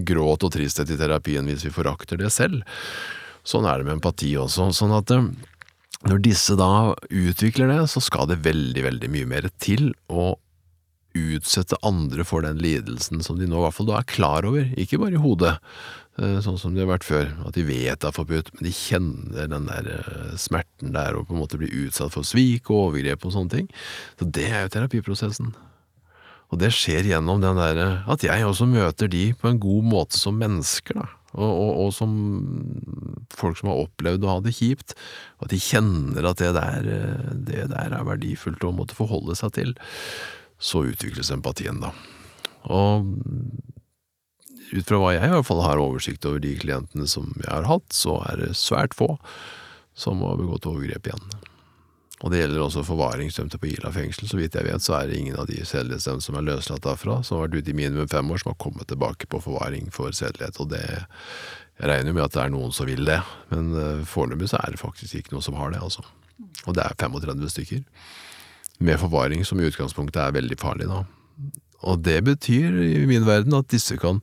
gråt 0.06 0.46
og 0.46 0.54
tristhet 0.54 0.92
i 0.94 0.98
terapien 1.00 1.50
hvis 1.50 1.66
vi 1.66 1.74
forakter 1.74 2.20
det 2.22 2.30
selv. 2.34 2.62
Sånn 3.42 3.66
er 3.66 3.80
det 3.80 3.88
med 3.88 3.98
empati 3.98 4.30
også. 4.38 4.70
sånn 4.76 4.94
at 4.94 5.10
eh, 5.16 5.26
når 6.06 6.22
disse 6.24 6.54
da 6.56 6.94
utvikler 7.10 7.74
det, 7.74 7.80
så 7.90 8.00
skal 8.04 8.30
det 8.30 8.40
veldig, 8.46 8.86
veldig 8.86 9.10
mye 9.12 9.32
mer 9.34 9.50
til 9.60 9.90
å 10.06 10.32
utsette 11.18 11.78
andre 11.82 12.24
for 12.24 12.46
den 12.46 12.60
lidelsen 12.62 13.24
som 13.26 13.38
de 13.40 13.48
nå 13.50 13.58
i 13.58 13.64
hvert 13.64 13.76
fall 13.76 13.88
da 13.90 13.98
er 13.98 14.08
klar 14.08 14.46
over, 14.46 14.68
ikke 14.78 15.00
bare 15.02 15.18
i 15.18 15.22
hodet, 15.22 15.56
sånn 16.44 16.58
som 16.60 16.74
de 16.74 16.82
har 16.82 16.90
vært 16.90 17.06
før. 17.06 17.30
At 17.48 17.56
de 17.56 17.64
vet 17.66 18.00
det 18.00 18.08
er 18.08 18.16
forbudt, 18.16 18.52
men 18.54 18.66
de 18.66 18.74
kjenner 18.74 19.48
den 19.50 19.68
der 19.70 19.88
eh, 19.96 20.34
smerten 20.40 20.94
der 20.96 21.16
og 21.18 21.28
på 21.28 21.36
en 21.36 21.42
måte 21.42 21.60
blir 21.60 21.72
utsatt 21.86 22.14
for 22.14 22.26
svik 22.26 22.70
og 22.70 22.90
overgrep 22.90 23.24
og 23.24 23.34
sånne 23.36 23.54
ting. 23.54 23.70
Så 24.20 24.28
det 24.28 24.48
er 24.50 24.66
jo 24.66 24.74
terapiprosessen. 24.76 25.54
Og 26.50 26.58
det 26.58 26.72
skjer 26.74 27.06
gjennom 27.12 27.40
den 27.42 27.58
derre 27.60 28.02
at 28.10 28.26
jeg 28.26 28.44
også 28.46 28.66
møter 28.68 29.10
de 29.10 29.30
på 29.38 29.50
en 29.50 29.62
god 29.62 29.86
måte 29.86 30.18
som 30.18 30.38
mennesker, 30.40 30.98
da. 30.98 31.08
Og, 31.30 31.46
og, 31.46 31.72
og, 31.84 31.90
som 31.94 32.14
folk 33.38 33.54
som 33.60 33.68
har 33.70 33.84
opplevd 33.84 34.24
å 34.26 34.32
ha 34.32 34.38
det 34.42 34.56
kjipt. 34.56 34.96
Og 35.38 35.46
at 35.46 35.52
de 35.54 35.60
kjenner 35.62 36.26
at 36.26 36.40
det 36.42 36.50
der, 36.56 36.88
eh, 36.90 37.34
det 37.48 37.68
der 37.70 37.94
er 37.94 38.08
verdifullt 38.08 38.66
å 38.66 38.74
måtte 38.74 38.98
forholde 38.98 39.38
seg 39.38 39.54
til. 39.54 39.76
Så 40.58 40.82
utvikles 40.90 41.30
empatien, 41.30 41.78
da. 41.80 41.94
Og 42.68 43.06
ut 44.72 44.86
fra 44.86 44.98
hva 45.02 45.14
jeg 45.16 45.26
i 45.26 45.32
hvert 45.34 45.48
fall 45.48 45.62
har 45.64 45.82
oversikt 45.82 46.26
over 46.28 46.42
de 46.42 46.54
klientene 46.60 47.06
som 47.10 47.32
jeg 47.40 47.50
har 47.50 47.68
hatt, 47.68 47.88
så 47.94 48.20
er 48.30 48.42
det 48.42 48.56
svært 48.58 48.96
få 48.96 49.16
som 49.98 50.22
har 50.24 50.38
begått 50.40 50.68
overgrep 50.70 51.10
igjen. 51.10 51.30
Og 52.20 52.32
det 52.32 52.42
gjelder 52.42 52.62
også 52.62 52.82
forvaringsdømte 52.84 53.58
på 53.60 53.70
Ila 53.70 53.90
fengsel. 53.94 54.28
Så 54.28 54.36
vidt 54.36 54.56
jeg 54.56 54.66
vet, 54.66 54.84
så 54.84 54.98
er 54.98 55.08
det 55.08 55.16
ingen 55.16 55.38
av 55.40 55.46
de 55.48 55.56
sedelighetsdømte 55.64 56.26
som 56.26 56.36
er 56.36 56.44
løslatt 56.44 56.84
derfra, 56.84 57.20
som 57.24 57.38
har 57.38 57.46
vært 57.46 57.62
ute 57.62 57.72
i 57.72 57.76
minimum 57.78 58.10
fem 58.12 58.28
år, 58.32 58.42
som 58.42 58.52
har 58.52 58.58
kommet 58.60 58.90
tilbake 58.92 59.28
på 59.30 59.40
forvaring 59.40 59.88
for 59.94 60.12
sedelighet. 60.16 60.60
Og 60.60 60.72
det 60.74 60.84
Jeg 61.80 61.88
regner 61.88 62.10
jo 62.10 62.14
med 62.18 62.26
at 62.26 62.34
det 62.34 62.40
er 62.42 62.50
noen 62.52 62.72
som 62.76 62.84
vil 62.84 63.06
det, 63.08 63.22
men 63.48 63.70
uh, 63.72 64.02
foreløpig 64.04 64.50
så 64.50 64.58
er 64.60 64.74
det 64.74 64.82
faktisk 64.82 65.14
ikke 65.16 65.32
noen 65.32 65.46
som 65.46 65.54
har 65.56 65.70
det, 65.72 65.78
altså. 65.80 66.02
Og 66.68 66.74
det 66.76 66.82
er 66.84 66.92
35 67.00 67.48
stykker. 67.54 67.80
Med 68.84 69.00
forvaring, 69.00 69.46
som 69.48 69.60
i 69.60 69.64
utgangspunktet 69.64 70.20
er 70.20 70.34
veldig 70.36 70.58
farlig, 70.60 70.90
da. 70.92 71.06
Og 71.88 72.02
det 72.04 72.18
betyr 72.26 72.80
i 72.84 73.06
min 73.08 73.26
verden 73.28 73.56
at 73.56 73.70
disse 73.72 73.96
kan 74.00 74.20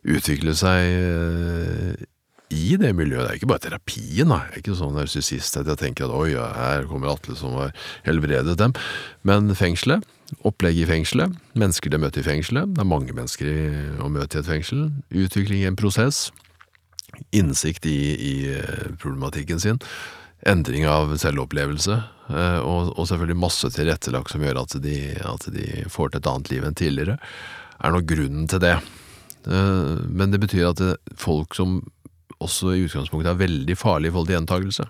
utvikle 0.00 0.54
seg 0.56 0.86
eh, 0.96 2.06
i 2.50 2.76
det 2.80 2.90
miljøet. 2.98 3.24
Det 3.24 3.30
er 3.30 3.38
ikke 3.38 3.50
bare 3.52 3.64
terapien, 3.66 4.30
da. 4.30 4.40
Jeg 4.48 4.52
er 4.52 4.62
ikke 4.64 4.78
sånn 4.78 4.96
narsissist 4.98 5.58
at 5.60 5.68
jeg 5.70 5.80
tenker 5.80 6.08
at 6.08 6.16
oi, 6.16 6.32
her 6.34 6.86
kommer 6.90 7.12
Atle 7.12 7.36
som 7.38 7.54
har 7.58 7.74
helbredet 8.06 8.56
dem. 8.60 8.74
Men 9.26 9.52
fengselet, 9.58 10.06
opplegget 10.46 10.86
i 10.86 10.90
fengselet, 10.90 11.34
mennesker 11.58 11.92
de 11.92 12.00
møter 12.02 12.24
i 12.24 12.26
fengselet, 12.26 12.74
det 12.74 12.82
er 12.82 12.90
mange 12.90 13.14
mennesker 13.16 14.00
å 14.02 14.10
møte 14.12 14.38
i 14.38 14.42
et 14.42 14.50
fengsel, 14.50 14.88
utvikling 15.10 15.64
i 15.64 15.68
en 15.70 15.78
prosess, 15.78 16.28
innsikt 17.34 17.86
i, 17.90 17.98
i 18.14 18.34
eh, 18.54 18.88
problematikken 19.02 19.62
sin, 19.62 19.80
endring 20.48 20.86
av 20.88 21.12
selvopplevelse, 21.20 21.98
og, 22.62 22.92
og 22.94 23.08
selvfølgelig 23.08 23.38
masse 23.42 23.70
tilrettelagt 23.74 24.32
som 24.32 24.44
gjør 24.44 24.62
at 24.62 24.76
de, 24.84 24.96
at 25.18 25.46
de, 25.54 25.66
får 25.90 26.12
til 26.12 26.20
et 26.20 26.30
annet 26.30 26.50
liv 26.52 26.66
enn 26.66 26.78
tidligere, 26.78 27.16
er 27.80 27.94
nå 27.94 28.02
grunnen 28.06 28.48
til 28.50 28.62
det. 28.62 28.76
Eh, 29.46 29.94
men 30.08 30.34
det 30.34 30.42
betyr 30.42 30.70
at 30.70 30.82
det, 30.82 30.96
folk 31.20 31.56
som 31.58 31.80
også 32.40 32.74
i 32.74 32.84
utgangspunktet 32.86 33.32
er 33.32 33.40
veldig 33.40 33.76
farlige 33.76 34.12
i 34.12 34.14
forhold 34.14 34.30
til 34.30 34.38
gjentakelse, 34.38 34.86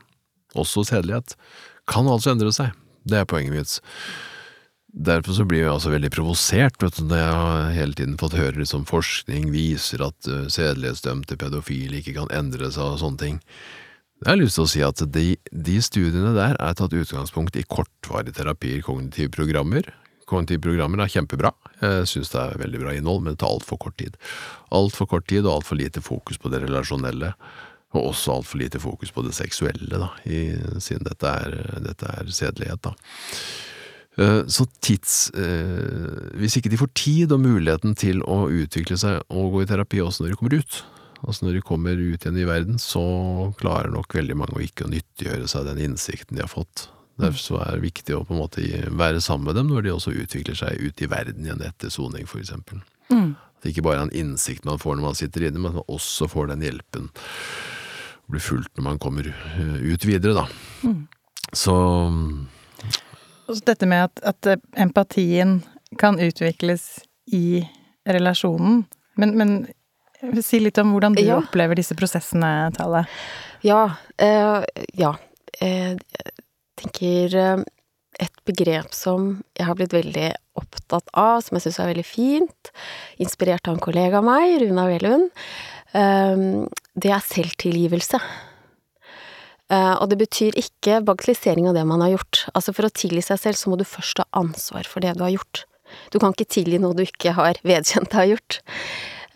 også 0.60 0.84
sedelighet, 0.86 1.36
kan 1.90 2.10
altså 2.10 2.34
endre 2.34 2.52
seg. 2.54 2.74
Det 3.08 3.22
er 3.22 3.30
poenget 3.30 3.56
mitt. 3.56 3.78
Derfor 4.90 5.36
så 5.36 5.46
blir 5.46 5.64
jeg 5.64 5.72
altså 5.72 5.92
veldig 5.92 6.10
provosert 6.10 6.82
vet 6.82 6.96
du, 6.98 7.04
når 7.06 7.20
jeg 7.20 7.34
har 7.40 7.68
hele 7.76 7.94
tiden 7.98 8.16
fått 8.18 8.34
høre 8.38 8.58
liksom 8.58 8.88
forskning 8.90 9.52
viser 9.54 10.02
at 10.02 10.30
sedelighetsdømte 10.50 11.38
pedofile 11.38 12.00
ikke 12.00 12.16
kan 12.16 12.32
endre 12.34 12.72
seg 12.74 12.96
og 12.96 12.98
sånne 13.02 13.22
ting. 13.22 13.38
Jeg 14.20 14.28
har 14.28 14.36
lyst 14.36 14.58
til 14.58 14.66
å 14.66 14.68
si 14.68 14.82
at 14.84 15.00
de, 15.14 15.30
de 15.48 15.78
studiene 15.80 16.34
der 16.36 16.58
er 16.60 16.74
tatt 16.76 16.92
utgangspunkt 16.92 17.56
i 17.56 17.64
kortvarige 17.64 18.36
terapier, 18.36 18.82
kognitive 18.84 19.32
programmer. 19.32 19.86
Kognitive 20.28 20.60
programmer 20.66 21.00
er 21.00 21.10
kjempebra, 21.10 21.54
jeg 21.80 22.10
synes 22.10 22.34
det 22.34 22.42
er 22.42 22.60
veldig 22.60 22.82
bra 22.82 22.92
innhold, 22.94 23.24
men 23.24 23.34
det 23.34 23.40
tar 23.40 23.54
altfor 23.54 23.80
kort 23.80 23.96
tid. 23.98 24.18
Altfor 24.76 25.08
kort 25.10 25.26
tid 25.32 25.46
og 25.46 25.56
altfor 25.56 25.80
lite 25.80 26.04
fokus 26.04 26.36
på 26.38 26.52
det 26.52 26.60
relasjonelle, 26.66 27.32
og 27.96 28.10
også 28.12 28.36
altfor 28.36 28.60
lite 28.60 28.78
fokus 28.82 29.10
på 29.10 29.24
det 29.24 29.32
seksuelle, 29.34 29.88
da, 29.88 30.12
i, 30.28 30.52
siden 30.78 31.08
dette 31.08 31.32
er, 31.40 31.56
dette 31.88 32.12
er 32.20 32.30
sedelighet, 32.36 32.84
da. 32.86 32.94
Eh, 34.20 34.44
så 34.52 34.68
tids… 34.84 35.30
Eh, 35.32 36.36
hvis 36.38 36.60
ikke 36.60 36.70
de 36.70 36.78
får 36.84 36.92
tid 36.98 37.32
og 37.32 37.40
muligheten 37.42 37.96
til 37.98 38.20
å 38.28 38.44
utvikle 38.52 39.00
seg 39.00 39.24
og 39.32 39.56
gå 39.56 39.64
i 39.64 39.70
terapi 39.70 40.04
også 40.04 40.24
når 40.24 40.34
de 40.34 40.40
kommer 40.42 40.60
ut, 40.60 40.82
Altså 41.20 41.44
når 41.44 41.58
de 41.58 41.66
kommer 41.66 41.98
ut 42.00 42.24
igjen 42.24 42.38
i 42.40 42.48
verden, 42.48 42.78
så 42.80 43.02
klarer 43.60 43.92
nok 43.92 44.14
veldig 44.16 44.38
mange 44.40 44.56
å 44.56 44.64
ikke 44.64 44.86
å 44.86 44.92
nyttiggjøre 44.92 45.48
seg 45.50 45.68
den 45.68 45.82
innsikten 45.90 46.38
de 46.38 46.44
har 46.44 46.52
fått. 46.52 46.88
Derfor 47.20 47.60
er 47.64 47.76
det 47.76 47.84
viktig 47.84 48.16
å 48.16 48.22
på 48.24 48.34
en 48.34 48.40
måte 48.40 48.64
være 48.96 49.20
sammen 49.20 49.50
med 49.50 49.58
dem 49.58 49.68
når 49.68 49.84
de 49.84 49.92
også 49.92 50.14
utvikler 50.16 50.56
seg 50.56 50.80
ut 50.80 51.02
i 51.02 51.08
verden 51.10 51.44
igjen 51.44 51.64
etter 51.66 51.92
soning, 51.92 52.24
eksempel. 52.24 52.80
Mm. 53.12 53.34
At 53.36 53.64
det 53.64 53.74
ikke 53.74 53.84
bare 53.84 54.00
er 54.00 54.08
en 54.08 54.16
innsikt 54.16 54.64
man 54.68 54.80
får 54.80 54.96
når 54.96 55.08
man 55.10 55.18
sitter 55.18 55.48
inne, 55.48 55.60
men 55.60 55.74
at 55.74 55.82
man 55.82 55.92
også 55.92 56.30
får 56.32 56.52
den 56.52 56.64
hjelpen. 56.64 57.10
Og 58.24 58.36
blir 58.36 58.44
fulgt 58.44 58.72
når 58.78 58.86
man 58.86 59.02
kommer 59.02 59.28
eh, 59.28 59.76
ut 59.84 60.06
videre, 60.08 60.32
da. 60.38 60.46
Mm. 60.86 61.02
Så 61.52 61.74
Og 63.50 63.60
dette 63.66 63.86
med 63.90 64.06
at, 64.06 64.22
at, 64.22 64.64
empatien 64.78 65.58
kan 65.98 66.20
utvikles 66.22 67.02
i 67.26 67.60
relasjonen, 68.08 68.84
men, 69.18 69.34
men 69.36 69.54
Si 70.44 70.60
litt 70.60 70.78
om 70.82 70.92
hvordan 70.94 71.16
du 71.16 71.22
ja. 71.24 71.38
opplever 71.40 71.78
disse 71.78 71.96
prosessene, 71.96 72.70
Tale. 72.76 73.06
Ja. 73.64 73.82
Eh, 74.20 74.60
ja. 74.98 75.14
Eh, 75.60 75.94
jeg 75.96 76.34
tenker 76.80 77.36
eh, 77.36 77.62
et 78.20 78.42
begrep 78.48 78.92
som 78.96 79.32
jeg 79.56 79.68
har 79.68 79.78
blitt 79.78 79.94
veldig 79.96 80.28
opptatt 80.60 81.08
av, 81.16 81.40
som 81.44 81.56
jeg 81.56 81.66
syns 81.66 81.80
er 81.80 81.90
veldig 81.94 82.06
fint, 82.06 82.72
inspirert 83.22 83.68
av 83.68 83.76
en 83.76 83.82
kollega 83.82 84.20
av 84.20 84.26
meg, 84.26 84.58
Runa 84.64 84.86
Velund. 84.90 85.30
Um, 85.96 86.68
det 87.00 87.10
er 87.14 87.24
selvtilgivelse. 87.24 88.20
Uh, 89.70 89.94
og 90.02 90.10
det 90.10 90.18
betyr 90.20 90.58
ikke 90.58 91.00
bagatellisering 91.06 91.70
av 91.70 91.78
det 91.78 91.86
man 91.88 92.02
har 92.04 92.12
gjort. 92.16 92.44
Altså 92.52 92.74
For 92.76 92.88
å 92.88 92.92
tilgi 92.92 93.22
seg 93.24 93.40
selv, 93.40 93.58
så 93.58 93.72
må 93.72 93.78
du 93.80 93.86
først 93.88 94.22
ha 94.22 94.28
ansvar 94.38 94.88
for 94.90 95.02
det 95.02 95.16
du 95.16 95.24
har 95.24 95.32
gjort. 95.34 95.64
Du 96.12 96.20
kan 96.22 96.34
ikke 96.34 96.50
tilgi 96.50 96.78
noe 96.82 96.94
du 96.98 97.04
ikke 97.06 97.34
har 97.38 97.58
vedkjent 97.66 98.10
deg 98.12 98.18
å 98.18 98.22
ha 98.22 98.30
gjort. 98.34 98.60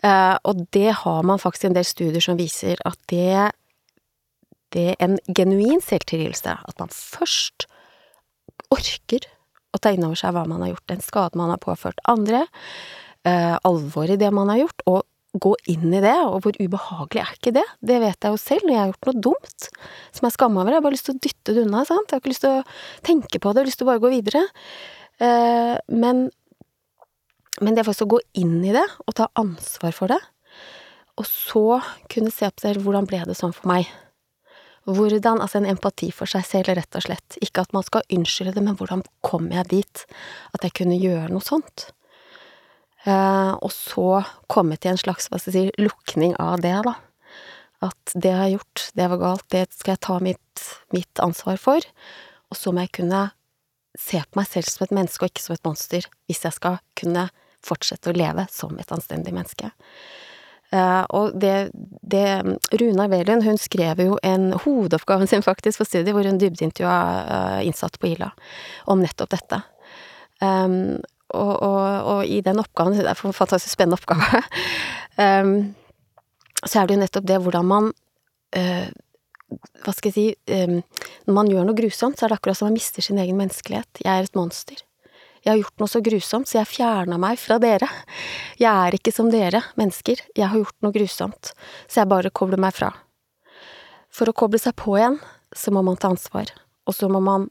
Uh, 0.03 0.35
og 0.45 0.65
det 0.75 0.91
har 1.03 1.23
man 1.25 1.41
faktisk 1.41 1.69
en 1.69 1.77
del 1.77 1.87
studier 1.87 2.23
som 2.23 2.39
viser 2.39 2.81
at 2.85 2.99
det 3.11 3.51
det 4.75 4.89
er 4.91 5.05
en 5.05 5.15
genuin 5.31 5.79
selvtilgivelse. 5.79 6.51
At 6.67 6.81
man 6.81 6.91
først 6.91 7.67
orker 8.73 9.23
å 9.75 9.79
ta 9.79 9.93
inn 9.93 10.03
over 10.03 10.19
seg 10.19 10.33
hva 10.35 10.43
man 10.49 10.63
har 10.65 10.73
gjort, 10.73 10.89
den 10.91 11.03
skaden 11.03 11.39
man 11.39 11.53
har 11.53 11.61
påført 11.63 12.01
andre, 12.11 12.45
uh, 13.27 13.55
alvoret 13.63 14.17
i 14.17 14.23
det 14.25 14.31
man 14.35 14.51
har 14.51 14.65
gjort, 14.65 14.83
og 14.89 15.03
gå 15.41 15.51
inn 15.71 15.91
i 15.91 16.01
det, 16.03 16.15
og 16.27 16.45
hvor 16.45 16.57
ubehagelig 16.59 17.21
er 17.21 17.33
ikke 17.35 17.53
det? 17.57 17.65
Det 17.83 17.97
vet 18.03 18.23
jeg 18.23 18.31
jo 18.33 18.39
selv, 18.39 18.65
når 18.65 18.73
jeg 18.73 18.81
har 18.81 18.91
gjort 18.93 19.09
noe 19.09 19.23
dumt 19.27 19.67
som 20.15 20.27
jeg 20.27 20.35
skammer 20.35 20.61
over. 20.61 20.71
Jeg 20.71 20.79
har 20.79 20.85
bare 20.85 20.95
lyst 20.95 21.09
til 21.09 21.15
å 21.15 21.23
dytte 21.25 21.55
det 21.55 21.65
unna, 21.65 21.83
sant. 21.87 22.07
Jeg 22.07 22.15
har 22.15 22.23
ikke 22.23 22.31
lyst 22.31 22.45
til 22.45 22.55
å 22.55 22.65
tenke 23.05 23.41
på 23.41 23.51
det, 23.51 23.59
jeg 23.59 23.65
har 23.65 23.71
lyst 23.71 23.81
til 23.81 23.87
å 23.87 23.91
bare 23.91 24.03
gå 24.05 24.11
videre. 24.13 24.43
Eh, 25.27 25.73
men, 26.05 26.25
men 27.61 27.75
det 27.75 27.83
er 27.83 27.87
faktisk 27.87 28.07
å 28.07 28.15
gå 28.15 28.21
inn 28.41 28.57
i 28.65 28.73
det, 28.75 28.85
og 29.05 29.15
ta 29.17 29.29
ansvar 29.39 29.95
for 29.95 30.11
det, 30.11 30.19
og 31.15 31.27
så 31.29 31.79
kunne 32.11 32.33
se 32.33 32.49
på 32.51 32.65
selv 32.65 32.83
hvordan 32.83 33.07
ble 33.07 33.21
det 33.27 33.37
sånn 33.39 33.55
for 33.55 33.69
meg? 33.71 33.87
Hvordan, 34.85 35.39
altså 35.41 35.61
en 35.61 35.69
empati 35.71 36.11
for 36.13 36.29
seg 36.29 36.43
selv, 36.45 36.75
rett 36.77 36.97
og 36.97 37.05
slett. 37.07 37.37
Ikke 37.41 37.63
at 37.63 37.71
man 37.73 37.85
skal 37.87 38.05
unnskylde 38.13 38.53
det, 38.57 38.63
men 38.67 38.75
hvordan 38.77 39.01
kom 39.25 39.47
jeg 39.53 39.71
dit 39.71 40.03
at 40.53 40.67
jeg 40.67 40.75
kunne 40.77 40.99
gjøre 40.99 41.31
noe 41.31 41.41
sånt? 41.41 41.87
Eh, 43.05 43.53
og 43.55 43.71
så 43.73 44.21
komme 44.51 44.77
til 44.77 44.93
en 44.93 45.01
slags, 45.01 45.29
hva 45.31 45.39
skal 45.41 45.55
jeg 45.55 45.71
si, 45.71 45.85
lukning 45.87 46.35
av 46.41 46.59
det, 46.61 46.75
da. 46.85 46.97
At 47.85 48.13
det 48.13 48.29
jeg 48.29 48.41
har 48.41 48.51
gjort, 48.53 48.85
det 48.97 49.09
var 49.11 49.21
galt, 49.23 49.47
det 49.53 49.63
skal 49.73 49.95
jeg 49.95 50.03
ta 50.05 50.19
mitt, 50.23 50.67
mitt 50.93 51.23
ansvar 51.23 51.57
for. 51.61 51.89
Og 52.51 52.59
så 52.59 52.73
må 52.73 52.85
jeg 52.85 52.95
kunne 52.99 53.23
se 53.97 54.19
på 54.21 54.39
meg 54.39 54.49
selv 54.51 54.69
som 54.69 54.85
et 54.85 54.95
menneske 54.95 55.23
og 55.23 55.31
ikke 55.31 55.43
som 55.47 55.55
et 55.55 55.65
monster, 55.65 56.07
hvis 56.27 56.43
jeg 56.45 56.57
skal 56.57 56.79
kunne 56.99 57.29
fortsette 57.65 58.11
å 58.11 58.17
leve 58.17 58.47
som 58.53 58.77
et 58.79 58.93
anstendig 58.93 59.33
menneske. 59.35 59.71
Uh, 60.73 61.03
og 61.13 61.35
det, 61.39 61.69
det 62.01 62.41
Runa 62.73 63.05
Velund, 63.07 63.45
hun 63.45 63.59
skrev 63.61 64.01
jo 64.01 64.15
en 64.25 64.49
hovedoppgaven 64.63 65.29
sin 65.29 65.45
faktisk 65.45 65.79
for 65.79 65.87
studiet, 65.87 66.15
hvor 66.15 66.25
hun 66.25 66.39
dybdeintervjua 66.41 66.95
uh, 67.29 67.59
innsatte 67.67 68.01
på 68.01 68.09
Ila 68.15 68.31
om 68.91 69.03
nettopp 69.03 69.35
dette. 69.35 69.61
Um, 70.41 70.97
og, 71.35 71.53
og, 71.53 71.79
og, 72.15 72.19
i 72.27 72.41
den 72.45 72.59
oppgaven, 72.61 72.97
det 72.97 73.05
er 73.07 73.21
en 73.27 73.35
fantastisk 73.35 73.77
spennende 73.77 73.99
oppgave, 73.99 74.41
um, 75.21 75.55
så 76.67 76.81
er 76.81 76.89
det 76.89 76.97
jo 76.97 77.03
nettopp 77.03 77.29
det 77.29 77.39
hvordan 77.45 77.69
man 77.69 77.93
uh, 78.57 78.87
Hva 79.85 79.93
skal 79.93 80.09
jeg 80.09 80.15
si 80.15 80.55
um, 80.65 80.79
Når 81.27 81.35
man 81.37 81.49
gjør 81.51 81.67
noe 81.67 81.77
grusomt, 81.77 82.17
så 82.17 82.25
er 82.25 82.33
det 82.33 82.39
akkurat 82.39 82.57
som 82.57 82.71
man 82.71 82.77
mister 82.79 83.05
sin 83.05 83.21
egen 83.21 83.37
menneskelighet. 83.37 84.01
Jeg 84.01 84.11
er 84.11 84.25
et 84.25 84.37
monster. 84.37 84.81
Jeg 85.45 85.51
har 85.51 85.59
gjort 85.61 85.81
noe 85.81 85.91
så 85.91 85.99
grusomt, 86.01 86.49
så 86.49 86.57
jeg 86.57 86.71
fjerna 86.71 87.19
meg 87.21 87.37
fra 87.37 87.59
dere. 87.61 87.85
Jeg 88.57 88.71
er 88.71 88.95
ikke 88.97 89.13
som 89.13 89.27
dere, 89.29 89.61
mennesker. 89.77 90.23
Jeg 90.33 90.49
har 90.49 90.57
gjort 90.57 90.77
noe 90.81 90.95
grusomt, 90.95 91.51
så 91.85 92.01
jeg 92.01 92.09
bare 92.09 92.33
kobler 92.33 92.61
meg 92.61 92.73
fra. 92.73 92.89
For 94.09 94.31
å 94.31 94.33
koble 94.33 94.57
seg 94.61 94.73
på 94.79 94.95
igjen, 94.97 95.19
så 95.53 95.73
må 95.75 95.83
man 95.85 95.99
ta 96.01 96.09
ansvar. 96.09 96.49
Og 96.89 96.97
så 96.97 97.11
må 97.13 97.21
man 97.21 97.45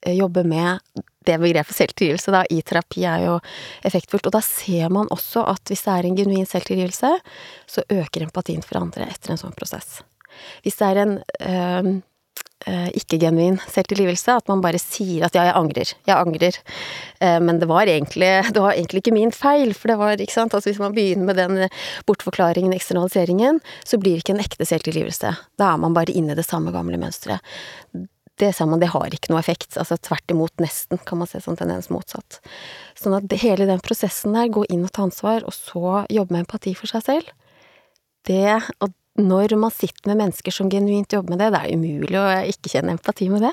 eh, 0.00 0.14
jobbe 0.16 0.46
med 0.48 0.80
det 1.28 1.36
begrepet 1.42 1.76
selvtilgivelse 1.76 2.32
da, 2.32 2.40
i 2.48 2.62
terapi 2.64 3.04
er 3.08 3.26
jo 3.26 3.36
effektfullt. 3.84 4.30
Og 4.30 4.36
da 4.38 4.40
ser 4.44 4.88
man 4.96 5.12
også 5.12 5.44
at 5.52 5.68
hvis 5.68 5.84
det 5.84 5.98
er 5.98 6.08
en 6.08 6.18
genuin 6.18 6.48
selvtilgivelse, 6.48 7.12
så 7.68 7.84
øker 7.84 8.24
empatien 8.24 8.64
for 8.64 8.80
andre 8.80 9.10
etter 9.12 9.34
en 9.34 9.44
sånn 9.44 9.56
prosess. 9.56 10.00
Hvis 10.64 10.80
det 10.80 10.88
er 10.88 11.04
en 11.04 11.16
øh, 11.20 11.94
ikke-genuin 12.66 13.58
selvtilgivelse, 13.68 14.38
at 14.40 14.48
man 14.48 14.62
bare 14.64 14.80
sier 14.80 15.26
at 15.26 15.36
ja, 15.36 15.48
jeg 15.50 15.56
angrer, 15.58 15.92
jeg 16.08 16.14
angrer, 16.14 16.60
uh, 17.20 17.40
men 17.44 17.60
det 17.60 17.68
var, 17.70 17.90
egentlig, 17.90 18.32
det 18.54 18.64
var 18.64 18.72
egentlig 18.72 19.04
ikke 19.04 19.16
min 19.16 19.34
feil, 19.34 19.74
for 19.76 19.92
det 19.92 19.98
var, 20.00 20.16
ikke 20.16 20.36
sant, 20.36 20.56
altså 20.56 20.72
hvis 20.72 20.82
man 20.82 20.96
begynner 20.96 21.28
med 21.28 21.40
den 21.42 21.68
bortforklaringen, 22.08 22.74
eksternaliseringen, 22.76 23.60
så 23.84 24.00
blir 24.00 24.16
det 24.16 24.24
ikke 24.24 24.38
en 24.38 24.44
ekte 24.44 24.68
selvtilgivelse. 24.68 25.36
Da 25.60 25.74
er 25.74 25.84
man 25.84 25.96
bare 25.96 26.14
inne 26.14 26.34
i 26.34 26.40
det 26.40 26.48
samme 26.48 26.74
gamle 26.74 27.00
mønsteret 27.00 27.44
det 28.42 28.50
ser 28.52 28.66
man, 28.66 28.80
det 28.82 28.90
har 28.90 29.14
ikke 29.14 29.30
noe 29.30 29.38
effekt. 29.38 29.76
Altså 29.78 29.94
tvert 30.02 30.32
imot, 30.32 30.54
nesten, 30.62 30.98
kan 31.06 31.20
man 31.20 31.30
se 31.30 31.40
som 31.42 31.54
tendens 31.58 31.90
motsatt. 31.94 32.40
Sånn 32.98 33.14
at 33.14 33.30
hele 33.44 33.68
den 33.70 33.82
prosessen 33.84 34.34
der, 34.34 34.50
gå 34.50 34.64
inn 34.72 34.82
og 34.86 34.90
ta 34.94 35.06
ansvar, 35.06 35.46
og 35.46 35.54
så 35.54 36.02
jobbe 36.10 36.34
med 36.34 36.44
empati 36.44 36.74
for 36.78 36.90
seg 36.90 37.06
selv, 37.06 37.32
det 38.24 38.56
Og 38.80 38.88
når 39.20 39.54
man 39.60 39.70
sitter 39.70 40.10
med 40.10 40.18
mennesker 40.24 40.54
som 40.54 40.70
genuint 40.70 41.12
jobber 41.12 41.34
med 41.34 41.42
det, 41.44 41.52
det 41.54 41.60
er 41.62 41.76
umulig 41.78 42.18
å 42.18 42.26
ikke 42.50 42.72
kjenne 42.72 42.96
empati 42.96 43.28
med 43.30 43.44
det, 43.46 43.52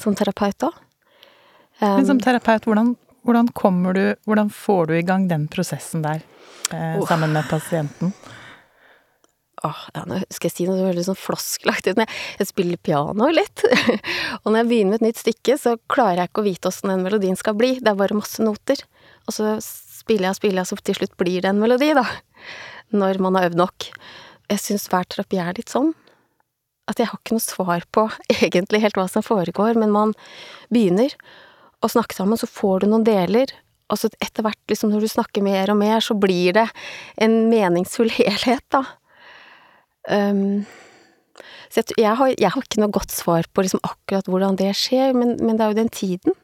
som 0.00 0.16
terapeut 0.16 0.68
òg. 0.68 0.76
Um, 1.80 1.96
Men 1.96 2.06
som 2.10 2.18
um, 2.18 2.22
terapeut, 2.22 2.68
hvordan, 2.68 2.92
hvordan, 3.26 3.48
kommer 3.56 3.96
du 3.96 4.02
Hvordan 4.28 4.52
får 4.52 4.90
du 4.90 4.92
i 4.98 5.06
gang 5.06 5.24
den 5.30 5.48
prosessen 5.50 6.04
der, 6.04 6.20
eh, 6.70 7.00
oh. 7.00 7.06
sammen 7.08 7.32
med 7.32 7.48
pasienten? 7.48 8.12
Åh, 9.62 9.82
ja, 9.94 10.02
nå 10.10 10.18
skal 10.26 10.50
jeg 10.50 10.54
si 10.56 10.66
noe 10.66 10.88
veldig 10.88 11.04
sånn 11.06 11.18
floskelaktig, 11.18 11.94
men 11.96 12.10
jeg 12.40 12.50
spiller 12.50 12.80
piano 12.82 13.28
litt. 13.30 13.62
og 14.42 14.50
når 14.50 14.58
jeg 14.58 14.68
begynner 14.72 14.90
med 14.90 15.00
et 15.00 15.06
nytt 15.06 15.22
stykke, 15.22 15.56
så 15.60 15.76
klarer 15.92 16.24
jeg 16.24 16.32
ikke 16.32 16.42
å 16.42 16.48
vite 16.48 16.72
åssen 16.72 16.90
den 16.90 17.04
melodien 17.06 17.38
skal 17.38 17.54
bli. 17.58 17.76
Det 17.78 17.92
er 17.92 18.00
bare 18.00 18.18
masse 18.18 18.42
noter. 18.42 18.82
Og 19.30 19.36
så 19.36 19.54
spiller 19.62 20.28
jeg 20.28 20.34
og 20.34 20.40
spiller 20.40 20.62
jeg, 20.62 20.70
så 20.72 20.78
til 20.82 20.98
slutt 20.98 21.14
blir 21.20 21.44
det 21.44 21.52
en 21.52 21.62
melodi, 21.62 21.92
da. 21.94 22.04
Når 22.90 23.22
man 23.22 23.38
har 23.38 23.52
øvd 23.52 23.60
nok. 23.62 23.86
Jeg 24.52 24.60
syns 24.60 24.88
hver 24.92 25.06
terapi 25.08 25.40
er 25.40 25.56
litt 25.56 25.72
sånn. 25.72 25.94
At 26.90 27.00
jeg 27.00 27.08
har 27.08 27.20
ikke 27.20 27.38
noe 27.38 27.44
svar 27.44 27.86
på 27.94 28.06
egentlig 28.42 28.82
helt 28.84 28.98
hva 28.98 29.08
som 29.10 29.24
foregår, 29.24 29.78
men 29.80 29.94
man 29.94 30.14
begynner 30.72 31.14
å 31.82 31.90
snakke 31.90 32.16
sammen, 32.16 32.38
så 32.38 32.48
får 32.50 32.82
du 32.82 32.92
noen 32.92 33.06
deler, 33.06 33.50
og 33.90 33.98
så 34.00 34.10
etter 34.22 34.44
hvert, 34.46 34.60
liksom 34.70 34.92
når 34.92 35.04
du 35.04 35.10
snakker 35.10 35.44
mer 35.44 35.72
og 35.72 35.78
mer, 35.80 36.00
så 36.04 36.14
blir 36.16 36.54
det 36.56 36.68
en 37.20 37.42
meningsfull 37.50 38.12
helhet, 38.18 38.64
da. 38.72 38.84
Um, 40.10 40.64
så 41.72 41.80
jeg, 41.80 41.96
jeg, 42.02 42.12
har, 42.18 42.32
jeg, 42.34 42.50
har, 42.52 42.64
ikke 42.66 42.82
noe 42.82 42.92
godt 42.92 43.14
svar 43.14 43.46
på 43.48 43.64
liksom 43.64 43.80
akkurat 43.86 44.26
hvordan 44.28 44.58
det 44.60 44.72
skjer, 44.76 45.14
men, 45.16 45.38
men, 45.40 45.56
det 45.56 45.64
er 45.64 45.72
jo 45.72 45.78
den 45.78 45.92
tiden. 45.92 46.36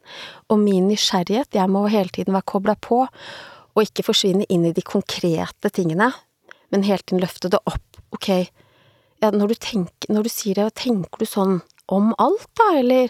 Og 0.49 0.57
min 0.61 0.87
nysgjerrighet. 0.89 1.53
Jeg 1.53 1.69
må 1.69 1.83
hele 1.91 2.09
tiden 2.09 2.33
være 2.33 2.49
kobla 2.49 2.73
på, 2.81 3.03
og 3.05 3.83
ikke 3.85 4.07
forsvinne 4.07 4.47
inn 4.49 4.65
i 4.65 4.73
de 4.73 4.81
konkrete 4.85 5.69
tingene, 5.69 6.09
men 6.73 6.87
hele 6.87 7.05
tiden 7.05 7.21
løfte 7.21 7.51
det 7.53 7.61
opp. 7.69 7.88
Ok, 8.15 8.29
ja, 9.19 9.29
når 9.31 9.53
du, 9.53 9.55
tenker, 9.59 10.09
når 10.13 10.25
du 10.25 10.31
sier 10.31 10.59
det, 10.59 10.69
tenker 10.79 11.21
du 11.21 11.27
sånn 11.29 11.59
om 11.91 12.11
alt, 12.21 12.47
da, 12.57 12.71
eller 12.79 13.09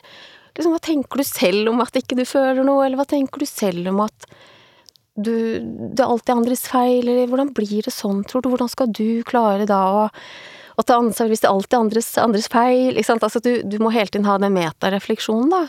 liksom, 0.57 0.73
hva 0.73 0.81
tenker 0.83 1.21
du 1.21 1.27
selv 1.27 1.71
om 1.71 1.81
at 1.83 1.99
ikke 1.99 2.17
du 2.19 2.25
føler 2.27 2.65
noe, 2.65 2.85
eller 2.85 2.99
hva 2.99 3.07
tenker 3.09 3.41
du 3.41 3.47
selv 3.49 3.91
om 3.91 4.01
at 4.05 4.29
du, 5.19 5.33
det 5.59 5.99
er 5.99 6.07
alltid 6.07 6.35
andres 6.35 6.63
feil, 6.71 7.03
eller 7.03 7.27
hvordan 7.27 7.51
blir 7.55 7.83
det 7.85 7.93
sånn, 7.93 8.23
tror 8.27 8.43
du, 8.43 8.51
hvordan 8.53 8.71
skal 8.71 8.91
du 8.95 9.21
klare 9.27 9.67
da 9.67 9.79
å, 9.91 10.05
å 10.79 10.85
ta 10.87 10.99
ansvar 10.99 11.31
hvis 11.31 11.43
det 11.43 11.51
alltid 11.51 11.75
er 11.75 11.83
andres, 11.83 12.13
andres 12.21 12.47
feil, 12.51 12.99
altså 12.99 13.43
du, 13.43 13.51
du 13.67 13.77
må 13.83 13.91
hele 13.95 14.11
tiden 14.11 14.29
ha 14.29 14.39
den 14.39 14.55
metarefleksjonen, 14.55 15.51
da. 15.51 15.65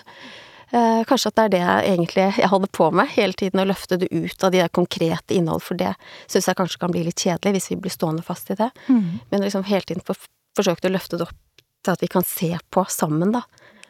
Eh, 0.70 1.00
kanskje 1.08 1.32
at 1.32 1.38
det 1.38 1.44
er 1.44 1.52
det 1.52 1.60
jeg 1.60 1.86
egentlig 1.90 2.24
jeg 2.38 2.50
holder 2.52 2.70
på 2.76 2.90
med, 2.94 3.10
hele 3.16 3.34
tiden 3.34 3.62
å 3.62 3.66
løfte 3.66 3.98
det 3.98 4.10
ut 4.12 4.44
av 4.46 4.52
de 4.54 4.60
der 4.62 4.70
konkrete 4.70 5.34
innhold, 5.34 5.64
for 5.66 5.78
det 5.78 5.96
syns 6.30 6.46
jeg 6.46 6.58
kanskje 6.60 6.78
kan 6.82 6.94
bli 6.94 7.02
litt 7.08 7.18
kjedelig 7.18 7.56
hvis 7.56 7.70
vi 7.72 7.78
blir 7.86 7.94
stående 7.94 8.22
fast 8.26 8.52
i 8.54 8.58
det. 8.60 8.70
Mm. 8.86 9.18
Men 9.32 9.42
liksom 9.46 9.66
hele 9.66 9.82
tiden 9.88 10.04
for, 10.06 10.18
forsøkt 10.58 10.86
å 10.86 10.92
løfte 10.92 11.18
det 11.18 11.26
opp 11.26 11.64
til 11.80 11.94
at 11.94 12.04
vi 12.04 12.10
kan 12.12 12.26
se 12.26 12.52
på 12.70 12.84
sammen, 12.92 13.34
da. 13.34 13.42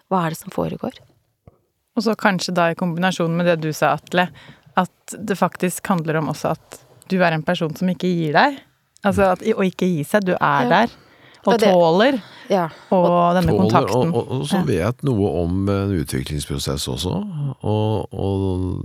Hva 0.08 0.24
er 0.24 0.32
det 0.32 0.40
som 0.40 0.54
foregår? 0.54 0.96
Og 1.98 2.06
så 2.06 2.14
kanskje 2.16 2.54
da 2.56 2.70
i 2.70 2.78
kombinasjon 2.78 3.34
med 3.36 3.50
det 3.50 3.58
du 3.60 3.74
sa, 3.76 3.92
Atle, 3.98 4.30
at 4.80 5.16
det 5.18 5.36
faktisk 5.36 5.86
handler 5.90 6.20
om 6.22 6.30
også 6.32 6.54
at 6.54 6.80
du 7.10 7.18
er 7.18 7.34
en 7.34 7.44
person 7.44 7.74
som 7.76 7.90
ikke 7.92 8.08
gir 8.08 8.32
deg. 8.38 8.60
Altså 9.04 9.32
at, 9.34 9.42
å 9.42 9.64
ikke 9.66 9.88
gi 9.88 10.04
seg. 10.06 10.24
Du 10.28 10.32
er 10.36 10.64
ja. 10.64 10.70
der. 10.70 10.98
Og, 11.40 11.54
og 11.54 11.60
det, 11.60 11.70
tåler. 11.72 12.18
Ja. 12.50 12.66
Og, 12.92 13.06
og 13.06 13.38
denne 13.38 13.54
tåler, 13.54 13.62
kontakten. 13.64 14.12
Og, 14.12 14.32
og, 14.36 14.44
så 14.50 14.60
vet 14.68 15.04
noe 15.06 15.32
om 15.42 15.70
en 15.72 15.94
utviklingsprosess 16.00 16.88
også. 16.92 17.14
Og, 17.64 18.76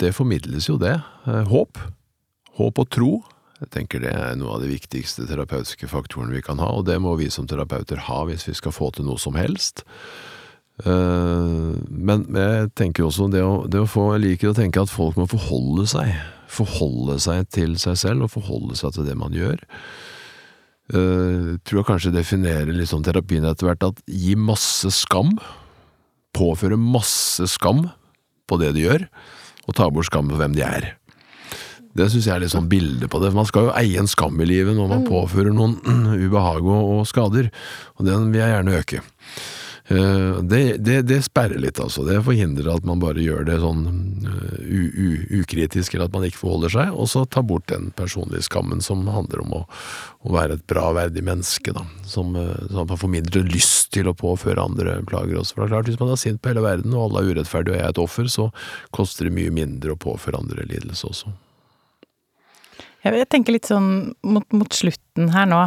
det 0.00 0.14
formidles 0.16 0.70
jo 0.70 0.78
det. 0.80 0.94
Eh, 1.26 1.44
håp. 1.50 1.80
Håp 2.60 2.80
og 2.80 2.90
tro. 2.94 3.12
Jeg 3.60 3.72
tenker 3.74 4.00
det 4.00 4.14
er 4.16 4.38
noe 4.40 4.54
av 4.56 4.62
de 4.62 4.70
viktigste 4.70 5.26
terapeutiske 5.28 5.90
faktorene 5.90 6.32
vi 6.32 6.44
kan 6.44 6.62
ha, 6.62 6.70
og 6.78 6.86
det 6.88 6.96
må 7.02 7.12
vi 7.20 7.26
som 7.32 7.44
terapeuter 7.48 8.00
ha 8.06 8.22
hvis 8.30 8.46
vi 8.48 8.54
skal 8.56 8.72
få 8.72 8.88
til 8.96 9.04
noe 9.10 9.20
som 9.20 9.36
helst. 9.36 9.84
Eh, 10.80 11.72
men 11.90 12.24
jeg 12.32 12.70
tenker 12.78 13.04
også 13.04 13.28
det 13.32 13.42
å, 13.44 13.66
det 13.68 13.82
å 13.82 13.88
få 13.90 14.14
Jeg 14.14 14.22
liker 14.24 14.52
å 14.52 14.56
tenke 14.56 14.80
at 14.80 14.92
folk 14.92 15.18
må 15.20 15.26
forholde 15.28 15.84
seg. 15.90 16.14
Forholde 16.50 17.18
seg 17.22 17.50
til 17.52 17.76
seg 17.82 17.98
selv, 18.00 18.24
og 18.24 18.32
forholde 18.32 18.78
seg 18.78 18.96
til 18.96 19.10
det 19.10 19.18
man 19.18 19.36
gjør. 19.36 19.60
Uh, 20.90 21.58
tror 21.62 21.80
jeg 21.80 21.86
kanskje 21.86 22.14
definerer 22.14 22.78
sånn 22.88 23.04
terapien 23.06 23.44
etter 23.46 23.68
hvert 23.68 23.84
at 23.92 24.00
gi 24.10 24.32
masse 24.34 24.90
skam 24.90 25.36
Påføre 26.34 26.78
masse 26.78 27.46
skam 27.50 27.84
på 28.50 28.58
det 28.58 28.72
de 28.76 28.84
gjør, 28.84 29.04
og 29.66 29.74
ta 29.74 29.88
bort 29.90 30.06
skam 30.06 30.28
på 30.30 30.38
hvem 30.38 30.54
de 30.54 30.62
er. 30.62 30.84
Det 31.98 32.06
syns 32.10 32.28
jeg 32.28 32.34
er 32.36 32.42
litt 32.44 32.52
sånn 32.52 32.68
bilde 32.70 33.08
på 33.10 33.18
det. 33.22 33.32
Man 33.34 33.48
skal 33.48 33.66
jo 33.66 33.72
eie 33.74 33.98
en 33.98 34.10
skam 34.10 34.38
i 34.38 34.46
livet 34.46 34.76
når 34.78 34.92
man 34.92 35.06
påfører 35.08 35.54
noen 35.54 35.74
ubehag 36.26 36.62
og, 36.62 37.00
og 37.00 37.08
skader, 37.10 37.50
og 37.98 38.06
den 38.06 38.30
vil 38.30 38.42
jeg 38.42 38.54
gjerne 38.54 38.76
øke. 38.78 39.02
Eh, 39.90 40.42
Det, 40.42 40.76
det, 40.76 41.02
det 41.02 41.22
sperrer 41.22 41.58
litt, 41.58 41.80
altså. 41.82 42.04
Det 42.06 42.20
forhindrer 42.22 42.68
at 42.70 42.84
man 42.86 43.00
bare 43.02 43.22
gjør 43.24 43.42
det 43.48 43.56
sånn 43.58 43.80
eh, 44.22 44.60
u, 44.62 44.82
u, 44.86 45.08
ukritisk, 45.40 45.94
eller 45.94 46.06
at 46.06 46.14
man 46.14 46.26
ikke 46.28 46.38
forholder 46.44 46.74
seg, 46.76 46.92
og 46.94 47.10
så 47.10 47.24
ta 47.26 47.42
bort 47.42 47.66
den 47.72 47.90
personlige 47.98 48.46
skammen 48.46 48.82
som 48.84 49.02
handler 49.10 49.42
om 49.42 49.56
å, 49.58 49.64
å 50.22 50.36
være 50.36 50.60
et 50.60 50.64
bra, 50.70 50.92
verdig 50.94 51.24
menneske, 51.26 51.74
da. 51.74 51.82
Som, 52.06 52.36
eh, 52.38 52.54
sånn 52.68 52.84
at 52.84 52.94
man 52.94 53.02
får 53.02 53.12
mindre 53.16 53.44
lyst 53.48 53.90
til 53.96 54.06
å 54.10 54.14
påføre 54.14 54.62
andre 54.62 55.00
plager 55.10 55.42
også. 55.42 55.56
For 55.56 55.64
det 55.64 55.68
er 55.68 55.74
klart, 55.74 55.90
hvis 55.90 56.00
man 56.04 56.14
er 56.14 56.22
sint 56.22 56.42
på 56.42 56.52
hele 56.52 56.64
verden, 56.66 56.94
og 56.94 57.08
alle 57.08 57.24
er 57.24 57.34
urettferdige 57.34 57.74
og 57.74 57.80
jeg 57.80 57.88
er 57.88 57.96
et 57.96 58.02
offer, 58.06 58.30
så 58.30 58.50
koster 58.94 59.26
det 59.26 59.34
mye 59.40 59.54
mindre 59.58 59.96
å 59.96 60.00
påføre 60.00 60.38
andre 60.38 60.70
lidelse 60.70 61.10
også. 61.10 61.34
Jeg 63.02 63.26
tenker 63.32 63.56
litt 63.56 63.66
sånn 63.66 64.12
mot, 64.22 64.44
mot 64.52 64.70
slutten 64.76 65.30
her 65.32 65.46
nå, 65.48 65.60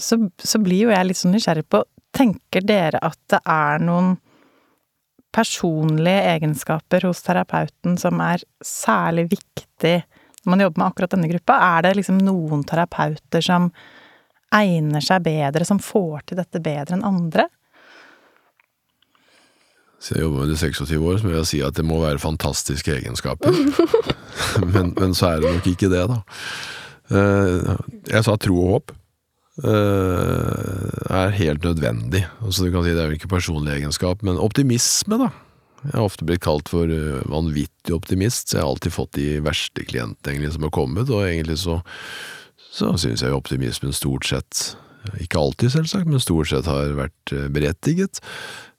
så, 0.00 0.16
så 0.40 0.60
blir 0.64 0.86
jo 0.86 0.92
jeg 0.94 1.04
litt 1.04 1.18
sånn 1.20 1.34
nysgjerrig 1.36 1.66
på 1.68 1.82
Tenker 2.12 2.64
dere 2.68 3.00
at 3.02 3.18
det 3.32 3.40
er 3.48 3.82
noen 3.82 4.16
personlige 5.32 6.26
egenskaper 6.34 7.06
hos 7.08 7.22
terapeuten 7.24 7.96
som 8.00 8.20
er 8.20 8.44
særlig 8.64 9.30
viktig 9.32 10.02
når 10.42 10.50
man 10.50 10.62
jobber 10.64 10.82
med 10.82 10.88
akkurat 10.90 11.14
denne 11.14 11.30
gruppa? 11.30 11.56
Er 11.78 11.86
det 11.86 11.96
liksom 12.00 12.18
noen 12.20 12.64
terapeuter 12.68 13.44
som 13.44 13.70
egner 14.52 15.04
seg 15.04 15.22
bedre, 15.24 15.64
som 15.64 15.80
får 15.80 16.26
til 16.28 16.40
dette 16.42 16.60
bedre 16.60 16.98
enn 16.98 17.06
andre? 17.06 17.46
Så 20.02 20.16
jeg 20.16 20.24
jobber 20.24 20.42
med 20.42 20.50
det 20.50 20.58
i 20.58 20.72
26 20.74 20.98
år, 20.98 21.18
så 21.20 21.28
vil 21.28 21.36
jeg 21.38 21.48
si 21.52 21.60
at 21.62 21.76
det 21.78 21.84
må 21.86 22.00
være 22.02 22.18
fantastiske 22.18 22.96
egenskaper. 22.96 23.54
men, 24.74 24.90
men 24.98 25.14
så 25.14 25.30
er 25.30 25.44
det 25.44 25.52
nok 25.54 25.68
ikke 25.70 25.92
det, 25.92 26.02
da. 26.10 26.18
Eh, 27.12 27.70
Jeg 28.10 28.26
sa 28.26 28.34
tro 28.40 28.58
og 28.64 28.72
håp 28.74 28.92
er 29.60 31.34
helt 31.36 31.64
nødvendig. 31.66 32.22
Altså, 32.40 32.64
du 32.64 32.72
kan 32.72 32.84
si 32.86 32.94
Det 32.94 33.02
er 33.02 33.10
jo 33.10 33.18
ikke 33.18 33.28
personlig 33.34 33.74
egenskap, 33.76 34.22
men 34.24 34.40
optimisme, 34.40 35.18
da. 35.20 35.28
Jeg 35.82 35.96
har 35.98 36.06
ofte 36.06 36.24
blitt 36.28 36.44
kalt 36.44 36.70
for 36.70 36.86
eh, 36.86 37.22
vanvittig 37.26 37.94
optimist, 37.96 38.48
så 38.52 38.56
jeg 38.58 38.62
har 38.62 38.70
alltid 38.70 38.94
fått 38.94 39.16
de 39.18 39.26
verste 39.42 39.82
klientene 39.88 40.30
egentlig 40.36 40.52
som 40.54 40.62
har 40.68 40.70
kommet, 40.74 41.10
og 41.10 41.24
egentlig 41.26 41.56
så, 41.58 41.80
så 42.70 42.92
syns 43.02 43.24
jeg 43.24 43.34
optimismen 43.34 43.92
stort 43.96 44.28
sett, 44.30 44.60
ikke 45.18 45.40
alltid 45.42 45.74
selvsagt, 45.74 46.06
men 46.06 46.22
stort 46.22 46.52
sett 46.52 46.68
har 46.70 46.94
vært 47.00 47.34
eh, 47.34 47.48
berettiget. 47.50 48.22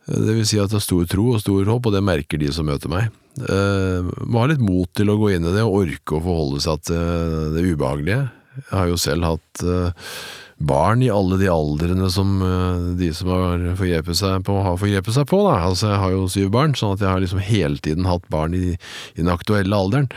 Eh, 0.07 0.15
Det 0.30 0.38
vil 0.39 0.47
si 0.47 0.61
at 0.63 0.71
det 0.71 0.80
er 0.80 0.86
stor 0.88 1.03
tro 1.11 1.28
og 1.36 1.43
stor 1.43 1.67
håp, 1.74 1.91
og 1.91 1.97
det 1.97 2.05
merker 2.07 2.39
de 2.39 2.53
som 2.55 2.65
møter 2.71 2.91
meg. 2.91 3.11
Eh, 3.43 4.07
må 4.24 4.39
ha 4.39 4.47
litt 4.53 4.63
mot 4.63 4.88
til 4.95 5.11
å 5.11 5.17
gå 5.19 5.34
inn 5.36 5.43
i 5.49 5.53
det 5.57 5.65
og 5.67 5.82
orke 5.84 6.15
å 6.15 6.24
forholde 6.24 6.63
seg 6.63 6.88
til 6.88 7.51
det 7.57 7.67
ubehagelige. 7.67 8.30
Jeg 8.63 8.71
har 8.78 8.88
jo 8.93 9.01
selv 9.01 9.28
hatt 9.28 9.65
eh, 9.67 10.15
barn 10.64 11.03
i 11.03 11.11
alle 11.11 11.38
de 11.41 11.49
aldrene 11.51 12.09
som 12.14 12.38
eh, 12.45 12.88
de 12.99 13.09
som 13.16 13.32
har 13.34 13.66
forgrepet 13.80 14.20
seg 14.20 14.45
på, 14.47 14.57
har 14.66 14.80
forgrepet 14.80 15.18
seg 15.18 15.28
på. 15.30 15.41
Da. 15.47 15.59
Altså, 15.70 15.91
jeg 15.91 16.01
har 16.03 16.16
jo 16.16 16.32
syv 16.32 16.49
barn, 16.55 16.76
sånn 16.78 16.95
at 16.95 17.03
jeg 17.03 17.11
har 17.11 17.24
liksom 17.24 17.43
hele 17.43 17.84
tiden 17.84 18.09
hatt 18.09 18.26
barn 18.34 18.55
i, 18.57 18.74
i 19.14 19.22
den 19.22 19.32
aktuelle 19.34 19.78
alderen. 19.78 20.09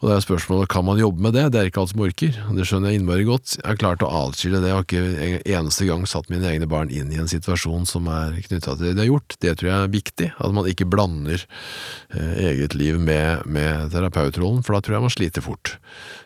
Og 0.00 0.08
det 0.08 0.14
er 0.16 0.22
spørsmålet 0.24 0.70
kan 0.72 0.84
man 0.86 0.96
jobbe 0.96 1.20
med 1.20 1.34
det, 1.36 1.42
det 1.52 1.58
er 1.60 1.66
ikke 1.68 1.82
alt 1.82 1.90
som 1.92 2.00
orker. 2.06 2.36
Det 2.56 2.64
skjønner 2.64 2.88
jeg 2.88 3.02
innmari 3.02 3.26
godt. 3.28 3.58
Jeg 3.58 3.66
har 3.66 3.76
klart 3.82 4.04
å 4.06 4.08
atskille 4.22 4.62
det, 4.62 4.70
jeg 4.70 4.78
har 4.78 4.86
ikke 4.86 5.02
en 5.04 5.42
eneste 5.58 5.88
gang 5.90 6.06
satt 6.08 6.30
mine 6.32 6.48
egne 6.48 6.68
barn 6.70 6.88
inn 6.88 7.10
i 7.12 7.18
en 7.20 7.28
situasjon 7.28 7.84
som 7.88 8.08
er 8.08 8.38
knytta 8.46 8.78
til 8.78 8.86
det 8.86 8.94
de 8.96 9.02
har 9.04 9.10
gjort. 9.10 9.36
Det 9.44 9.52
tror 9.60 9.68
jeg 9.68 9.76
er 9.76 9.92
viktig, 9.92 10.30
at 10.40 10.56
man 10.56 10.70
ikke 10.72 10.88
blander 10.88 11.44
eh, 11.44 12.32
eget 12.48 12.76
liv 12.80 12.96
med, 12.96 13.44
med 13.44 13.92
terapeutrollen, 13.92 14.64
for 14.64 14.78
da 14.78 14.80
tror 14.86 14.96
jeg 14.96 15.04
man 15.04 15.12
sliter 15.12 15.44
fort. 15.44 15.74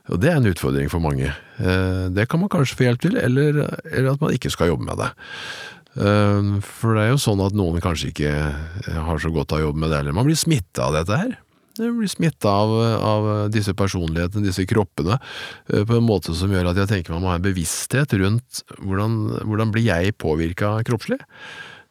Og 0.06 0.22
det 0.22 0.30
er 0.30 0.38
en 0.38 0.50
utfordring 0.54 0.92
for 0.92 1.02
mange. 1.02 1.34
Eh, 1.58 2.06
det 2.14 2.28
kan 2.30 2.44
man 2.44 2.52
kanskje 2.54 2.78
få 2.78 2.86
hjelp 2.86 3.02
til, 3.02 3.18
eller, 3.18 3.58
eller 3.90 4.12
at 4.14 4.22
man 4.22 4.38
ikke 4.38 4.54
skal 4.54 4.70
jobbe 4.70 4.86
med 4.86 5.02
det. 5.02 5.10
Eh, 5.98 6.52
For 6.78 6.94
det 6.94 7.08
er 7.08 7.10
jo 7.16 7.24
sånn 7.26 7.42
at 7.42 7.58
noen 7.58 7.82
kanskje 7.82 8.14
ikke 8.14 8.36
har 9.10 9.18
så 9.18 9.34
godt 9.34 9.50
av 9.50 9.64
å 9.64 9.66
jobbe 9.72 9.82
med 9.82 9.90
det 9.90 9.98
heller. 10.04 10.14
Man 10.14 10.30
blir 10.30 10.38
smitta 10.38 10.86
av 10.86 10.94
dette 11.00 11.18
her. 11.24 11.34
Blir 11.74 12.08
smitta 12.10 12.52
av, 12.54 12.72
av 13.02 13.28
disse 13.50 13.74
personlighetene, 13.74 14.46
disse 14.46 14.66
kroppene, 14.70 15.18
eh, 15.72 15.82
på 15.82 15.98
en 15.98 16.06
måte 16.06 16.34
som 16.38 16.52
gjør 16.52 16.70
at 16.70 16.82
jeg 16.84 16.92
tenker 16.92 17.16
man 17.16 17.24
må 17.24 17.32
ha 17.32 17.38
en 17.40 17.46
bevissthet 17.46 18.14
rundt 18.20 18.62
hvordan, 18.78 19.16
hvordan 19.42 19.72
blir 19.74 19.88
jeg 19.88 20.14
påvirka 20.22 20.76
kroppslig. 20.86 21.18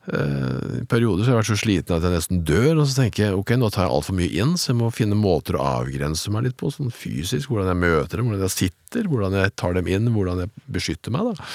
Eh, 0.07 0.81
I 0.81 0.85
perioder 0.89 1.23
så 1.23 1.31
har 1.31 1.37
jeg 1.37 1.41
vært 1.41 1.51
så 1.51 1.59
sliten 1.61 1.95
at 1.95 2.03
jeg 2.03 2.15
nesten 2.15 2.41
dør, 2.47 2.81
og 2.81 2.87
så 2.87 2.97
tenker 3.01 3.23
jeg 3.23 3.37
ok, 3.39 3.53
nå 3.59 3.69
tar 3.71 3.85
jeg 3.85 3.95
altfor 3.95 4.17
mye 4.17 4.31
inn, 4.43 4.55
så 4.59 4.71
jeg 4.71 4.79
må 4.81 4.91
finne 4.91 5.19
måter 5.19 5.55
å 5.55 5.63
avgrense 5.81 6.31
meg 6.33 6.49
litt 6.49 6.57
på, 6.59 6.71
sånn 6.73 6.91
fysisk, 6.91 7.51
hvordan 7.51 7.71
jeg 7.71 7.81
møter 7.83 8.19
dem, 8.19 8.27
hvordan 8.31 8.47
jeg 8.47 8.55
sitter, 8.57 9.07
hvordan 9.11 9.37
jeg 9.39 9.53
tar 9.59 9.77
dem 9.79 9.91
inn, 9.91 10.11
hvordan 10.15 10.43
jeg 10.43 10.51
beskytter 10.79 11.15
meg, 11.15 11.31
da. 11.31 11.51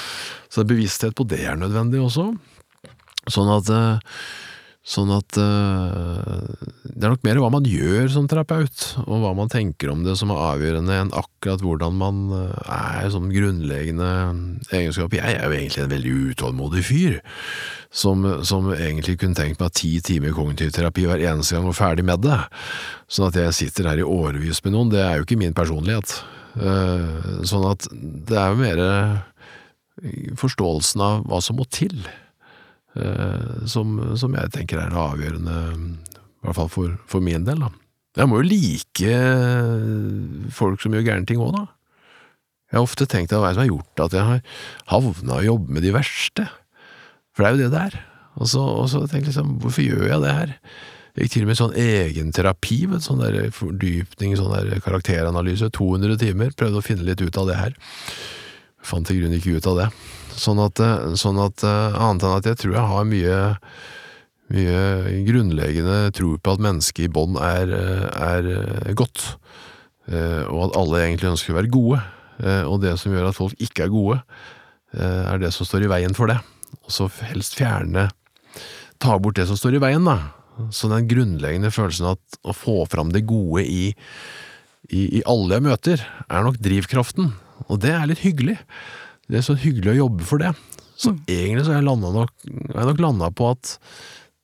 Så 0.52 0.64
bevissthet 0.68 1.16
på 1.18 1.28
det 1.28 1.42
er 1.44 1.60
nødvendig 1.60 2.00
også. 2.04 2.30
Sånn 3.28 3.52
at 3.52 3.68
eh, 3.72 4.14
Sånn 4.88 5.10
at 5.12 5.36
eh, 5.36 6.62
det 6.88 7.04
er 7.04 7.12
nok 7.12 7.24
mer 7.26 7.38
hva 7.42 7.50
man 7.52 7.66
gjør 7.68 8.06
som 8.08 8.28
terapeut, 8.30 8.84
og 9.02 9.20
hva 9.20 9.34
man 9.36 9.50
tenker 9.52 9.90
om 9.92 10.00
det 10.06 10.14
som 10.16 10.30
er 10.32 10.40
avgjørende, 10.54 10.94
enn 10.96 11.10
akkurat 11.12 11.60
hvordan 11.60 11.98
man 12.00 12.22
eh, 12.32 12.70
er 12.72 13.10
som 13.12 13.26
grunnleggende 13.28 14.08
egenskap. 14.72 15.12
Jeg 15.18 15.34
er 15.36 15.44
jo 15.44 15.58
egentlig 15.58 15.82
en 15.84 15.92
veldig 15.92 16.14
utålmodig 16.30 16.84
fyr, 16.88 17.18
som, 17.92 18.24
som 18.48 18.70
egentlig 18.72 19.18
kunne 19.20 19.36
tenkt 19.36 19.60
meg 19.60 19.76
ti 19.76 19.90
timer 20.04 20.32
kognitiv 20.36 20.72
terapi 20.76 21.04
hver 21.08 21.20
eneste 21.34 21.58
gang 21.58 21.68
og 21.68 21.76
ferdig 21.76 22.06
med 22.08 22.24
det. 22.24 22.38
Sånn 23.12 23.28
at 23.28 23.36
jeg 23.36 23.58
sitter 23.58 23.90
her 23.92 24.00
i 24.00 24.06
årevis 24.08 24.62
med 24.64 24.72
noen, 24.72 24.92
det 24.94 25.02
er 25.04 25.18
jo 25.18 25.28
ikke 25.28 25.40
min 25.40 25.56
personlighet. 25.56 26.16
Eh, 26.56 27.44
Sånn 27.48 27.68
at 27.68 27.84
det 27.92 28.40
er 28.40 28.54
jo 28.54 28.62
mer 28.64 28.80
forståelsen 30.38 31.04
av 31.04 31.28
hva 31.28 31.42
som 31.44 31.60
må 31.60 31.68
til 31.74 32.08
som, 33.70 33.96
som 34.18 34.36
jeg 34.36 34.54
tenker 34.54 34.80
er 34.82 34.96
avgjørende, 34.96 35.56
i 36.38 36.46
hvert 36.46 36.58
fall 36.58 36.70
for, 36.72 36.96
for 37.10 37.24
min 37.24 37.46
del. 37.46 37.64
Da. 37.64 37.72
Jeg 38.18 38.30
må 38.30 38.40
jo 38.40 38.48
like 38.48 39.18
folk 40.54 40.82
som 40.82 40.94
gjør 40.96 41.06
gærne 41.06 41.28
ting 41.28 41.42
òg, 41.42 41.54
da. 41.56 41.66
Jeg 42.68 42.76
har 42.76 42.84
ofte 42.84 43.06
tenkt 43.08 43.32
hva 43.32 43.48
er 43.48 43.56
som 43.56 43.64
har 43.64 43.70
gjort 43.70 44.02
at 44.04 44.14
jeg 44.18 44.28
har 44.28 44.40
havna 44.90 45.38
og 45.38 45.46
jobbet 45.46 45.74
med 45.76 45.86
de 45.86 45.92
verste. 45.94 46.44
For 47.32 47.44
det 47.44 47.48
er 47.48 47.54
jo 47.54 47.62
det 47.62 47.72
det 47.72 47.84
er. 47.86 47.98
Og 48.38 48.50
så, 48.50 48.60
og 48.60 48.88
så 48.92 49.00
tenker 49.06 49.30
jeg 49.30 49.32
liksom, 49.32 49.54
hvorfor 49.62 49.86
gjør 49.86 50.04
jeg 50.10 50.22
det 50.24 50.34
her? 50.34 50.52
Jeg 51.16 51.26
gikk 51.26 51.32
til 51.34 51.46
og 51.46 51.48
med 51.48 51.58
sånn 51.58 51.78
egenterapi, 51.82 52.76
sånn 53.02 53.22
der 53.22 53.38
fordypning, 53.54 54.36
sånn 54.38 54.52
der 54.52 54.82
karakteranalyse, 54.84 55.70
200 55.74 56.20
timer, 56.20 56.52
prøvde 56.54 56.78
å 56.78 56.84
finne 56.84 57.06
litt 57.08 57.24
ut 57.24 57.40
av 57.40 57.48
det 57.48 57.56
her. 57.58 57.72
Fant 58.88 59.10
i 59.12 59.18
grunnen 59.18 59.36
ikke 59.36 59.58
ut 59.58 59.68
av 59.68 59.78
det. 59.82 59.88
Sånn 60.38 60.60
at, 60.62 60.80
eh, 60.80 61.14
sånn 61.18 61.38
at 61.42 61.64
eh, 61.66 61.96
annet 61.98 62.24
enn 62.24 62.36
at 62.38 62.48
jeg 62.48 62.60
tror 62.62 62.76
jeg 62.76 62.90
har 62.92 63.08
mye, 63.08 63.38
mye 64.54 65.16
grunnleggende 65.26 65.98
tro 66.16 66.36
på 66.38 66.54
at 66.54 66.62
mennesket 66.64 67.08
i 67.08 67.12
bånn 67.12 67.36
er, 67.42 67.72
eh, 67.74 68.06
er 68.14 68.94
godt, 68.98 69.34
og 70.08 70.60
at 70.64 70.76
alle 70.80 71.02
egentlig 71.02 71.28
ønsker 71.34 71.52
å 71.52 71.58
være 71.58 71.68
gode. 71.68 71.98
Og 72.70 72.78
det 72.80 72.94
som 72.96 73.12
gjør 73.12 73.26
at 73.28 73.36
folk 73.36 73.58
ikke 73.60 73.84
er 73.84 73.90
gode, 73.92 74.22
er 74.96 75.36
det 75.42 75.50
som 75.52 75.68
står 75.68 75.84
i 75.84 75.90
veien 75.92 76.14
for 76.16 76.32
det. 76.32 76.38
Og 76.80 76.94
så 76.94 77.10
helst 77.28 77.58
fjerne 77.58 78.06
Ta 78.98 79.14
bort 79.22 79.36
det 79.38 79.44
som 79.46 79.54
står 79.54 79.76
i 79.76 79.82
veien, 79.82 80.08
da. 80.08 80.32
Så 80.74 80.88
den 80.90 81.06
grunnleggende 81.06 81.70
følelsen 81.70 82.08
at 82.16 82.38
å 82.42 82.54
få 82.56 82.80
fram 82.90 83.12
det 83.14 83.28
gode 83.30 83.62
i, 83.62 83.92
i, 84.90 85.02
i 85.20 85.22
alle 85.22 85.54
jeg 85.54 85.66
møter, 85.68 86.02
er 86.26 86.42
nok 86.42 86.58
drivkraften. 86.64 87.28
Og 87.68 87.80
det 87.82 87.92
er 87.94 88.06
litt 88.10 88.22
hyggelig. 88.24 88.58
Det 89.28 89.40
er 89.40 89.44
så 89.46 89.56
hyggelig 89.60 89.92
å 89.94 89.98
jobbe 90.02 90.26
for 90.28 90.40
det. 90.42 90.54
Så 90.98 91.12
egentlig 91.30 91.66
så 91.66 91.74
har 91.76 91.82
jeg, 91.82 91.98
nok, 92.00 92.32
jeg 92.48 92.88
nok 92.88 93.02
landa 93.04 93.28
på 93.30 93.50
at 93.52 93.76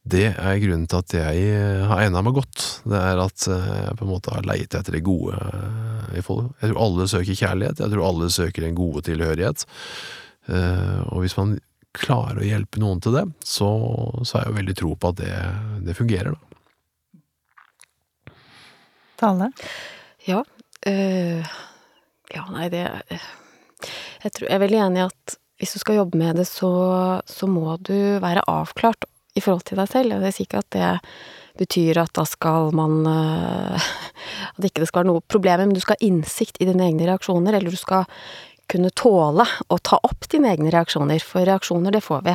det 0.05 0.27
er 0.37 0.59
grunnen 0.61 0.85
til 0.91 1.01
at 1.01 1.15
jeg 1.17 1.45
har 1.89 2.03
egna 2.05 2.21
meg 2.23 2.37
godt. 2.37 2.61
Det 2.85 2.99
er 3.01 3.21
at 3.23 3.47
eh, 3.49 3.69
jeg 3.87 3.95
på 3.97 4.05
en 4.05 4.11
måte 4.13 4.35
har 4.35 4.45
leit 4.45 4.77
etter 4.77 4.99
det 4.99 5.01
gode 5.07 5.39
eh, 5.41 6.19
i 6.21 6.23
folk. 6.25 6.51
Jeg 6.61 6.75
tror 6.75 6.83
alle 6.85 7.07
søker 7.09 7.39
kjærlighet, 7.41 7.81
jeg 7.81 7.93
tror 7.95 8.05
alle 8.11 8.29
søker 8.35 8.67
en 8.69 8.77
gode 8.77 9.01
tilhørighet. 9.09 9.65
Eh, 10.53 10.99
Og 11.09 11.25
hvis 11.25 11.39
man 11.41 11.57
klarer 11.97 12.43
å 12.43 12.47
hjelpe 12.47 12.83
noen 12.83 13.01
til 13.01 13.17
det, 13.17 13.25
så, 13.47 13.71
så 14.27 14.37
har 14.37 14.45
jeg 14.45 14.53
jo 14.53 14.59
veldig 14.61 14.77
tro 14.83 14.93
på 15.01 15.13
at 15.15 15.23
det, 15.23 15.33
det 15.89 15.97
fungerer, 15.97 16.35
da. 16.37 18.35
Tale? 19.25 19.49
Ja. 20.27 20.43
øh, 20.91 21.53
ja, 22.33 22.45
nei, 22.53 22.69
det 22.73 22.85
øh, 22.89 23.31
Jeg 24.25 24.33
tror 24.33 24.49
jeg 24.49 24.57
er 24.57 24.63
veldig 24.65 24.83
enig 24.87 25.03
i 25.03 25.09
at 25.09 25.39
hvis 25.61 25.75
du 25.77 25.81
skal 25.83 26.01
jobbe 26.01 26.19
med 26.19 26.41
det, 26.41 26.47
så, 26.51 26.71
så 27.31 27.47
må 27.47 27.77
du 27.85 27.95
være 28.23 28.43
avklart 28.51 29.07
i 29.39 29.43
forhold 29.43 29.65
til 29.69 29.79
deg 29.79 29.91
selv. 29.91 30.17
Jeg 30.25 30.35
sier 30.35 30.49
ikke 30.49 30.63
at 30.65 30.71
det 30.75 30.89
betyr 31.61 32.01
at 32.03 32.15
da 32.17 32.25
skal 32.27 32.75
man 32.75 33.05
øh, 33.07 33.91
At 34.57 34.67
ikke 34.67 34.83
det 34.83 34.89
skal 34.91 35.05
være 35.05 35.13
noe 35.13 35.23
problem, 35.31 35.69
men 35.69 35.77
du 35.77 35.83
skal 35.83 35.99
ha 35.99 36.07
innsikt 36.07 36.59
i 36.61 36.67
dine 36.69 36.89
egne 36.89 37.07
reaksjoner, 37.09 37.55
eller 37.55 37.75
du 37.75 37.79
skal 37.79 38.09
kunne 38.71 38.91
tåle 38.97 39.45
å 39.45 39.79
ta 39.85 39.99
opp 40.03 40.27
dine 40.33 40.51
egne 40.55 40.73
reaksjoner, 40.73 41.23
for 41.23 41.47
reaksjoner, 41.47 41.95
det 41.95 42.03
får 42.05 42.23
vi. 42.27 42.35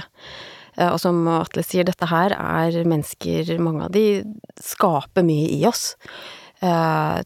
Og 0.85 0.99
som 1.01 1.23
Atle 1.31 1.63
sier, 1.65 1.87
dette 1.87 2.07
her 2.07 2.35
er 2.37 2.77
mennesker, 2.87 3.49
mange 3.59 3.87
av 3.87 3.93
de 3.95 4.21
skaper 4.63 5.25
mye 5.27 5.49
i 5.57 5.63
oss. 5.67 5.95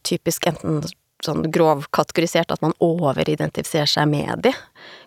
Typisk 0.07 0.47
enten 0.49 0.80
sånn 1.26 1.46
grovkategorisert 1.54 2.54
at 2.54 2.64
man 2.64 2.76
overidentifiserer 2.84 3.90
seg 3.90 4.10
med 4.12 4.44
de. 4.48 4.54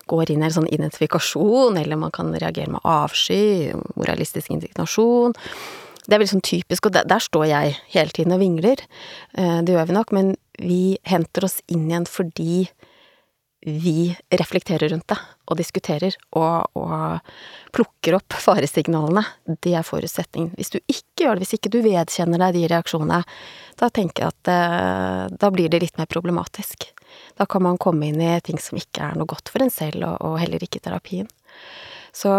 Går 0.09 0.31
inn 0.33 0.43
i 0.43 0.47
en 0.49 0.55
sånn 0.59 0.69
identifikasjon, 0.71 1.77
eller 1.79 1.99
man 1.99 2.13
kan 2.15 2.31
reagere 2.35 2.71
med 2.73 2.83
avsky, 2.87 3.73
moralistisk 3.95 4.53
indignasjon. 4.53 5.35
Det 6.07 6.15
er 6.15 6.21
veldig 6.21 6.33
sånn 6.37 6.47
typisk, 6.47 6.87
og 6.87 6.95
der, 6.95 7.23
står 7.23 7.49
jeg 7.49 7.75
hele 7.91 8.15
tiden 8.15 8.35
og 8.35 8.39
vingler. 8.39 8.83
Uh, 9.35 9.59
det 9.67 9.75
gjør 9.75 9.89
vi 9.89 9.97
nok, 9.97 10.13
men 10.15 10.35
vi 10.57 10.81
henter 11.05 11.45
oss 11.45 11.59
inn 11.67 11.89
igjen 11.89 12.07
fordi 12.09 12.67
vi 13.67 14.15
reflekterer 14.31 14.89
rundt 14.89 15.09
det 15.11 15.17
og 15.47 15.57
diskuterer 15.59 16.15
og, 16.39 16.77
og, 16.79 17.33
plukker 17.75 18.15
opp 18.15 18.35
faresignalene. 18.39 19.23
Det 19.63 19.73
er 19.75 19.85
forutsetningen. 19.85 20.53
Hvis 20.55 20.71
du 20.71 20.79
ikke 20.79 21.25
gjør 21.25 21.35
det, 21.35 21.43
hvis 21.43 21.57
ikke 21.57 21.71
du 21.73 21.81
vedkjenner 21.83 22.41
deg 22.45 22.55
de 22.55 22.63
reaksjonene, 22.71 23.19
da 23.77 23.89
tenker 23.93 24.23
jeg 24.23 24.35
at 24.35 24.51
eh, 24.53 25.35
da 25.35 25.51
blir 25.53 25.69
det 25.71 25.81
litt 25.83 25.99
mer 25.99 26.09
problematisk. 26.11 26.87
Da 27.37 27.45
kan 27.49 27.65
man 27.67 27.79
komme 27.81 28.07
inn 28.07 28.23
i 28.23 28.31
ting 28.45 28.59
som 28.63 28.79
ikke 28.79 29.03
er 29.03 29.19
noe 29.19 29.29
godt 29.29 29.51
for 29.51 29.63
en 29.63 29.73
selv, 29.73 30.07
og, 30.07 30.17
og 30.23 30.39
heller 30.41 30.63
ikke 30.63 30.81
terapien. 30.83 31.27
Så 32.15 32.31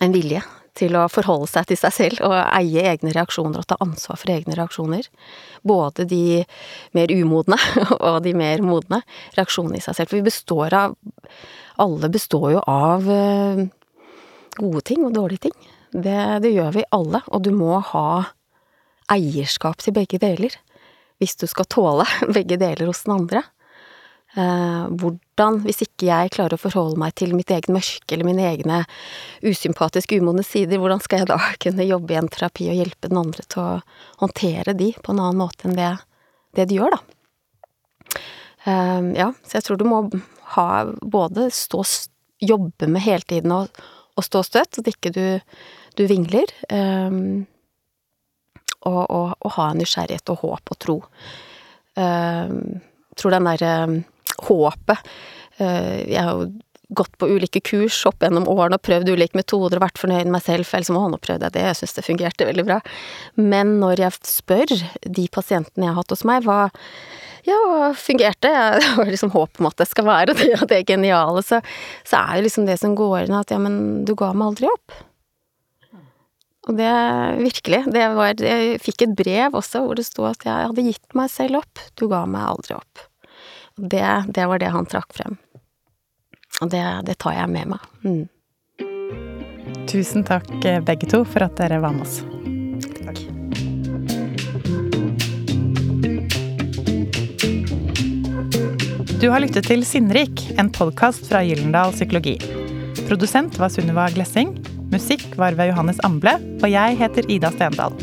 en 0.00 0.14
vilje 0.14 0.44
til 0.78 0.96
å 0.98 1.06
forholde 1.10 1.48
seg 1.50 1.68
til 1.70 1.78
seg 1.80 1.94
selv 1.94 2.22
og 2.28 2.36
eie 2.36 2.84
egne 2.92 3.12
reaksjoner 3.14 3.62
og 3.62 3.68
ta 3.70 3.78
ansvar 3.82 4.20
for 4.20 4.32
egne 4.32 4.56
reaksjoner. 4.58 5.08
Både 5.66 6.06
de 6.08 6.42
mer 6.96 7.12
umodne 7.12 7.58
og 7.98 8.20
de 8.26 8.34
mer 8.36 8.62
modne 8.64 9.02
reaksjonene 9.38 9.80
i 9.80 9.84
seg 9.84 9.98
selv. 9.98 10.12
For 10.12 10.20
vi 10.20 10.28
består 10.30 10.76
av 10.76 10.96
Alle 11.80 12.10
består 12.12 12.50
jo 12.52 12.62
av 12.68 13.06
eh, 13.08 13.60
gode 14.58 14.82
ting 14.84 15.06
og 15.06 15.14
dårlige 15.16 15.48
ting. 15.48 15.54
Det, 15.90 16.18
det 16.44 16.50
gjør 16.52 16.74
vi 16.74 16.82
alle, 16.92 17.22
og 17.32 17.40
du 17.46 17.54
må 17.56 17.78
ha 17.92 18.08
eierskap 19.10 19.80
til 19.80 19.96
begge 19.96 20.20
deler 20.22 20.54
hvis 21.20 21.36
du 21.40 21.46
skal 21.48 21.68
tåle 21.68 22.06
begge 22.36 22.58
deler 22.60 22.90
hos 22.90 23.04
den 23.06 23.16
andre. 23.16 23.44
Eh, 24.38 24.84
hvordan, 25.02 25.58
hvis 25.64 25.82
ikke 25.82 26.06
jeg 26.06 26.30
klarer 26.36 26.54
å 26.54 26.62
forholde 26.62 27.00
meg 27.02 27.16
til 27.18 27.32
mitt 27.34 27.50
eget 27.50 27.70
mørke 27.72 28.14
eller 28.14 28.28
mine 28.28 28.44
egne 28.46 28.82
usympatiske, 29.42 30.20
umodne 30.22 30.44
sider, 30.46 30.78
hvordan 30.78 31.02
skal 31.02 31.24
jeg 31.24 31.30
da 31.32 31.38
kunne 31.64 31.88
jobbe 31.88 32.14
i 32.14 32.20
en 32.20 32.30
terapi 32.30 32.68
og 32.70 32.78
hjelpe 32.78 33.10
den 33.10 33.22
andre 33.24 33.46
til 33.46 33.64
å 33.64 33.80
håndtere 34.22 34.76
de 34.78 34.92
på 35.00 35.14
en 35.14 35.24
annen 35.24 35.42
måte 35.42 35.66
enn 35.66 35.78
det, 35.78 35.94
det 36.58 36.68
de 36.70 36.78
gjør, 36.78 36.94
da. 36.94 37.02
Eh, 38.70 39.10
ja, 39.18 39.32
så 39.42 39.58
jeg 39.58 39.66
tror 39.66 39.80
du 39.80 39.88
må 39.88 40.04
ha 40.54 40.68
både 41.02 41.48
stå 41.54 41.82
jobbe 42.40 42.88
med 42.88 43.04
hele 43.04 43.26
tiden 43.28 43.52
og, 43.52 43.80
og 44.16 44.24
stå 44.24 44.42
støtt, 44.46 44.76
så 44.76 44.84
ikke 44.86 45.12
du, 45.14 45.24
du 45.98 46.06
vingler. 46.08 46.48
Um, 46.72 47.44
og, 48.80 49.02
og, 49.04 49.34
og, 49.36 49.50
ha 49.58 49.66
en 49.70 49.82
nysgjerrighet 49.82 50.32
og 50.32 50.40
håp 50.40 50.72
og 50.72 50.78
tro. 50.80 50.96
Um, 52.00 52.80
tror 53.20 53.36
den 53.36 53.48
derre 53.50 53.74
um, 53.84 53.98
håpet. 54.48 55.12
Eh, 55.60 56.10
jeg 56.10 56.24
har 56.24 56.34
jo 56.38 56.50
gått 56.90 57.12
på 57.18 57.28
ulike 57.30 57.60
kurs 57.62 58.00
opp 58.08 58.24
gjennom 58.24 58.48
årene 58.50 58.78
og 58.78 58.82
prøvd 58.82 59.12
ulike 59.12 59.38
metoder 59.38 59.78
og 59.78 59.84
vært 59.84 60.00
fornøyd 60.00 60.26
med 60.26 60.34
meg 60.36 60.44
selv, 60.44 60.66
for 60.66 60.80
ellers 60.80 60.92
må 60.94 61.04
nå 61.06 61.20
prøvde 61.22 61.46
jeg 61.46 61.54
det, 61.54 61.66
jeg 61.68 61.78
syns 61.80 61.96
det 61.96 62.06
fungerte 62.06 62.48
veldig 62.48 62.64
bra. 62.66 62.78
Men 63.38 63.76
når 63.82 64.04
jeg 64.04 64.22
spør 64.26 64.72
de 65.06 65.26
pasientene 65.32 65.86
jeg 65.86 65.92
har 65.92 66.00
hatt 66.00 66.14
hos 66.16 66.26
meg, 66.26 66.46
hva 66.48 66.64
ja, 67.46 67.58
fungerte, 67.96 68.50
jeg 68.50 68.88
har 68.96 69.12
liksom 69.12 69.32
håp 69.34 69.62
om 69.62 69.70
at 69.70 69.78
det 69.80 69.88
skal 69.90 70.08
være 70.08 70.34
det, 70.34 70.50
og 70.60 70.66
det 70.72 70.82
geniale, 70.88 71.44
så, 71.46 71.62
så 72.08 72.24
er 72.24 72.40
jo 72.40 72.48
liksom 72.48 72.66
det 72.68 72.80
som 72.82 72.98
går 72.98 73.28
inn 73.28 73.38
at 73.38 73.54
ja, 73.54 73.60
men 73.62 74.02
du 74.08 74.16
ga 74.18 74.32
meg 74.34 74.52
aldri 74.52 74.70
opp. 74.72 74.98
Og 76.68 76.76
det 76.76 76.90
virkelig, 77.40 77.78
det 77.88 78.02
var 78.14 78.42
Jeg 78.44 78.76
fikk 78.84 79.06
et 79.06 79.14
brev 79.16 79.54
også 79.56 79.80
hvor 79.80 79.96
det 79.96 80.04
sto 80.06 80.26
at 80.28 80.44
jeg 80.44 80.68
hadde 80.68 80.84
gitt 80.84 81.16
meg 81.16 81.30
selv 81.32 81.62
opp, 81.62 81.80
du 81.96 82.04
ga 82.10 82.26
meg 82.28 82.44
aldri 82.50 82.76
opp. 82.76 83.06
Det, 83.80 84.24
det 84.28 84.46
var 84.46 84.58
det 84.58 84.68
han 84.74 84.86
trakk 84.86 85.14
frem. 85.16 85.36
Og 86.60 86.68
det, 86.68 86.84
det 87.06 87.16
tar 87.22 87.32
jeg 87.38 87.48
med 87.48 87.72
meg. 87.72 87.86
Mm. 88.04 88.28
Tusen 89.88 90.24
takk 90.26 90.50
eh, 90.68 90.82
begge 90.84 91.08
to 91.08 91.22
for 91.24 91.46
at 91.46 91.56
dere 91.56 91.80
var 91.80 91.96
med 91.96 92.04
oss. 92.04 92.20
Takk. 93.00 93.22
Du 99.20 99.28
har 99.32 99.40
lyttet 99.40 99.66
til 99.68 99.84
Sinnrik, 99.84 100.44
en 100.60 100.68
podkast 100.72 101.26
fra 101.28 101.42
Gyllendal 101.44 101.96
Psykologi. 101.96 102.36
Produsent 103.08 103.56
var 103.60 103.72
Sunniva 103.72 104.10
Glessing. 104.12 104.54
Musikk 104.92 105.24
var 105.40 105.56
ved 105.56 105.72
Johannes 105.72 106.00
Amble. 106.04 106.36
Og 106.60 106.68
jeg 106.68 107.00
heter 107.00 107.32
Ida 107.32 107.52
Stendal. 107.56 107.96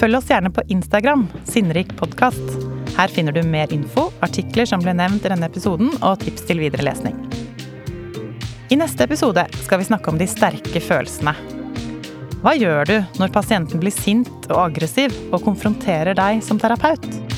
Følg 0.00 0.16
oss 0.16 0.32
gjerne 0.32 0.52
på 0.52 0.64
Instagram, 0.72 1.28
Sinnrik 1.44 1.92
podkast. 2.00 2.69
Her 2.96 3.08
finner 3.08 3.32
du 3.32 3.42
mer 3.46 3.72
info, 3.72 4.08
artikler 4.24 4.68
som 4.68 4.82
ble 4.82 4.94
nevnt 4.96 5.24
i 5.24 5.32
denne 5.32 5.48
episoden, 5.48 5.92
og 6.02 6.20
tips 6.24 6.46
til 6.48 6.60
videre 6.62 6.84
lesning. 6.86 7.16
I 8.70 8.78
neste 8.78 9.06
episode 9.06 9.46
skal 9.64 9.80
vi 9.80 9.88
snakke 9.88 10.12
om 10.12 10.18
de 10.20 10.28
sterke 10.30 10.82
følelsene. 10.82 11.34
Hva 12.40 12.54
gjør 12.56 12.86
du 12.88 12.94
når 13.20 13.34
pasienten 13.34 13.82
blir 13.82 13.92
sint 13.92 14.46
og 14.48 14.62
aggressiv 14.68 15.12
og 15.30 15.42
konfronterer 15.44 16.16
deg 16.16 16.40
som 16.44 16.60
terapeut? 16.60 17.29